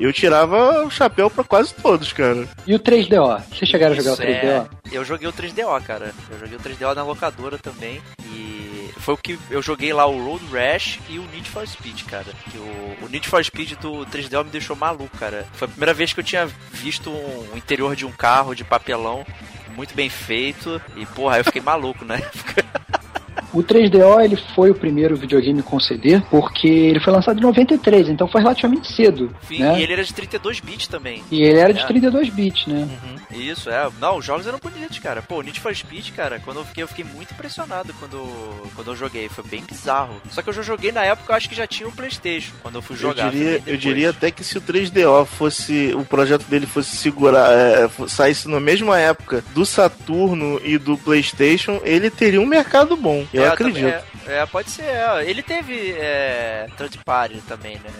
[0.00, 2.48] eu tirava o chapéu pra quase todos, cara.
[2.66, 3.42] E o 3DO?
[3.50, 4.44] Vocês chegaram a jogar Isso, o 3DO?
[4.44, 4.66] é.
[4.90, 6.12] Eu joguei o 3DO, cara.
[6.30, 8.02] Eu joguei o 3DO na locadora também.
[8.24, 12.02] E foi o que eu joguei lá o Road Rash e o Need for Speed,
[12.04, 12.26] cara.
[12.50, 15.46] Que o, o Need for Speed do 3DO me deixou maluco, cara.
[15.52, 18.64] Foi a primeira vez que eu tinha visto um, o interior de um carro de
[18.64, 19.24] papelão
[19.76, 20.80] muito bem feito.
[20.96, 22.20] E, porra, eu fiquei maluco, né?
[23.52, 28.08] O 3DO ele foi o primeiro videogame com CD porque ele foi lançado em 93,
[28.08, 29.34] então foi relativamente cedo.
[29.44, 29.78] Enfim, né?
[29.78, 31.22] E ele era de 32 bits também.
[31.30, 31.86] E ele era de É.
[31.86, 32.88] 32 bits, né?
[33.30, 33.88] Isso, é.
[34.00, 35.22] Não, os jogos eram bonitos, cara.
[35.22, 38.18] Pô, o Need for Speed, cara, quando eu fiquei, eu fiquei muito impressionado quando,
[38.74, 39.28] quando eu joguei.
[39.28, 40.14] Foi bem bizarro.
[40.30, 42.76] Só que eu já joguei na época, eu acho que já tinha um Playstation, quando
[42.76, 43.26] eu fui jogar.
[43.26, 45.92] eu, diria, eu diria até que se o 3DO fosse.
[45.94, 47.50] O projeto dele fosse segurar.
[47.52, 53.24] É, saísse na mesma época do Saturno e do PlayStation, ele teria um mercado bom.
[53.32, 53.86] Eu É, acredito.
[53.86, 54.82] É, é, pode ser.
[54.84, 55.24] é.
[55.26, 57.90] Ele teve é, third party também, né?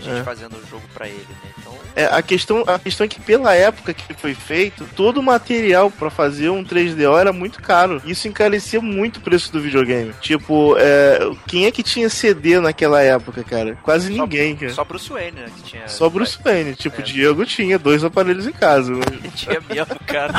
[0.00, 0.22] Gente É.
[0.22, 1.50] fazendo o jogo pra ele, né?
[1.58, 1.78] Então.
[1.96, 5.90] É, a, questão, a questão é que pela época que foi feito, todo o material
[5.90, 8.00] pra fazer um 3DO era muito caro.
[8.04, 10.12] Isso encarecia muito o preço do videogame.
[10.20, 11.18] Tipo, é,
[11.48, 13.76] quem é que tinha CD naquela época, cara?
[13.82, 14.72] Quase Só- ninguém, cara.
[14.72, 15.46] Só Bruce Wayne, né?
[15.56, 15.88] Que tinha.
[15.88, 16.74] Só Bruce Wayne.
[16.76, 17.04] Tipo, É.
[17.04, 18.92] Diego tinha dois aparelhos em casa.
[18.94, 20.32] mas- Tinha mesmo, cara.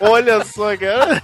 [0.00, 1.22] Olha só, cara.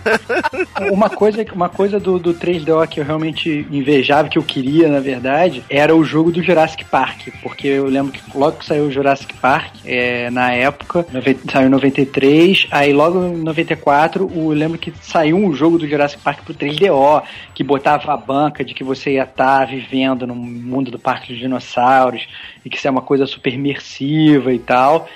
[0.93, 5.01] Uma coisa, uma coisa do, do 3DO que eu realmente invejava, que eu queria, na
[5.01, 7.29] verdade, era o jogo do Jurassic Park.
[7.43, 11.07] Porque eu lembro que logo que saiu o Jurassic Park, é, na época,
[11.51, 15.89] saiu em 93, aí logo em 94, o- eu lembro que saiu um jogo do
[15.89, 17.23] Jurassic Park pro 3DO,
[17.55, 21.41] que botava a banca de que você ia estar vivendo no mundo do Parque dos
[21.41, 22.27] Dinossauros,
[22.65, 25.09] e que isso é uma coisa super imersiva e tal.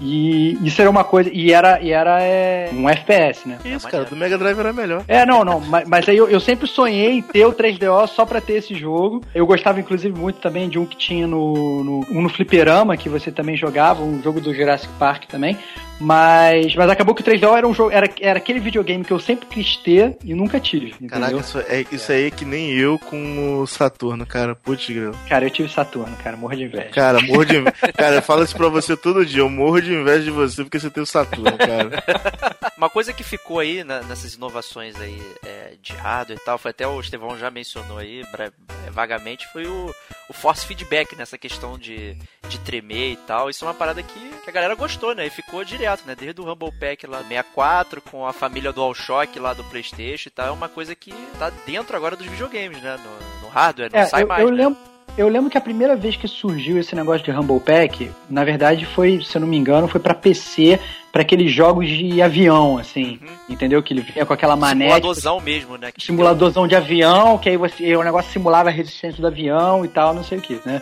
[0.00, 1.30] E isso era uma coisa.
[1.32, 3.58] E era, e era é, um FPS, né?
[3.64, 5.04] Isso, cara, do Mega Drive era melhor.
[5.08, 8.24] É, não, não, mas, mas aí eu, eu sempre sonhei em ter o 3DO só
[8.24, 9.22] pra ter esse jogo.
[9.34, 13.08] Eu gostava, inclusive, muito também de um que tinha no, no, um no Fliperama, que
[13.08, 15.56] você também jogava, um jogo do Jurassic Park também.
[16.00, 19.18] Mas, mas acabou que o 3DO era um jogo, era, era aquele videogame que eu
[19.18, 21.08] sempre quis ter e nunca tive, entendeu?
[21.08, 24.54] Caraca, isso, é, isso aí é que nem eu com o Saturno, cara.
[24.54, 25.16] Putz, grilo.
[25.28, 26.90] Cara, eu tive Saturno, cara, morro de inveja.
[26.90, 27.92] Cara, morro de inveja.
[27.96, 29.40] Cara, eu falo isso pra você todo dia.
[29.40, 32.02] Eu morro de inveja de você porque você tem o Saturno, cara.
[32.76, 36.70] Uma coisa que ficou aí na- nessas inovações aí é, de hardware e tal, foi
[36.70, 39.92] até o Estevão já mencionou aí é, vagamente, foi o,
[40.28, 42.16] o force feedback nessa questão de,
[42.48, 43.50] de tremer e tal.
[43.50, 45.26] Isso é uma parada que, que a galera gostou, né?
[45.26, 46.14] E ficou direto, né?
[46.14, 50.46] Desde o Rumble Pack lá 64, com a família DualShock lá do Playstation e tal,
[50.46, 52.96] é uma coisa que tá dentro agora dos videogames, né?
[53.02, 54.42] No, no hardware, não É, sai eu, mais.
[54.42, 54.56] eu né?
[54.64, 54.78] lembro,
[55.18, 58.86] eu lembro que a primeira vez que surgiu esse negócio de Rumble Pack, na verdade
[58.86, 60.78] foi, se eu não me engano, foi pra PC,
[61.12, 63.28] pra aqueles jogos de avião, assim, Uhum.
[63.50, 63.82] entendeu?
[63.82, 65.90] Que ele vinha com aquela manete, Simuladozão mesmo, né?
[65.92, 69.88] Que simuladorzão de avião, que aí você, o negócio simulava a resistência do avião e
[69.88, 70.80] tal, não sei o que, né?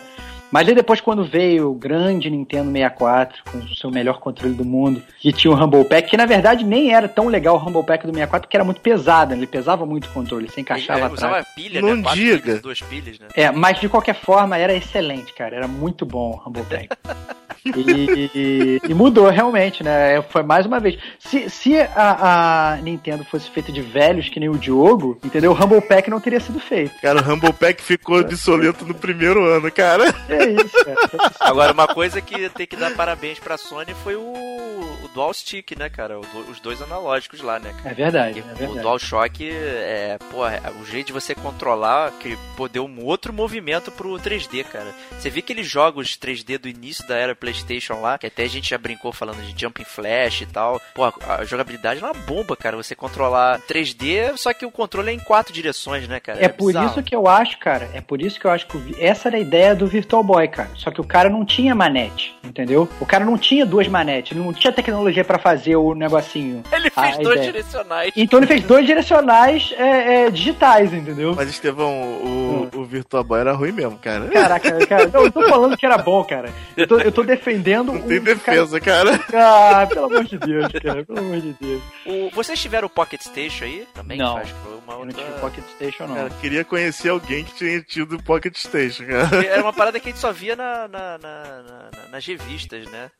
[0.51, 4.63] Mas aí depois quando veio o grande Nintendo 64, com o seu melhor controle do
[4.65, 7.83] mundo, que tinha o Rumble Pack, que na verdade nem era tão legal o Rumble
[7.83, 9.37] Pack do 64, porque era muito pesado, né?
[9.37, 11.19] ele pesava muito o controle, você encaixava Ele, atrás.
[11.33, 12.03] usava pilha, Não né?
[12.03, 12.41] Quatro diga.
[12.41, 13.27] pilhas, duas pilhas, né?
[13.35, 15.55] É, mas de qualquer forma era excelente, cara.
[15.55, 16.89] Era muito bom o Rumble Pack.
[17.75, 20.21] E, e mudou realmente, né?
[20.29, 20.97] Foi mais uma vez.
[21.19, 25.51] Se, se a, a Nintendo fosse feita de velhos que nem o Diogo, entendeu?
[25.51, 26.93] O Rumble Pack não teria sido feito.
[27.01, 30.13] Cara, o Rumble Pack ficou obsoleto no primeiro ano, cara.
[30.29, 31.31] É isso, cara.
[31.39, 35.75] Agora, uma coisa que tem que dar parabéns pra Sony foi o, o Dual Stick,
[35.77, 36.15] né, cara?
[36.19, 37.73] Do- os dois analógicos lá, né?
[37.77, 37.89] cara?
[37.91, 38.79] É verdade, Porque é o verdade.
[38.81, 43.91] DualShock, é, pô, é o jeito de você controlar, que pô, deu um outro movimento
[43.91, 44.93] pro 3D, cara.
[45.17, 48.69] Você vê aqueles jogos 3D do início da era PlayStation lá, que até a gente
[48.69, 50.81] já brincou falando de Jumping Flash e tal.
[50.93, 52.75] Pô, a, jogabilidade é uma bomba, cara.
[52.77, 56.43] Você controlar 3D, só que o controle é em quatro direções, né, cara?
[56.43, 56.87] É por bizarro.
[56.87, 59.39] isso que eu acho, cara, é por isso que eu acho que essa era a
[59.39, 60.69] ideia do Virtual Boy, cara.
[60.75, 62.87] Só que o cara não tinha manete, entendeu?
[62.99, 66.63] O cara não tinha duas manetes, ele não tinha tecnologia pra fazer o negocinho.
[66.71, 67.51] Ele fez dois ideia.
[67.51, 68.11] direcionais.
[68.15, 71.33] Então ele fez dois direcionais é, é, digitais, entendeu?
[71.35, 74.27] Mas, Estevão, o, o Virtua Boy era ruim mesmo, cara.
[74.27, 76.49] Caraca, cara, não, eu tô falando que era bom, cara.
[76.75, 79.17] Eu tô, eu tô defendendo Não tem o defesa, cara.
[79.19, 81.81] Cara, ah, pelo amor de Deus, cara, pelo amor de Deus.
[82.05, 83.87] O- vocês tiveram o Pocket Station aí?
[83.93, 84.35] Também Não.
[84.35, 85.23] que acho que foi uma Eu não outra...
[85.23, 86.15] tive Pocket Station, não.
[86.15, 89.45] Cara, queria conhecer alguém que tinha tido o Pocket Station, cara.
[89.45, 93.11] Era uma parada que a gente só via na, na- na- na- nas revistas, né?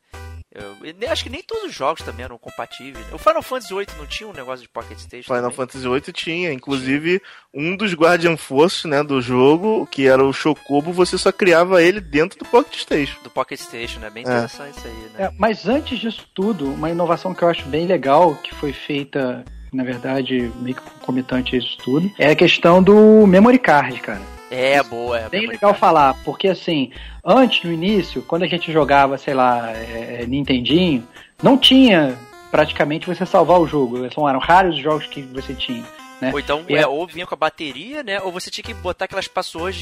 [0.50, 0.74] Eu,
[1.12, 3.04] acho que nem todos os jogos também eram compatíveis.
[3.12, 5.26] O Final Fantasy VIII não tinha um negócio de Pocket Station?
[5.26, 5.56] Final também?
[5.56, 6.52] Fantasy VIII tinha.
[6.52, 7.20] Inclusive,
[7.52, 12.00] um dos Guardian Force, né, do jogo, que era o Chocobo, você só criava ele
[12.00, 13.22] dentro do Pocket Station.
[13.22, 14.08] Do Pocket Station, né?
[14.08, 14.26] Bem é.
[14.26, 14.78] interessante é.
[14.78, 15.24] isso aí, né?
[15.26, 19.44] É, mas antes disso tudo, uma inovação que eu acho bem legal, que foi feita
[19.72, 24.22] na verdade, meio que comitante a isso tudo, é a questão do memory card, cara.
[24.50, 25.18] É, boa.
[25.18, 25.78] É bem legal card.
[25.78, 26.90] falar, porque assim,
[27.24, 31.06] antes, no início, quando a gente jogava, sei lá, é, Nintendinho,
[31.42, 32.16] não tinha
[32.50, 34.10] praticamente você salvar o jogo.
[34.12, 35.84] São, eram raros os jogos que você tinha.
[36.20, 36.30] Né?
[36.32, 38.20] Ou então, é, ou vinha com a bateria, né?
[38.20, 39.76] Ou você tinha que botar aquelas passwords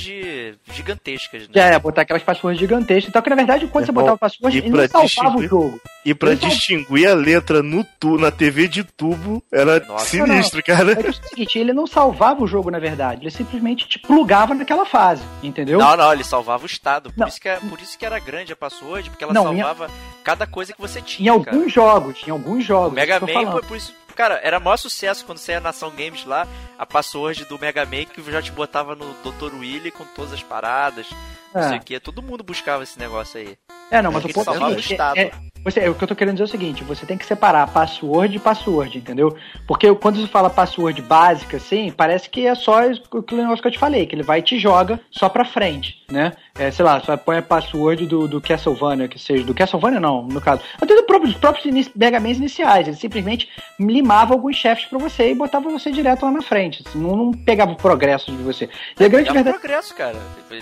[0.71, 1.75] gigantescas, né?
[1.75, 3.09] É, botar aquelas passwords gigantescas.
[3.09, 5.81] Então, que na verdade, quando é, você botava password, ele não salvava o jogo.
[6.05, 10.63] E pra ele distinguir a letra no tu, na TV de tubo, era Nossa, sinistro,
[10.67, 10.93] não, cara.
[10.93, 13.23] É, é o seguinte, ele não salvava o jogo, na verdade.
[13.23, 15.79] Ele simplesmente te plugava naquela fase, entendeu?
[15.79, 17.13] Não, não, ele salvava o estado.
[17.13, 19.89] Por, isso que, é, por isso que era grande a password, porque ela não, salvava
[19.89, 19.99] minha...
[20.23, 21.27] cada coisa que você tinha.
[21.27, 21.69] Em alguns cara.
[21.69, 22.93] jogos, em alguns jogos.
[22.93, 26.25] O Mega Man, foi por isso Cara, era maior sucesso quando saía na Ação Games
[26.25, 26.49] lá,
[26.79, 29.55] a password do Mega Man que já te botava no Dr.
[29.55, 31.07] Willy com todas as paradas,
[31.55, 31.61] é.
[31.61, 32.01] não sei o que.
[32.01, 33.59] Todo mundo buscava esse negócio aí.
[33.91, 35.33] É, não, mas o ponto é, é,
[35.63, 37.67] você, é, o que eu tô querendo dizer é o seguinte, você tem que separar
[37.69, 39.37] password de password, entendeu?
[39.67, 43.73] Porque quando você fala password básica, assim, parece que é só o negócio que eu
[43.73, 46.33] te falei, que ele vai e te joga só pra frente, né?
[46.59, 49.45] É, sei lá, só põe a password do, do Castlevania, que seja.
[49.45, 50.63] Do Castlevania não, no caso.
[50.81, 52.89] Até do próprio, dos próprios Mega Man iniciais.
[52.89, 56.83] Ele simplesmente limava alguns chefes pra você e botava você direto lá na frente.
[56.87, 58.69] Assim, não, não, pegava o progresso de você.
[58.99, 59.59] E a grande verdade...
[59.59, 60.17] progresso, cara.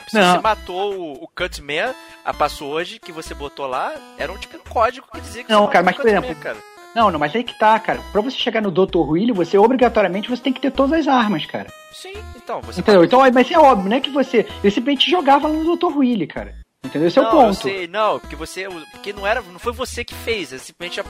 [0.08, 0.34] Se não.
[0.34, 1.94] você matou o, o Cutman,
[2.24, 5.66] a password que você botou lá era um tipo de código que dizia que não,
[5.66, 6.73] você cara, mas por exemplo, cara.
[6.94, 8.00] Não, não, mas aí que tá, cara.
[8.12, 8.98] Pra você chegar no Dr.
[8.98, 11.66] Willy, você obrigatoriamente você tem que ter todas as armas, cara.
[11.92, 12.60] Sim, então.
[12.62, 13.00] Você Entendeu?
[13.00, 13.06] Pode...
[13.08, 14.46] Então, mas é óbvio, não é que você.
[14.62, 15.96] Ele simplesmente jogava lá no Dr.
[15.96, 16.54] Willy, cara.
[16.84, 17.08] Entendeu?
[17.08, 17.62] Esse não, é o ponto.
[17.62, 18.68] Sei, não, porque você.
[18.92, 19.40] Porque não era.
[19.40, 20.52] Não foi você que fez.
[20.52, 21.00] É simplesmente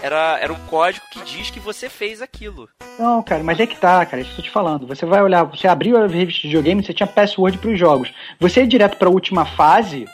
[0.00, 2.68] era, era um código que diz que você fez aquilo.
[2.98, 4.20] Não, cara, mas é que tá, cara.
[4.20, 4.86] É isso que eu tô te falando.
[4.86, 8.12] Você vai olhar, você abriu a revista de videogame, você tinha password pros jogos.
[8.38, 10.06] Você ir direto pra última fase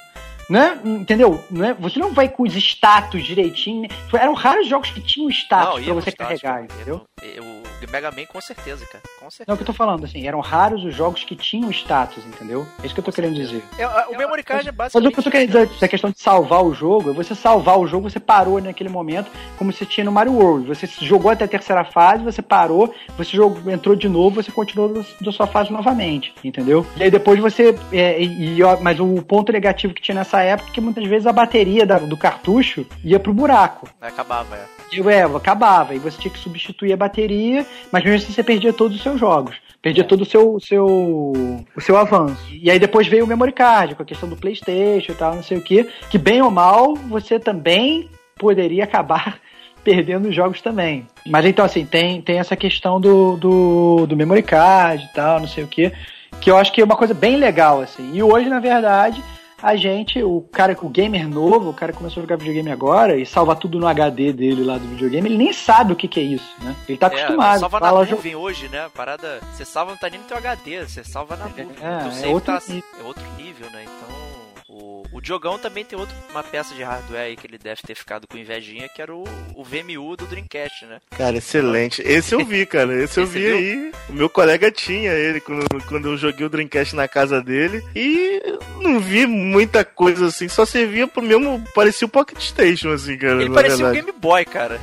[0.49, 0.79] né?
[0.85, 1.45] Entendeu?
[1.51, 3.83] Não é, você não vai com os status direitinho.
[3.83, 3.89] Né?
[4.15, 7.03] Eram raros jogos que tinham status não, pra você status, carregar, entendeu?
[7.23, 9.03] O Mega Man com certeza, cara.
[9.19, 9.45] Com certeza.
[9.47, 12.67] Não, o que eu tô falando, assim, eram raros os jogos que tinham status, entendeu?
[12.83, 13.63] É isso que eu tô querendo dizer.
[13.79, 15.05] É, o Memory Card é basicamente.
[15.05, 17.35] Mas o que eu tô querendo dizer, a questão de salvar o jogo, é você
[17.35, 20.67] salvar o jogo, você parou naquele momento, como você tinha no Mario World.
[20.67, 25.05] Você jogou até a terceira fase, você parou, você jogou, entrou de novo, você continuou
[25.21, 26.87] da sua fase novamente, entendeu?
[26.97, 27.75] E aí depois você.
[27.93, 31.33] É, e, mas o ponto negativo que tinha nessa época é que muitas vezes a
[31.33, 33.89] bateria da, do cartucho ia pro buraco.
[34.01, 34.65] Acabava, é.
[34.93, 35.95] E, é, acabava.
[35.95, 39.19] E você tinha que substituir a bateria, mas mesmo assim você perdia todos os seus
[39.19, 39.57] jogos.
[39.81, 42.43] Perdia todo o seu, seu, o seu avanço.
[42.51, 45.43] E aí depois veio o memory card, com a questão do Playstation e tal, não
[45.43, 45.89] sei o que.
[46.11, 49.39] Que bem ou mal, você também poderia acabar
[49.85, 51.07] perdendo os jogos também.
[51.27, 55.49] Mas então, assim, tem, tem essa questão do, do, do memory card e tal, não
[55.49, 55.93] sei o que.
[56.41, 58.11] Que eu acho que é uma coisa bem legal, assim.
[58.15, 59.23] E hoje, na verdade,
[59.63, 63.17] a gente, o cara, o gamer novo, o cara que começou a jogar videogame agora
[63.17, 66.21] e salva tudo no HD dele lá do videogame, ele nem sabe o que, que
[66.21, 66.77] é isso, né?
[66.89, 67.61] Ele tá é, acostumado.
[67.61, 68.89] Salva na nuvem hoje, né?
[68.95, 71.77] Parada, você salva não tá nem no teu HD, você salva na é, nuvem.
[71.81, 73.83] É, é, outro tá, é outro nível, né?
[73.85, 74.28] Então
[75.13, 78.27] o Diogão também tem outra, uma peça de hardware aí que ele deve ter ficado
[78.27, 79.25] com invejinha, que era o,
[79.55, 81.01] o VMU do Dreamcast, né?
[81.17, 82.03] Cara, excelente.
[82.03, 82.95] Esse eu vi, cara.
[83.03, 83.57] Esse eu vi viu?
[83.57, 83.93] aí.
[84.09, 87.83] O meu colega tinha ele quando, quando eu joguei o Dreamcast na casa dele.
[87.97, 88.41] E
[88.81, 91.63] não vi muita coisa assim, só servia pro mesmo.
[91.75, 93.43] Parecia o Pocket Station, assim, cara.
[93.43, 94.81] Ele parecia o Game Boy, cara.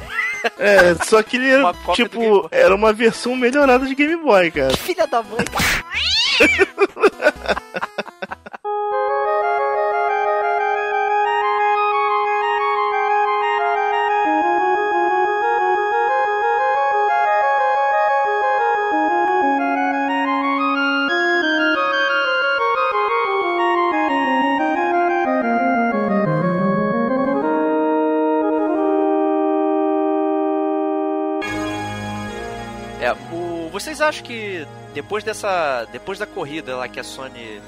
[0.59, 4.73] É, só que ele era, tipo, era uma versão melhorada de Game Boy, cara.
[4.73, 5.45] Que filha da mãe.
[34.05, 35.85] acham que depois dessa.
[35.91, 37.61] Depois da corrida lá que a Sony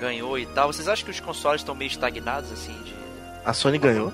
[0.00, 2.94] ganhou e tal, vocês acham que os consoles estão meio estagnados, assim, de.
[3.44, 4.12] A Sony ganhou?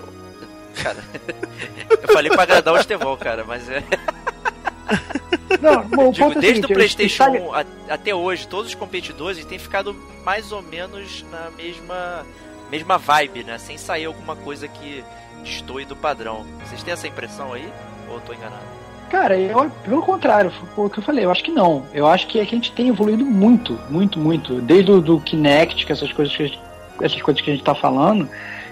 [0.82, 1.02] Cara,
[2.02, 3.82] eu falei pra agradar o Estevão, cara, mas é.
[5.60, 9.58] Não, bom, Digo, é desde o PlayStation 1 a, até hoje, todos os competidores têm
[9.58, 9.92] ficado
[10.24, 12.24] mais ou menos na mesma
[12.70, 13.58] mesma vibe, né?
[13.58, 15.04] Sem sair alguma coisa que
[15.42, 16.46] destoe do padrão.
[16.64, 17.68] Vocês têm essa impressão aí?
[18.08, 18.79] Ou eu tô enganado?
[19.10, 21.84] Cara, eu, pelo contrário, foi o que eu falei, eu acho que não.
[21.92, 24.60] Eu acho que, é que a gente tem evoluído muito, muito, muito.
[24.60, 26.60] Desde o do Kinect, que essas coisas que gente,
[27.02, 28.28] essas coisas que a gente tá falando,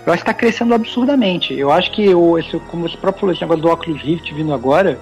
[0.06, 1.52] eu acho que está crescendo absurdamente.
[1.52, 4.54] Eu acho que, o, esse, como você próprio falou, esse negócio do Oculus Rift vindo
[4.54, 5.00] agora,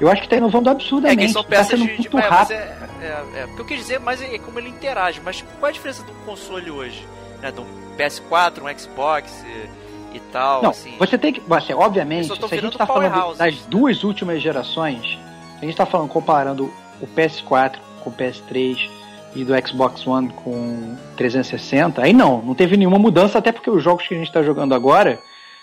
[0.00, 1.24] eu acho que está inovando absurdamente.
[1.24, 2.56] É que são tá peças tá de, muito de, rápido.
[2.56, 5.20] É, é, é, o que eu quis dizer mais é como ele interage.
[5.22, 7.06] Mas qual é a diferença do console hoje?
[7.42, 7.66] Né, do
[7.98, 9.79] PS4, um Xbox e,
[10.12, 10.62] e tal?
[10.62, 10.94] Não, assim.
[10.98, 11.40] você tem que.
[11.40, 15.18] Você, obviamente, se a gente está falando das duas últimas gerações,
[15.58, 18.88] a gente está falando comparando o PS4 com o PS3
[19.34, 23.82] e do Xbox One com 360, aí não, não teve nenhuma mudança, até porque os
[23.82, 25.18] jogos que a gente está jogando agora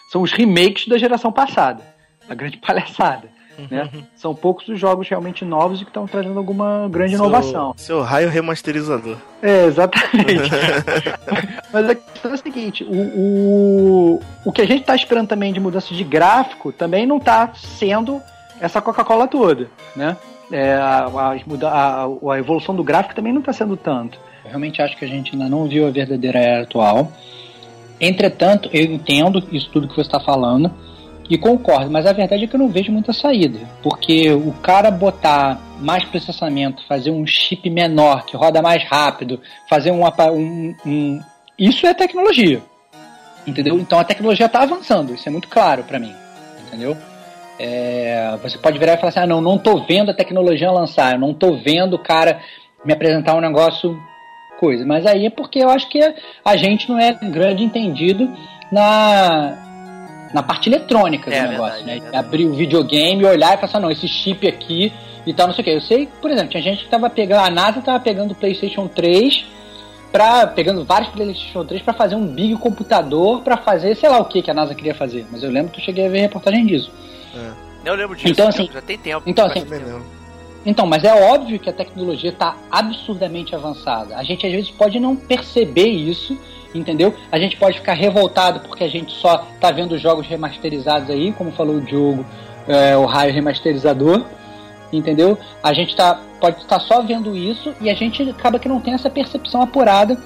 [0.09, 1.83] são os remakes da geração passada.
[2.29, 3.36] A grande palhaçada.
[3.69, 3.89] Né?
[4.15, 7.73] São poucos os jogos realmente novos e que estão trazendo alguma grande seu, inovação.
[7.75, 9.17] Seu raio remasterizador.
[9.41, 10.49] É, exatamente.
[11.73, 15.51] Mas a questão é a seguinte: o, o, o que a gente está esperando também
[15.51, 18.21] de mudança de gráfico também não está sendo
[18.59, 20.17] essa Coca-Cola toda, né?
[20.51, 24.17] É, a, a, a, a, evolução do gráfico também não está sendo tanto.
[24.43, 27.11] Eu realmente acho que a gente ainda não viu a verdadeira era atual.
[27.99, 30.71] Entretanto, eu entendo isso tudo que você está falando
[31.29, 33.59] e concordo, mas a verdade é que eu não vejo muita saída.
[33.83, 39.39] Porque o cara botar mais processamento, fazer um chip menor, que roda mais rápido,
[39.69, 41.21] fazer um, um, um
[41.57, 42.61] isso é tecnologia.
[43.45, 43.79] Entendeu?
[43.79, 46.13] Então a tecnologia está avançando, isso é muito claro para mim.
[46.67, 46.97] Entendeu?
[47.59, 51.13] É, você pode virar e falar assim: ah, não, não tô vendo a tecnologia lançar,
[51.13, 52.39] eu não tô vendo o cara
[52.85, 53.97] me apresentar um negócio
[54.59, 54.85] coisa.
[54.85, 55.99] Mas aí é porque eu acho que
[56.43, 58.31] a gente não é grande entendido
[58.71, 59.66] na,
[60.33, 62.09] na parte eletrônica é, do negócio, verdade, né?
[62.11, 64.91] É Abrir o videogame, olhar e falar assim, não, esse chip aqui
[65.25, 65.71] e tal, não sei o que.
[65.71, 68.87] Eu sei, por exemplo, tinha gente que tava pegando, a NASA tava pegando o PlayStation
[68.87, 69.45] 3
[70.11, 74.25] para pegando vários PlayStation 3 para fazer um big computador para fazer, sei lá o
[74.25, 75.25] que que a NASA queria fazer.
[75.31, 76.91] Mas eu lembro que eu cheguei a ver reportagem disso.
[77.35, 77.67] É.
[77.89, 79.23] Eu lembro disso, então, assim, já tem tempo.
[79.25, 79.65] Então, assim,
[80.65, 84.17] então, mas é óbvio que a tecnologia está absurdamente avançada.
[84.17, 86.37] A gente às vezes pode não perceber isso,
[86.77, 87.13] entendeu?
[87.31, 91.51] A gente pode ficar revoltado porque a gente só está vendo jogos remasterizados aí, como
[91.51, 92.25] falou o Diogo,
[92.67, 94.25] é, o raio remasterizador,
[94.91, 95.37] entendeu?
[95.63, 98.79] A gente tá, pode estar tá só vendo isso e a gente acaba que não
[98.79, 100.17] tem essa percepção apurada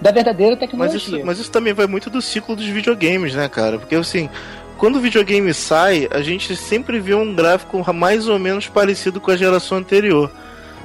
[0.00, 0.98] da verdadeira tecnologia.
[0.98, 3.78] Mas isso, mas isso também vai muito do ciclo dos videogames, né, cara?
[3.78, 4.28] Porque assim,
[4.76, 9.30] quando o videogame sai, a gente sempre vê um gráfico mais ou menos parecido com
[9.30, 10.30] a geração anterior.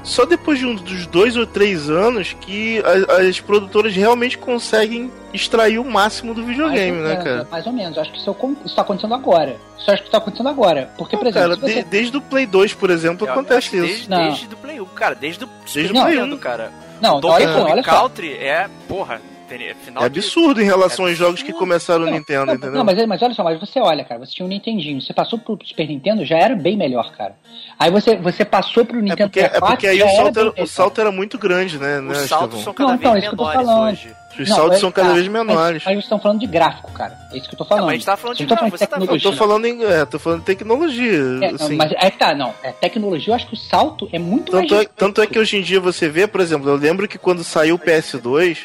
[0.07, 5.11] Só depois de um dos dois ou três anos que as, as produtoras realmente conseguem
[5.33, 7.47] extrair o máximo do videogame, né, menos, cara?
[7.51, 7.97] Mais ou menos.
[7.97, 8.35] Acho que isso
[8.65, 9.57] está acontecendo agora.
[9.77, 10.89] Isso acho que está acontecendo agora.
[10.97, 11.49] Porque, não, por exemplo.
[11.49, 11.83] Cara, você...
[11.83, 14.09] de, desde o Play 2, por exemplo, eu acontece desde, isso.
[14.09, 15.15] Desde, desde o Play 1, cara.
[15.15, 16.71] Desde o, desde o Play 1, cara.
[17.01, 17.91] Não, olha, olha só.
[17.91, 20.63] Country é, porra, Final é absurdo de...
[20.63, 22.77] em relação é aos jogos que começaram no Nintendo, não, entendeu?
[22.77, 25.39] Não, mas, mas olha só, mas você olha, cara, você tinha um Nintendinho, você passou
[25.39, 27.35] pro Super Nintendo, já era bem melhor, cara.
[27.79, 30.63] Aí você, você passou pro Nintendo é porque, 64, é porque aí o salto, era,
[30.63, 31.99] o salto era muito grande, né?
[31.99, 34.15] Os né, saltos são cada não, então, vez então, menores hoje.
[34.39, 35.87] Os saltos é, são cada tá, vez menores.
[35.87, 37.17] Aí vocês estão falando de gráfico, cara.
[37.31, 37.81] É isso que eu tô falando.
[37.81, 38.77] Não, mas a gente tá falando de gráfico.
[38.77, 39.83] Tá eu tô falando em.
[39.83, 41.39] É, tô falando de tecnologia.
[41.41, 41.69] É, assim.
[41.69, 42.53] não, mas é que tá, não.
[42.61, 44.85] É, tecnologia, eu acho que o salto é muito tanto mais.
[44.85, 47.43] É, tanto é que hoje em dia você vê, por exemplo, eu lembro que quando
[47.43, 48.59] saiu o PS2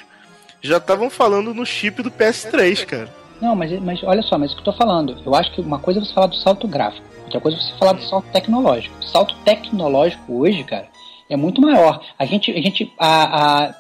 [0.62, 3.08] já estavam falando no chip do PS3, cara.
[3.40, 5.80] Não, mas, mas olha só, mas o que eu tô falando, eu acho que uma
[5.80, 8.96] coisa é você falar do salto gráfico, outra coisa é você falar do salto tecnológico.
[9.00, 10.86] O salto tecnológico hoje, cara,
[11.28, 12.00] é muito maior.
[12.16, 13.74] A gente, a gente, a, a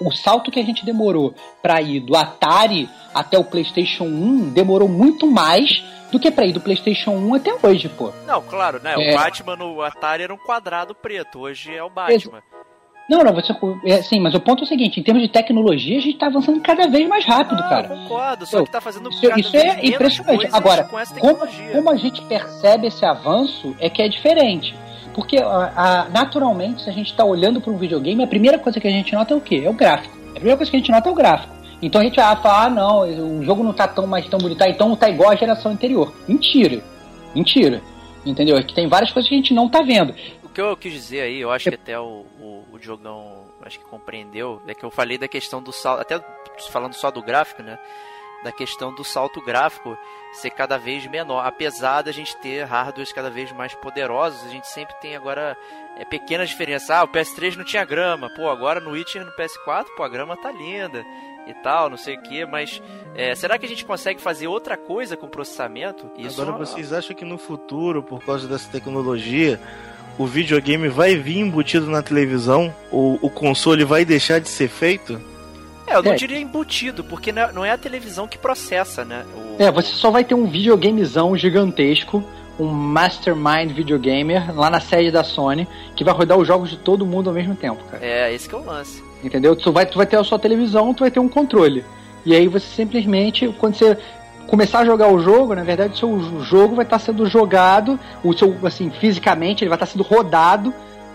[0.00, 4.88] o salto que a gente demorou para ir do Atari até o PlayStation 1 demorou
[4.88, 8.12] muito mais do que para ir do PlayStation 1 até hoje, pô.
[8.26, 8.94] Não, claro, né?
[8.98, 9.12] É...
[9.12, 12.42] O Batman no Atari era um quadrado preto, hoje é o Batman.
[13.08, 13.54] Não, não, você.
[13.84, 16.26] É, sim, mas o ponto é o seguinte: em termos de tecnologia, a gente está
[16.26, 17.88] avançando cada vez mais rápido, ah, cara.
[17.88, 20.48] concordo, só que tá fazendo Isso, isso é impressionante.
[20.52, 24.74] Agora, como, como a gente percebe esse avanço é que é diferente.
[25.14, 28.80] Porque a, a, naturalmente, se a gente está olhando para um videogame, a primeira coisa
[28.80, 29.62] que a gente nota é o quê?
[29.64, 30.16] É o gráfico.
[30.30, 31.54] A primeira coisa que a gente nota é o gráfico.
[31.80, 33.00] Então a gente vai falar, ah, não,
[33.38, 36.12] o jogo não está tão mais tão bonito, ah, então está igual à geração anterior.
[36.26, 36.82] Mentira.
[37.34, 37.82] Mentira.
[38.24, 38.56] Entendeu?
[38.56, 40.14] É que tem várias coisas que a gente não está vendo
[40.54, 43.84] que eu quis dizer aí, eu acho que até o, o, o Diogão acho que
[43.86, 46.22] compreendeu, é que eu falei da questão do salto, até
[46.70, 47.78] falando só do gráfico, né?
[48.44, 49.98] Da questão do salto gráfico
[50.34, 51.44] ser cada vez menor.
[51.44, 55.56] Apesar da gente ter hardwares cada vez mais poderosos, a gente sempre tem agora
[55.96, 56.90] é, pequenas diferenças.
[56.90, 60.36] Ah, o PS3 não tinha grama, pô, agora no Witcher no PS4, pô, a grama
[60.36, 61.04] tá linda
[61.46, 62.82] e tal, não sei o que, mas
[63.14, 66.10] é, será que a gente consegue fazer outra coisa com o processamento?
[66.16, 69.60] Isso Agora vocês acham que no futuro, por causa dessa tecnologia,
[70.18, 72.74] o videogame vai vir embutido na televisão?
[72.90, 75.20] Ou o console vai deixar de ser feito?
[75.86, 76.16] É, eu não é.
[76.16, 79.24] diria embutido, porque não é, é a televisão que processa, né?
[79.36, 79.62] O...
[79.62, 82.24] É, você só vai ter um videogamezão gigantesco,
[82.58, 87.04] um mastermind videogamer lá na sede da Sony, que vai rodar os jogos de todo
[87.04, 88.04] mundo ao mesmo tempo, cara.
[88.04, 89.02] É, esse que é o lance.
[89.22, 89.56] Entendeu?
[89.56, 91.84] Tu vai, tu vai ter a sua televisão, tu vai ter um controle.
[92.24, 93.98] E aí você simplesmente, quando você
[94.46, 98.32] começar a jogar o jogo, na verdade, o seu jogo vai estar sendo jogado, o
[98.32, 100.72] seu, assim, fisicamente, ele vai estar sendo rodado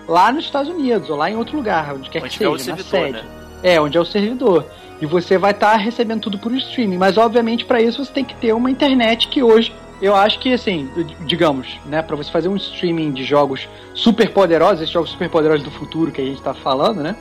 [0.07, 2.75] lá nos Estados Unidos, ou lá em outro lugar, onde quer onde que seja, é
[2.75, 3.11] na sede.
[3.13, 3.23] Né?
[3.61, 4.65] É, onde é o servidor.
[5.01, 6.97] E você vai estar recebendo tudo por streaming.
[6.97, 10.53] Mas, obviamente, para isso você tem que ter uma internet que hoje eu acho que,
[10.53, 10.89] assim,
[11.25, 15.63] digamos, né, para você fazer um streaming de jogos super poderosos, esses jogos super poderosos
[15.63, 17.15] do futuro que a gente tá falando, né?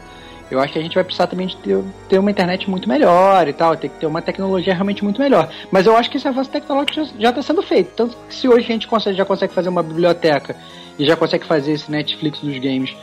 [0.51, 3.47] Eu acho que a gente vai precisar também de ter, ter uma internet muito melhor
[3.47, 5.51] e tal, ter que ter uma tecnologia realmente muito melhor.
[5.71, 7.93] Mas eu acho que esse avanço tecnológico já está sendo feito.
[7.95, 10.57] Tanto que se hoje a gente consegue, já consegue fazer uma biblioteca
[10.99, 12.97] e já consegue fazer esse Netflix dos games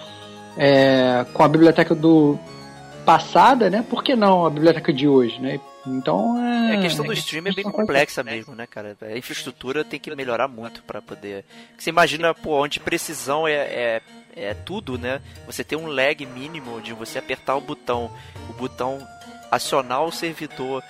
[0.57, 2.37] é, com a biblioteca do
[3.05, 3.85] passada, né?
[3.87, 5.59] Por que não a biblioteca de hoje, né?
[5.87, 6.73] Então é.
[6.73, 8.97] é a questão do streaming é bem complexa mesmo, né, cara?
[9.01, 11.45] A infraestrutura tem que melhorar muito para poder.
[11.77, 14.01] Você imagina, pô, onde precisão é, é,
[14.35, 15.21] é tudo, né?
[15.45, 18.11] Você tem um lag mínimo de você apertar o botão,
[18.49, 19.05] o botão
[19.51, 20.83] acionar o servidor,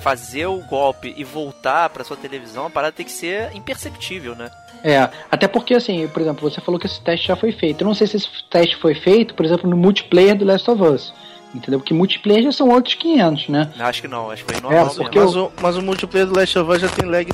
[0.00, 4.50] fazer o golpe e voltar para sua televisão, a parada tem que ser imperceptível, né?
[4.84, 7.80] É, até porque assim, por exemplo, você falou que esse teste já foi feito.
[7.80, 10.82] Eu não sei se esse teste foi feito, por exemplo, no multiplayer do Last of
[10.82, 11.12] Us.
[11.56, 11.80] Entendeu?
[11.80, 13.72] Porque multiplayer já são outros 500, né?
[13.78, 14.86] Acho que não, acho que foi normal.
[14.86, 17.26] É, porque mas, o, mas o multiplayer do Last of Us já tem lag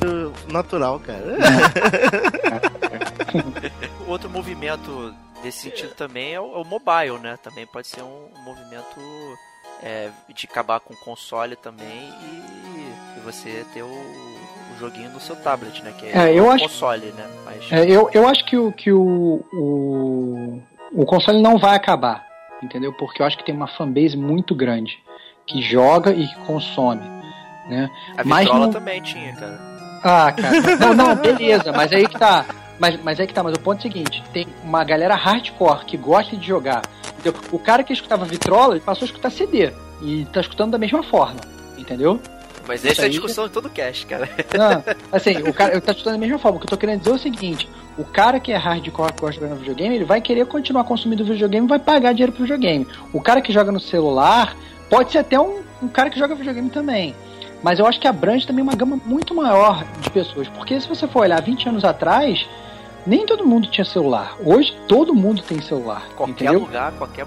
[0.49, 1.19] natural, cara.
[4.07, 5.13] Outro movimento
[5.43, 7.37] desse sentido também é o, é o, mobile, né?
[7.43, 8.97] Também pode ser um, um movimento
[9.83, 15.19] é, de acabar com o console também e, e você ter o, o, joguinho no
[15.19, 15.93] seu tablet, né?
[15.99, 17.29] Que é, é eu o acho, console, né?
[17.43, 17.69] Mas...
[17.73, 20.61] É, eu, eu acho que, o, que o, o,
[20.93, 22.31] o console não vai acabar
[22.63, 22.93] entendeu?
[22.93, 24.97] Porque eu acho que tem uma fanbase muito grande
[25.45, 27.03] que joga e que consome,
[27.69, 27.89] né?
[28.17, 28.71] A mas não...
[28.71, 29.73] também tinha, cara.
[30.03, 30.61] Ah, cara.
[30.79, 32.45] Não, não, beleza, mas aí que tá.
[32.77, 35.85] Mas, mas aí que tá, mas o ponto é o seguinte, tem uma galera hardcore
[35.85, 36.81] que gosta de jogar.
[37.17, 37.39] Entendeu?
[37.53, 39.71] O cara que escutava Vitrola passou a escutar CD.
[40.01, 41.39] E tá escutando da mesma forma,
[41.77, 42.19] entendeu?
[42.67, 44.29] Mas essa é a discussão de todo o cast, cara.
[44.57, 46.57] Não, assim, o cara tá escutando da mesma forma.
[46.57, 49.21] O que eu tô querendo dizer é o seguinte: o cara que é hardcore que
[49.21, 52.31] gosta de jogar no videogame, ele vai querer continuar consumindo videogame e vai pagar dinheiro
[52.31, 52.87] pro videogame.
[53.11, 54.55] O cara que joga no celular
[54.89, 57.15] pode ser até um, um cara que joga videogame também.
[57.61, 60.49] Mas eu acho que abrange também uma gama muito maior de pessoas.
[60.49, 62.45] Porque se você for olhar 20 anos atrás,
[63.05, 64.35] nem todo mundo tinha celular.
[64.43, 66.07] Hoje todo mundo tem celular.
[66.15, 66.59] Qualquer entendeu?
[66.59, 67.25] lugar, qualquer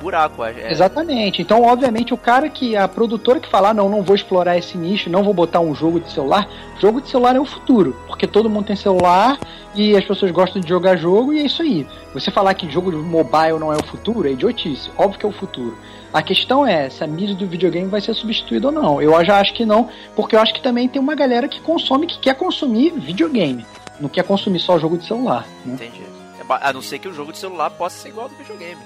[0.00, 0.44] buraco.
[0.44, 0.70] É...
[0.70, 1.42] Exatamente.
[1.42, 5.10] Então, obviamente, o cara que, a produtora que falar, não, não vou explorar esse nicho,
[5.10, 6.48] não vou botar um jogo de celular,
[6.80, 7.96] jogo de celular é o futuro.
[8.06, 9.38] Porque todo mundo tem celular
[9.74, 11.86] e as pessoas gostam de jogar jogo e é isso aí.
[12.14, 14.90] Você falar que jogo de mobile não é o futuro é idiotice.
[14.96, 15.76] Óbvio que é o futuro.
[16.12, 19.02] A questão é se a mídia do videogame vai ser substituída ou não.
[19.02, 22.06] Eu já acho que não, porque eu acho que também tem uma galera que consome,
[22.06, 23.66] que quer consumir videogame.
[24.00, 25.46] Não quer consumir só jogo de celular.
[25.64, 25.74] Né?
[25.74, 26.02] Entendi.
[26.38, 28.80] É a não ser que o jogo de celular possa ser igual ao do videogame.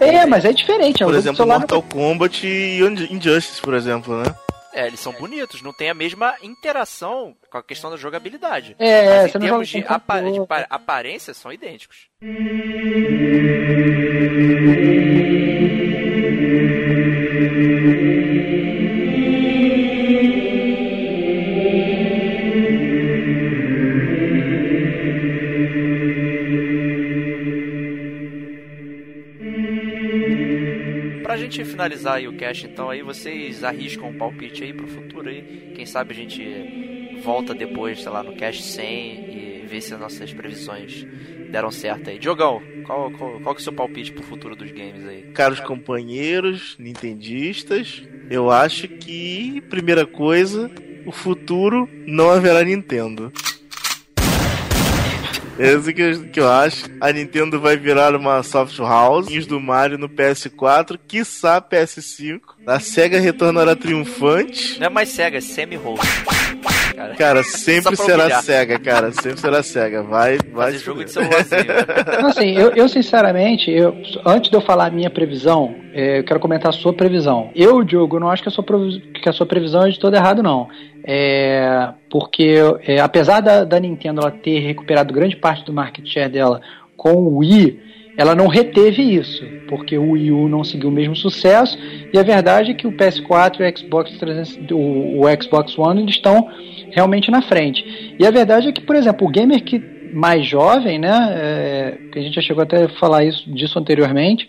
[0.00, 1.02] É, mas é diferente.
[1.02, 2.80] É por exemplo, Mortal Kombat e
[3.10, 4.34] Injustice, por exemplo, né?
[4.74, 8.74] É, eles são bonitos, não tem a mesma interação com a questão da jogabilidade.
[8.76, 12.08] É, Mas em termos de, apa de aparência, são idênticos.
[31.44, 35.72] Gente finalizar aí o cast, então, aí vocês arriscam um palpite aí pro futuro aí.
[35.74, 40.00] Quem sabe a gente volta depois, sei lá, no cast 100 e vê se as
[40.00, 41.06] nossas previsões
[41.50, 42.18] deram certo aí.
[42.18, 45.22] Diogão, qual, qual, qual que é o seu palpite pro futuro dos games aí?
[45.32, 50.70] Caros companheiros, nintendistas, eu acho que, primeira coisa,
[51.06, 53.32] o futuro não haverá Nintendo.
[55.58, 56.84] Esse que eu, que eu acho.
[57.00, 62.40] A Nintendo vai virar uma soft house do Mario no PS4, quiçá PS5.
[62.66, 64.78] A SEGA retornará triunfante.
[64.78, 66.04] Não é mais SEGA, é semi-host.
[66.94, 68.42] Cara, cara sempre será humilhar.
[68.42, 69.12] SEGA, cara.
[69.12, 70.02] Sempre será SEGA.
[70.02, 70.72] Vai, vai.
[70.72, 71.64] Fazer jogo de celularzinho.
[72.26, 76.40] assim, eu, eu sinceramente, eu, antes de eu falar a minha previsão, é, eu quero
[76.40, 77.50] comentar a sua previsão.
[77.54, 80.42] Eu, Diogo, não acho que a sua, que a sua previsão é de todo errado,
[80.42, 80.68] não.
[81.06, 82.56] É, porque
[82.86, 86.60] é, apesar da, da Nintendo ela ter recuperado grande parte do market share dela
[86.96, 91.16] com o Wii, ela não reteve isso, porque o Wii U não seguiu o mesmo
[91.16, 91.78] sucesso,
[92.12, 96.02] e a verdade é que o PS4 e o Xbox, 300, o, o Xbox One
[96.02, 96.48] eles estão
[96.90, 98.14] realmente na frente.
[98.18, 99.82] E a verdade é que, por exemplo, o gamer que
[100.12, 104.48] mais jovem, né, é, que a gente já chegou até a falar isso, disso anteriormente,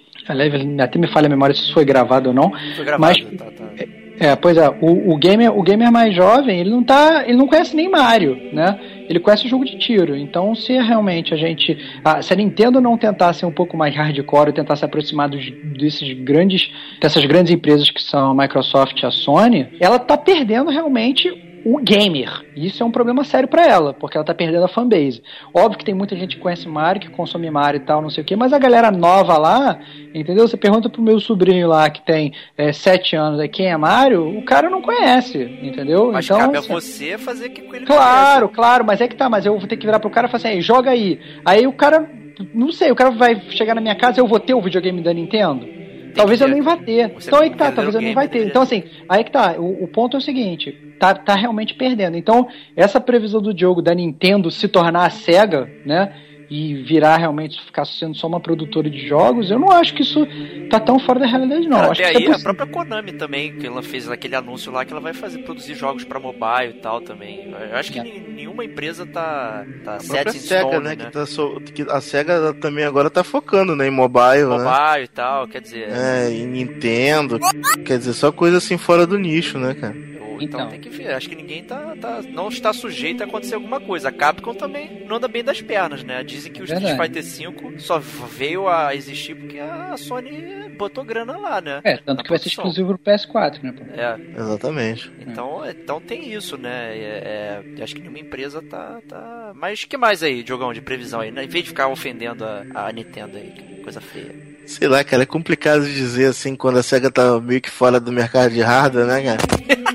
[0.80, 3.46] até me falha a memória se isso foi gravado ou não, foi gravado, mas, tá,
[3.46, 3.72] tá.
[3.78, 4.05] É,
[4.36, 7.24] pois é, o, o, gamer, o gamer mais jovem, ele não tá.
[7.26, 8.80] Ele não conhece nem Mario, né?
[9.10, 10.16] Ele conhece o jogo de tiro.
[10.16, 11.78] Então, se realmente a gente.
[12.04, 15.50] Ah, se a Nintendo não tentar ser um pouco mais hardcore, tentar se aproximar dos,
[15.78, 16.72] desses grandes.
[17.02, 21.30] dessas grandes empresas que são a Microsoft e a Sony, ela tá perdendo realmente
[21.66, 22.46] o gamer.
[22.56, 25.24] E isso é um problema sério para ela, porque ela tá perdendo a fanbase.
[25.52, 28.24] Óbvio que tem muita gente que conhece Mario, que consome Mario e tal, não sei
[28.24, 29.80] o quê, mas a galera nova lá,
[30.14, 30.48] entendeu?
[30.48, 34.38] Você pergunta pro meu sobrinho lá que tem é, sete anos, é, quem é Mario,
[34.38, 36.12] o cara não conhece, entendeu?
[36.12, 38.56] Mas então, cabe assim, a você fazer que ele Claro, conheça.
[38.56, 40.48] claro, mas é que tá, mas eu vou ter que virar pro cara e falar
[40.48, 41.20] assim, joga aí.
[41.44, 42.08] Aí o cara,
[42.54, 45.02] não sei, o cara vai chegar na minha casa e eu vou ter o videogame
[45.02, 45.68] da Nintendo?
[46.16, 47.14] Talvez eu nem vá ter.
[47.22, 48.48] Então aí que tá, talvez eu nem vai ter.
[48.48, 49.56] Então assim, aí que tá.
[49.58, 52.18] O, o, ponto é o seguinte, tá, tá realmente perdendo.
[52.18, 56.14] Então, essa previsão do jogo da Nintendo se tornar a SEGA, né?
[56.50, 60.28] E virar realmente ficar sendo só uma produtora de jogos, eu não acho que isso
[60.70, 61.92] tá tão fora da realidade, não.
[61.92, 65.02] até aí é a própria Konami também, que ela fez aquele anúncio lá que ela
[65.02, 67.54] vai fazer produzir jogos para mobile e tal também.
[67.72, 68.04] Eu acho que é.
[68.04, 70.90] nenhuma empresa tá, tá a set Sega, stone, né?
[70.90, 70.96] né?
[70.96, 71.62] Que tá so...
[71.62, 74.72] que a Sega também agora tá focando né, em mobile, mobile né?
[74.72, 75.90] Mobile e tal, quer dizer.
[75.90, 77.40] É, em Nintendo.
[77.86, 79.96] Quer dizer, só coisa assim fora do nicho, né, cara?
[80.42, 81.14] Então, então, tem que ver.
[81.14, 84.10] Acho que ninguém tá, tá, não está sujeito a acontecer alguma coisa.
[84.10, 86.24] A Capcom também não anda bem das pernas, né?
[86.24, 86.92] Dizem que o Verdade.
[86.92, 91.82] Street Fighter V só veio a existir porque a Sony botou grana lá, né?
[91.84, 93.74] É, tanto que vai ser exclusivo pro PS4, né?
[93.94, 94.40] É.
[94.40, 95.12] Exatamente.
[95.20, 95.72] Então, é.
[95.72, 96.98] então tem isso, né?
[96.98, 99.54] É, é, acho que nenhuma empresa tá, tá.
[99.56, 101.32] Mas que mais aí, Diogão, de previsão aí?
[101.32, 101.46] Né?
[101.46, 104.56] Em vez de ficar ofendendo a, a Nintendo aí, coisa feia.
[104.66, 108.00] Sei lá, cara, é complicado de dizer assim quando a SEGA tá meio que fora
[108.00, 109.95] do mercado de hardware, né, cara?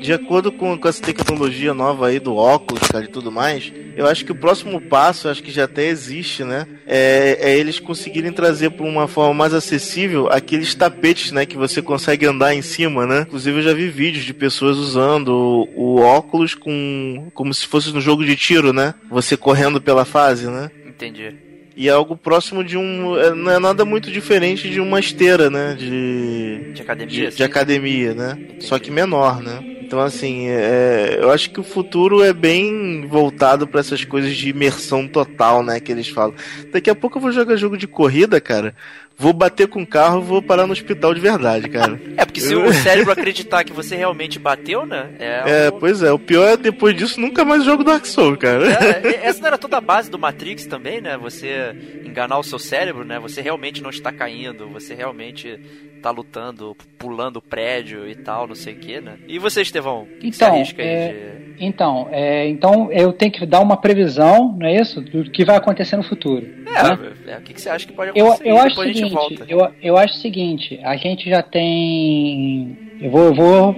[0.00, 4.06] de acordo com, com essa tecnologia nova aí do óculos, cara, e tudo mais, eu
[4.06, 6.66] acho que o próximo passo, acho que já até existe, né?
[6.86, 11.44] É, é eles conseguirem trazer para uma forma mais acessível aqueles tapetes, né?
[11.44, 13.22] Que você consegue andar em cima, né?
[13.22, 17.92] Inclusive eu já vi vídeos de pessoas usando o, o óculos com como se fosse
[17.92, 18.94] no jogo de tiro, né?
[19.10, 20.70] Você correndo pela fase, né?
[20.86, 21.49] Entendi.
[21.76, 23.18] E é algo próximo de um.
[23.18, 25.74] É, não é nada muito diferente de uma esteira, né?
[25.78, 26.72] De.
[26.74, 27.30] De academia.
[27.30, 28.36] De, de academia, né?
[28.38, 28.66] Entendi.
[28.66, 29.78] Só que menor, né?
[29.82, 34.50] Então, assim, é, eu acho que o futuro é bem voltado para essas coisas de
[34.50, 35.80] imersão total, né?
[35.80, 36.34] Que eles falam.
[36.72, 38.74] Daqui a pouco eu vou jogar jogo de corrida, cara
[39.20, 42.00] vou bater com o carro vou parar no hospital de verdade, cara.
[42.16, 45.10] é, porque se o cérebro acreditar que você realmente bateu, né?
[45.18, 46.10] É, é pois é.
[46.10, 48.66] O pior é depois disso nunca mais jogo Dark Souls, cara.
[48.66, 51.18] É, essa não era toda a base do Matrix também, né?
[51.18, 53.18] Você enganar o seu cérebro, né?
[53.20, 55.58] Você realmente não está caindo, você realmente
[56.00, 59.18] tá lutando, pulando prédio e tal, não sei o que, né?
[59.28, 60.06] E você, Estevão?
[60.18, 61.08] Que então, que é,
[61.56, 61.64] de...
[61.64, 65.00] então, é, então eu tenho que dar uma previsão, não é isso?
[65.00, 66.46] Do que vai acontecer no futuro.
[66.66, 67.12] É, né?
[67.26, 68.48] é o que, que, você acha que pode acontecer?
[68.48, 69.09] Eu, eu acho o seguinte,
[69.48, 72.76] eu, eu acho o seguinte, a gente já tem.
[73.00, 73.76] Eu vou, eu vou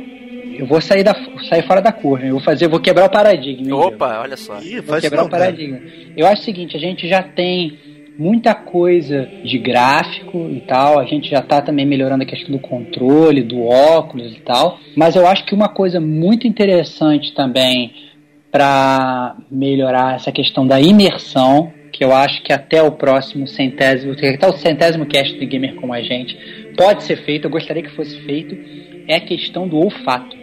[0.54, 1.14] eu vou sair, da,
[1.48, 2.26] sair fora da curva.
[2.26, 3.74] Eu vou fazer, vou quebrar o paradigma.
[3.76, 4.60] Opa, olha só.
[4.60, 5.78] Ih, vou quebrar não, o paradigma.
[5.78, 5.90] Cara.
[6.16, 7.78] Eu acho o seguinte, a gente já tem
[8.18, 10.98] muita coisa de gráfico e tal.
[10.98, 14.78] A gente já está também melhorando a questão do controle, do óculos e tal.
[14.96, 17.92] Mas eu acho que uma coisa muito interessante também
[18.50, 21.72] para melhorar essa questão da imersão,
[22.02, 26.02] eu acho que até o próximo centésimo, até o centésimo cast do Gamer como a
[26.02, 26.36] gente,
[26.76, 28.56] pode ser feito, eu gostaria que fosse feito,
[29.08, 30.36] é a questão do olfato.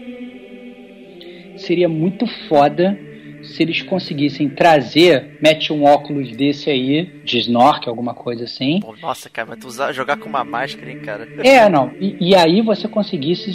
[1.57, 2.97] Seria muito foda
[3.43, 8.79] se eles conseguissem trazer, mete um óculos desse aí, de snorkel, alguma coisa assim.
[8.79, 11.27] Pô, nossa, cara, mas tu usar, jogar com uma máscara, hein, cara?
[11.39, 11.91] É, não.
[11.99, 13.53] E, e aí você conseguisse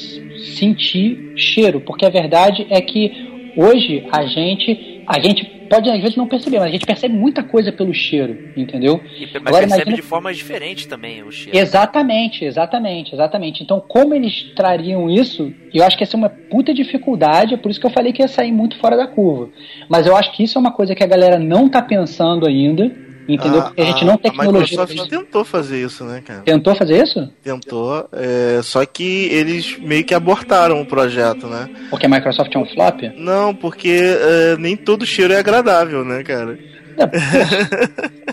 [0.56, 6.16] sentir cheiro, porque a verdade é que hoje a gente, a gente pode às vezes
[6.16, 9.00] não perceber, mas a gente percebe muita coisa pelo cheiro, entendeu?
[9.16, 9.96] E, mas Agora, percebe imagina...
[9.96, 11.56] de formas diferentes também o cheiro.
[11.56, 13.62] Exatamente, exatamente, exatamente.
[13.62, 17.70] Então, como eles trariam isso, eu acho que ia ser uma puta dificuldade, é por
[17.70, 19.50] isso que eu falei que ia sair muito fora da curva.
[19.88, 22.90] Mas eu acho que isso é uma coisa que a galera não tá pensando ainda,
[23.28, 23.62] Entendeu?
[23.62, 24.78] Porque a gente não tem tecnologia.
[24.78, 26.40] A Microsoft tentou fazer isso, né, cara?
[26.40, 27.30] Tentou fazer isso?
[27.42, 31.68] Tentou, é, só que eles meio que abortaram o projeto, né?
[31.90, 33.00] Porque a Microsoft é um flop?
[33.16, 36.58] Não, porque é, nem todo cheiro é agradável, né, cara?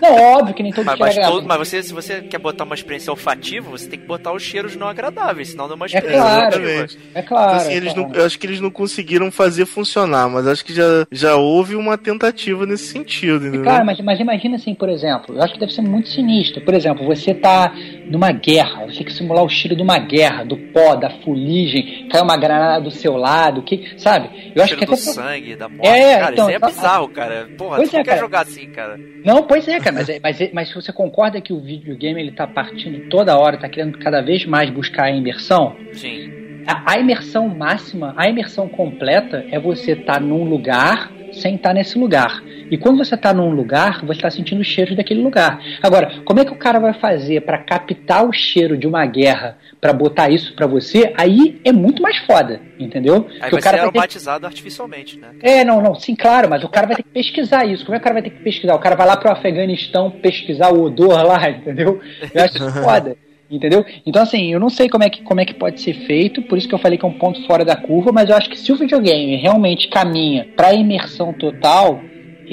[0.02, 2.74] Não, óbvio que nem todo mas, mas, todo, mas você, se você quer botar uma
[2.74, 5.88] experiência olfativa, você tem que botar os cheiros não agradáveis, senão não é uma é
[5.88, 6.18] experiência.
[6.18, 6.98] É claro, exatamente.
[7.14, 7.50] é claro.
[7.52, 10.74] Então, assim, eles não, eu acho que eles não conseguiram fazer funcionar, mas acho que
[10.74, 13.46] já, já houve uma tentativa nesse sentido.
[13.46, 13.62] Entendeu?
[13.62, 16.64] Claro, mas, mas imagina assim, por exemplo, eu acho que deve ser muito sinistro.
[16.64, 17.72] Por exemplo, você tá
[18.06, 22.08] numa guerra, você tem que simular o cheiro de uma guerra, do pó, da fuligem,
[22.08, 24.52] cai uma granada do seu lado, que, sabe?
[24.54, 25.88] Eu acho que até do sangue, da morte.
[25.88, 27.48] É, cara, então, isso é tá, bizarro, cara.
[27.56, 28.20] Porra, pois tu é, quer cara.
[28.20, 28.98] jogar assim, cara.
[29.24, 32.32] Não, pois é, cara, mas, é, mas, é, mas você concorda que o videogame ele
[32.32, 35.76] tá partindo toda hora, tá querendo cada vez mais buscar a imersão?
[35.92, 36.30] Sim.
[36.66, 41.70] a, a imersão máxima, a imersão completa é você estar tá num lugar sem estar
[41.70, 42.42] tá nesse lugar.
[42.70, 45.60] E quando você está num lugar, você está sentindo o cheiro daquele lugar.
[45.82, 49.56] Agora, como é que o cara vai fazer para captar o cheiro de uma guerra
[49.82, 51.12] para botar isso para você?
[51.18, 53.26] Aí é muito mais foda, entendeu?
[53.40, 54.46] Aí vai o cara ser aromatizado ter...
[54.46, 55.30] artificialmente, né?
[55.42, 57.84] É, não, não, sim, claro, mas o cara vai ter que pesquisar isso.
[57.84, 58.76] Como é que o cara vai ter que pesquisar?
[58.76, 62.00] O cara vai lá pro Afeganistão pesquisar o odor lá, entendeu?
[62.32, 63.16] Eu acho foda.
[63.50, 63.84] Entendeu?
[64.06, 66.56] Então, assim, eu não sei como é, que, como é que pode ser feito, por
[66.56, 68.58] isso que eu falei que é um ponto fora da curva, mas eu acho que
[68.58, 72.00] se o videogame realmente caminha para imersão total,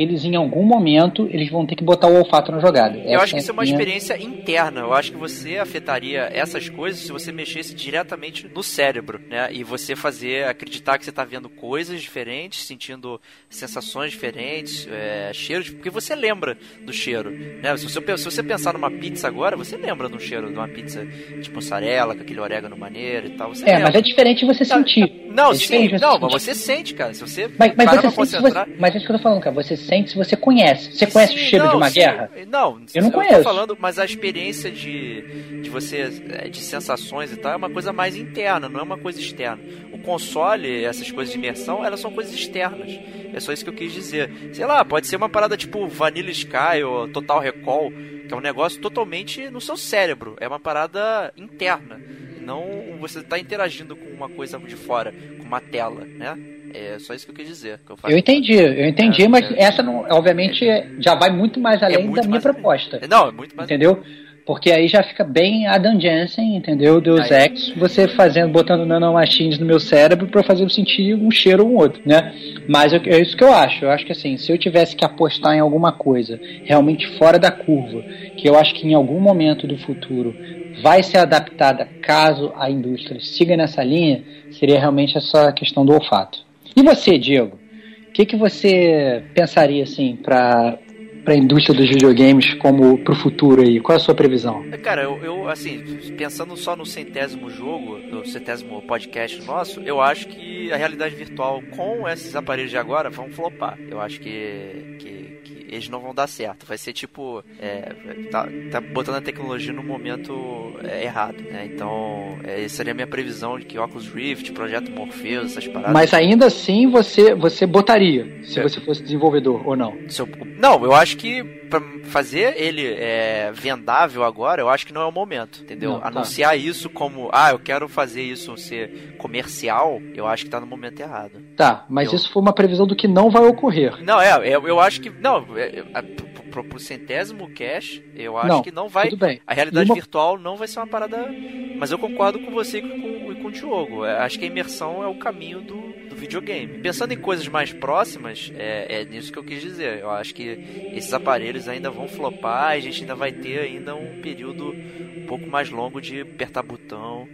[0.01, 2.97] eles em algum momento eles vão ter que botar o olfato na jogada.
[2.97, 3.73] Eu Essa acho que isso é uma minha...
[3.73, 4.81] experiência interna.
[4.81, 9.49] Eu acho que você afetaria essas coisas se você mexesse diretamente no cérebro, né?
[9.51, 15.69] E você fazer acreditar que você está vendo coisas diferentes, sentindo sensações diferentes, é, cheiros,
[15.69, 17.75] porque você lembra do cheiro, né?
[17.77, 21.05] Se você, se você pensar numa pizza agora, você lembra do cheiro de uma pizza
[21.41, 23.49] tipo mussarela, com aquele orégano maneiro e tal.
[23.49, 23.83] Você é, lembra.
[23.83, 25.29] mas é diferente você sentir.
[25.31, 27.13] Não, é sim, não, mas você sente, cara.
[27.13, 28.65] Se você mas, mas você concentrar...
[28.65, 29.55] você, mas é isso que eu tô falando, cara.
[29.55, 29.75] Você
[30.07, 30.91] se você conhece.
[30.91, 31.99] Você conhece sim, o cheiro não, de uma sim.
[31.99, 32.31] guerra?
[32.47, 33.43] Não, eu não eu conheço.
[33.43, 37.91] falando, mas a experiência de, de você, é, de sensações e tal, é uma coisa
[37.91, 39.61] mais interna, não é uma coisa externa.
[39.91, 42.99] O console, essas coisas de imersão, elas são coisas externas.
[43.33, 44.31] É só isso que eu quis dizer.
[44.53, 47.91] Sei lá, pode ser uma parada tipo Vanilla Sky ou Total Recall,
[48.27, 50.35] que é um negócio totalmente no seu cérebro.
[50.39, 51.99] É uma parada interna.
[52.41, 56.37] Não você está interagindo com uma coisa de fora, com uma tela, né?
[56.73, 57.79] É só isso que eu quis dizer.
[57.85, 61.29] Que eu, eu, entendi, eu entendi, é, mas é, essa não, obviamente é, já vai
[61.29, 62.99] muito mais além muito da minha proposta.
[63.09, 63.69] Não, é muito mais.
[63.69, 64.03] Entendeu?
[64.49, 66.99] Porque aí já fica bem Adam Jensen, entendeu?
[66.99, 67.49] Deus aí.
[67.51, 71.71] Ex, você fazendo, botando nanomachines no meu cérebro para fazer eu sentir um cheiro ou
[71.71, 72.33] um outro, né?
[72.67, 73.85] Mas eu, é isso que eu acho.
[73.85, 77.51] Eu acho que assim, se eu tivesse que apostar em alguma coisa realmente fora da
[77.51, 78.01] curva,
[78.37, 80.35] que eu acho que em algum momento do futuro
[80.81, 86.48] vai ser adaptada caso a indústria siga nessa linha, seria realmente essa questão do olfato.
[86.75, 87.59] E você, Diego?
[88.07, 90.77] O que, que você pensaria assim para
[91.23, 93.79] para a indústria dos videogames como para o futuro aí?
[93.79, 94.63] Qual é a sua previsão?
[94.81, 95.83] Cara, eu, eu, assim,
[96.17, 101.61] pensando só no centésimo jogo, no centésimo podcast nosso, eu acho que a realidade virtual
[101.75, 103.77] com esses aparelhos de agora vão flopar.
[103.89, 106.65] Eu acho que, que eles não vão dar certo.
[106.65, 107.43] Vai ser tipo.
[107.59, 107.93] É,
[108.31, 111.69] tá, tá, botando a tecnologia no momento é, errado, né?
[111.73, 115.93] Então, é, essa seria a minha previsão de que Oculus Rift, Projeto Morpheus, essas paradas.
[115.93, 118.63] Mas ainda assim você, você botaria, se é.
[118.63, 119.97] você fosse desenvolvedor, ou não?
[120.17, 120.27] Eu,
[120.57, 125.05] não, eu acho que para fazer ele é, vendável agora, eu acho que não é
[125.05, 125.93] o momento, entendeu?
[125.93, 126.07] Não, tá.
[126.07, 130.65] Anunciar isso como, ah, eu quero fazer isso ser comercial, eu acho que tá no
[130.65, 131.41] momento errado.
[131.55, 132.15] Tá, mas eu...
[132.15, 134.03] isso foi uma previsão do que não vai ocorrer.
[134.03, 135.09] Não, é, eu, eu acho que.
[135.09, 136.01] Não, é, é,
[136.49, 139.09] pro, pro centésimo cash, eu acho não, que não vai.
[139.45, 139.95] A realidade uma...
[139.95, 141.29] virtual não vai ser uma parada.
[141.77, 144.05] Mas eu concordo com você e com, com o Diogo.
[144.05, 146.79] É, acho que a imersão é o caminho do videogame.
[146.79, 149.99] Pensando em coisas mais próximas, é, é nisso que eu quis dizer.
[149.99, 150.59] Eu acho que
[150.95, 154.75] esses aparelhos ainda vão flopar e a gente ainda vai ter ainda um período
[155.23, 157.27] um pouco mais longo de apertar botão.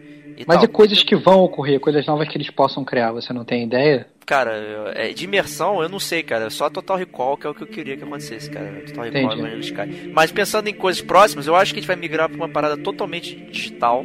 [0.46, 0.66] Mas tal.
[0.66, 4.06] e coisas que vão ocorrer, coisas novas que eles possam criar, você não tem ideia?
[4.26, 6.50] Cara, é, de imersão eu não sei, cara.
[6.50, 8.82] Só Total Recall que é o que eu queria que acontecesse, cara.
[8.86, 10.12] Total Recall e Vanilla Sky.
[10.14, 12.76] Mas pensando em coisas próximas, eu acho que a gente vai migrar pra uma parada
[12.76, 14.04] totalmente digital.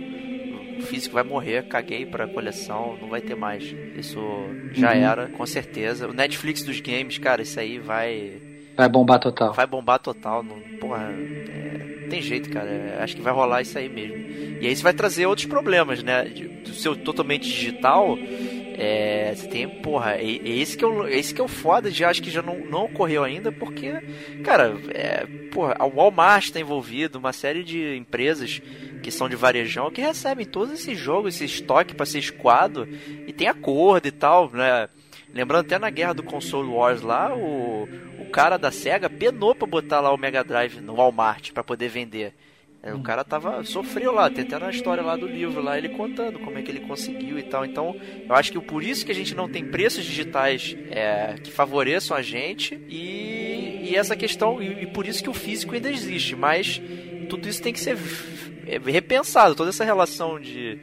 [0.80, 3.64] Físico vai morrer, caguei pra coleção, não vai ter mais.
[3.96, 4.20] Isso
[4.72, 5.02] já uhum.
[5.02, 6.08] era, com certeza.
[6.08, 8.40] O Netflix dos games, cara, isso aí vai.
[8.76, 9.52] Vai bombar total.
[9.52, 10.42] Vai bombar total.
[10.42, 12.68] Não, porra, é, tem jeito, cara.
[12.68, 14.16] É, acho que vai rolar isso aí mesmo.
[14.60, 16.24] E aí isso vai trazer outros problemas, né?
[16.24, 18.16] Do seu totalmente digital
[18.82, 21.90] é, você tem, porra, é, é, esse que é o, esse que é o foda,
[21.90, 23.92] já acho que já não, não ocorreu ainda, porque,
[24.42, 28.62] cara, é, porra, a Walmart está envolvido, uma série de empresas
[29.02, 32.88] que são de varejão que recebem todos esses jogos, esse estoque para ser escoado
[33.26, 34.88] e tem acordo e tal, né?
[35.34, 37.86] Lembrando até na guerra do Console Wars lá, o,
[38.18, 41.88] o cara da SEGA penou pra botar lá o Mega Drive no Walmart para poder
[41.90, 42.32] vender.
[42.82, 46.38] É, o cara tava sofreu lá, tentando a história lá do livro, lá ele contando
[46.38, 47.64] como é que ele conseguiu e tal.
[47.64, 47.94] Então,
[48.26, 52.16] eu acho que por isso que a gente não tem preços digitais é, que favoreçam
[52.16, 56.34] a gente e, e essa questão e, e, por isso que o físico ainda existe.
[56.34, 56.80] Mas
[57.28, 57.98] tudo isso tem que ser
[58.66, 59.54] é, repensado.
[59.54, 60.78] Toda essa relação de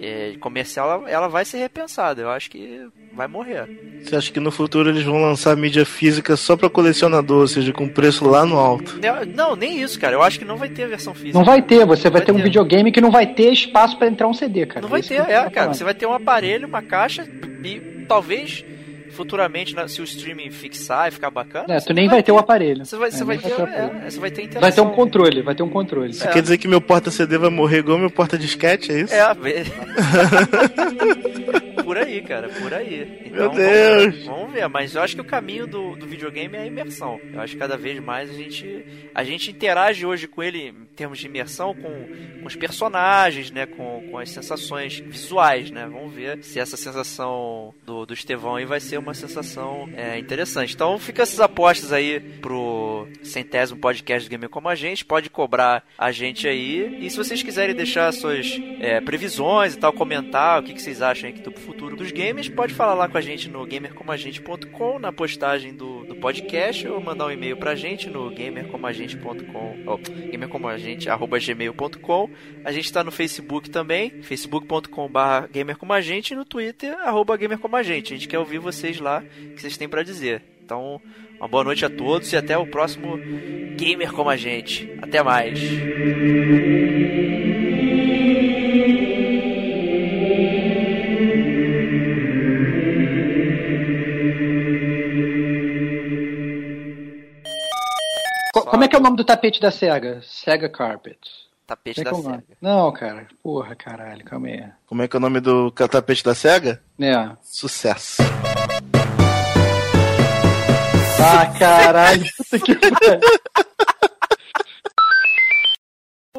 [0.00, 2.22] é, comercial, ela, ela, vai ser repensada.
[2.22, 3.68] Eu acho que vai morrer.
[4.02, 7.72] Você acha que no futuro eles vão lançar mídia física só para colecionador, ou seja,
[7.72, 8.98] com preço lá no alto?
[9.34, 10.14] Não, nem isso, cara.
[10.14, 11.36] Eu acho que não vai ter a versão física.
[11.36, 11.84] Não vai ter.
[11.86, 14.34] Você vai, vai ter, ter, um videogame que não vai ter espaço para entrar um
[14.34, 14.82] CD, cara.
[14.82, 15.74] Não vai ter, é, cara.
[15.74, 17.28] Você vai ter um aparelho, uma caixa
[17.64, 18.64] e talvez
[19.18, 21.74] futuramente, se o streaming fixar e ficar bacana.
[21.74, 22.86] É, tu nem vai ter o aparelho.
[22.86, 24.60] Você vai, você É, vai nem ter, é, você vai ter interação.
[24.60, 26.10] Vai ter um controle, vai ter um controle.
[26.12, 29.12] Isso quer dizer que meu porta-CD vai morrer igual meu porta-disquete, é isso?
[29.14, 29.64] É, vê-
[31.84, 33.22] por aí, cara, por aí.
[33.24, 34.24] Então, Meu Deus.
[34.24, 37.20] Vamos, vamos ver, mas eu acho que o caminho do, do videogame é a imersão.
[37.32, 38.84] Eu acho que cada vez mais a gente,
[39.14, 41.90] a gente interage hoje com ele em termos de imersão com,
[42.40, 43.66] com os personagens, né?
[43.66, 45.88] Com, com as sensações visuais, né?
[45.90, 50.74] Vamos ver se essa sensação do, do Estevão aí vai ser uma sensação é, interessante.
[50.74, 55.04] Então fica essas apostas aí pro centésimo podcast do Gamer Como a Gente.
[55.04, 57.04] Pode cobrar a gente aí.
[57.04, 61.02] E se vocês quiserem deixar suas é, previsões e tal, comentar o que, que vocês
[61.02, 65.12] acham aí do futuro dos games, pode falar lá com a gente no gamercomagente.com, na
[65.12, 69.98] postagem do, do podcast, ou mandar um e-mail pra gente no gamercomagente.com, ou
[70.30, 72.30] gamercomagente.gmail.com.
[72.64, 78.12] A gente tá no Facebook também, facebook.com.br gamercomagente e no Twitter, arroba gamercomagente.
[78.12, 79.22] A gente quer ouvir vocês lá,
[79.54, 80.42] que vocês têm pra dizer.
[80.64, 81.00] Então,
[81.38, 83.18] uma boa noite a todos e até o próximo
[83.76, 84.90] Gamer Como a Gente.
[85.02, 85.58] Até mais.
[98.52, 100.20] Co- Como é que é o nome do tapete da SEGA?
[100.22, 101.18] SEGA Carpet.
[101.68, 102.14] Tapete da?
[102.14, 102.42] SEGA.
[102.62, 103.28] Não, cara.
[103.42, 104.64] Porra, caralho, calma aí.
[104.86, 106.80] Como é que é o nome do catapete da SEGA?
[106.98, 107.28] É.
[107.42, 108.22] Sucesso.
[111.20, 112.24] Ah, caralho.
[112.48, 112.72] Puta que.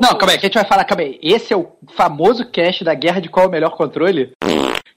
[0.01, 1.19] Não, calma aí, que a gente vai falar, calma aí.
[1.21, 4.31] Esse é o famoso cast da guerra de qual é o melhor controle?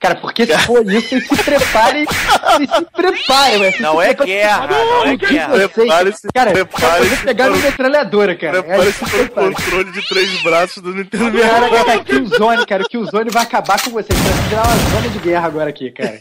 [0.03, 2.05] Cara, porque se for isso, vocês se preparem.
[2.05, 3.81] Vocês se preparem, velho.
[3.83, 5.69] Não se é guerra, não é Que guerra.
[5.69, 8.63] Prepare-se, Cara, prepare-se eu vou pegar o- metralhadora, cara.
[8.65, 12.83] Prepare-se É, para o controle de três braços do Nintendo Cara, cara, o Killzone, cara,
[12.83, 14.19] o Killzone vai acabar com vocês.
[14.19, 16.19] Vai virar uma zona de guerra agora aqui, cara.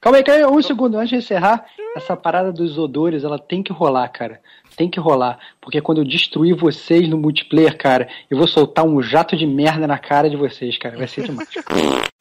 [0.00, 0.98] Calma aí, calma aí, um segundo.
[0.98, 1.64] Antes de encerrar,
[1.96, 4.40] essa parada dos odores, ela tem que rolar, cara.
[4.76, 5.38] Tem que rolar.
[5.60, 9.86] Porque quando eu destruir vocês no multiplayer, cara, eu vou soltar um jato de merda
[9.86, 10.96] na cara de vocês, cara.
[10.96, 11.48] Vai ser demais.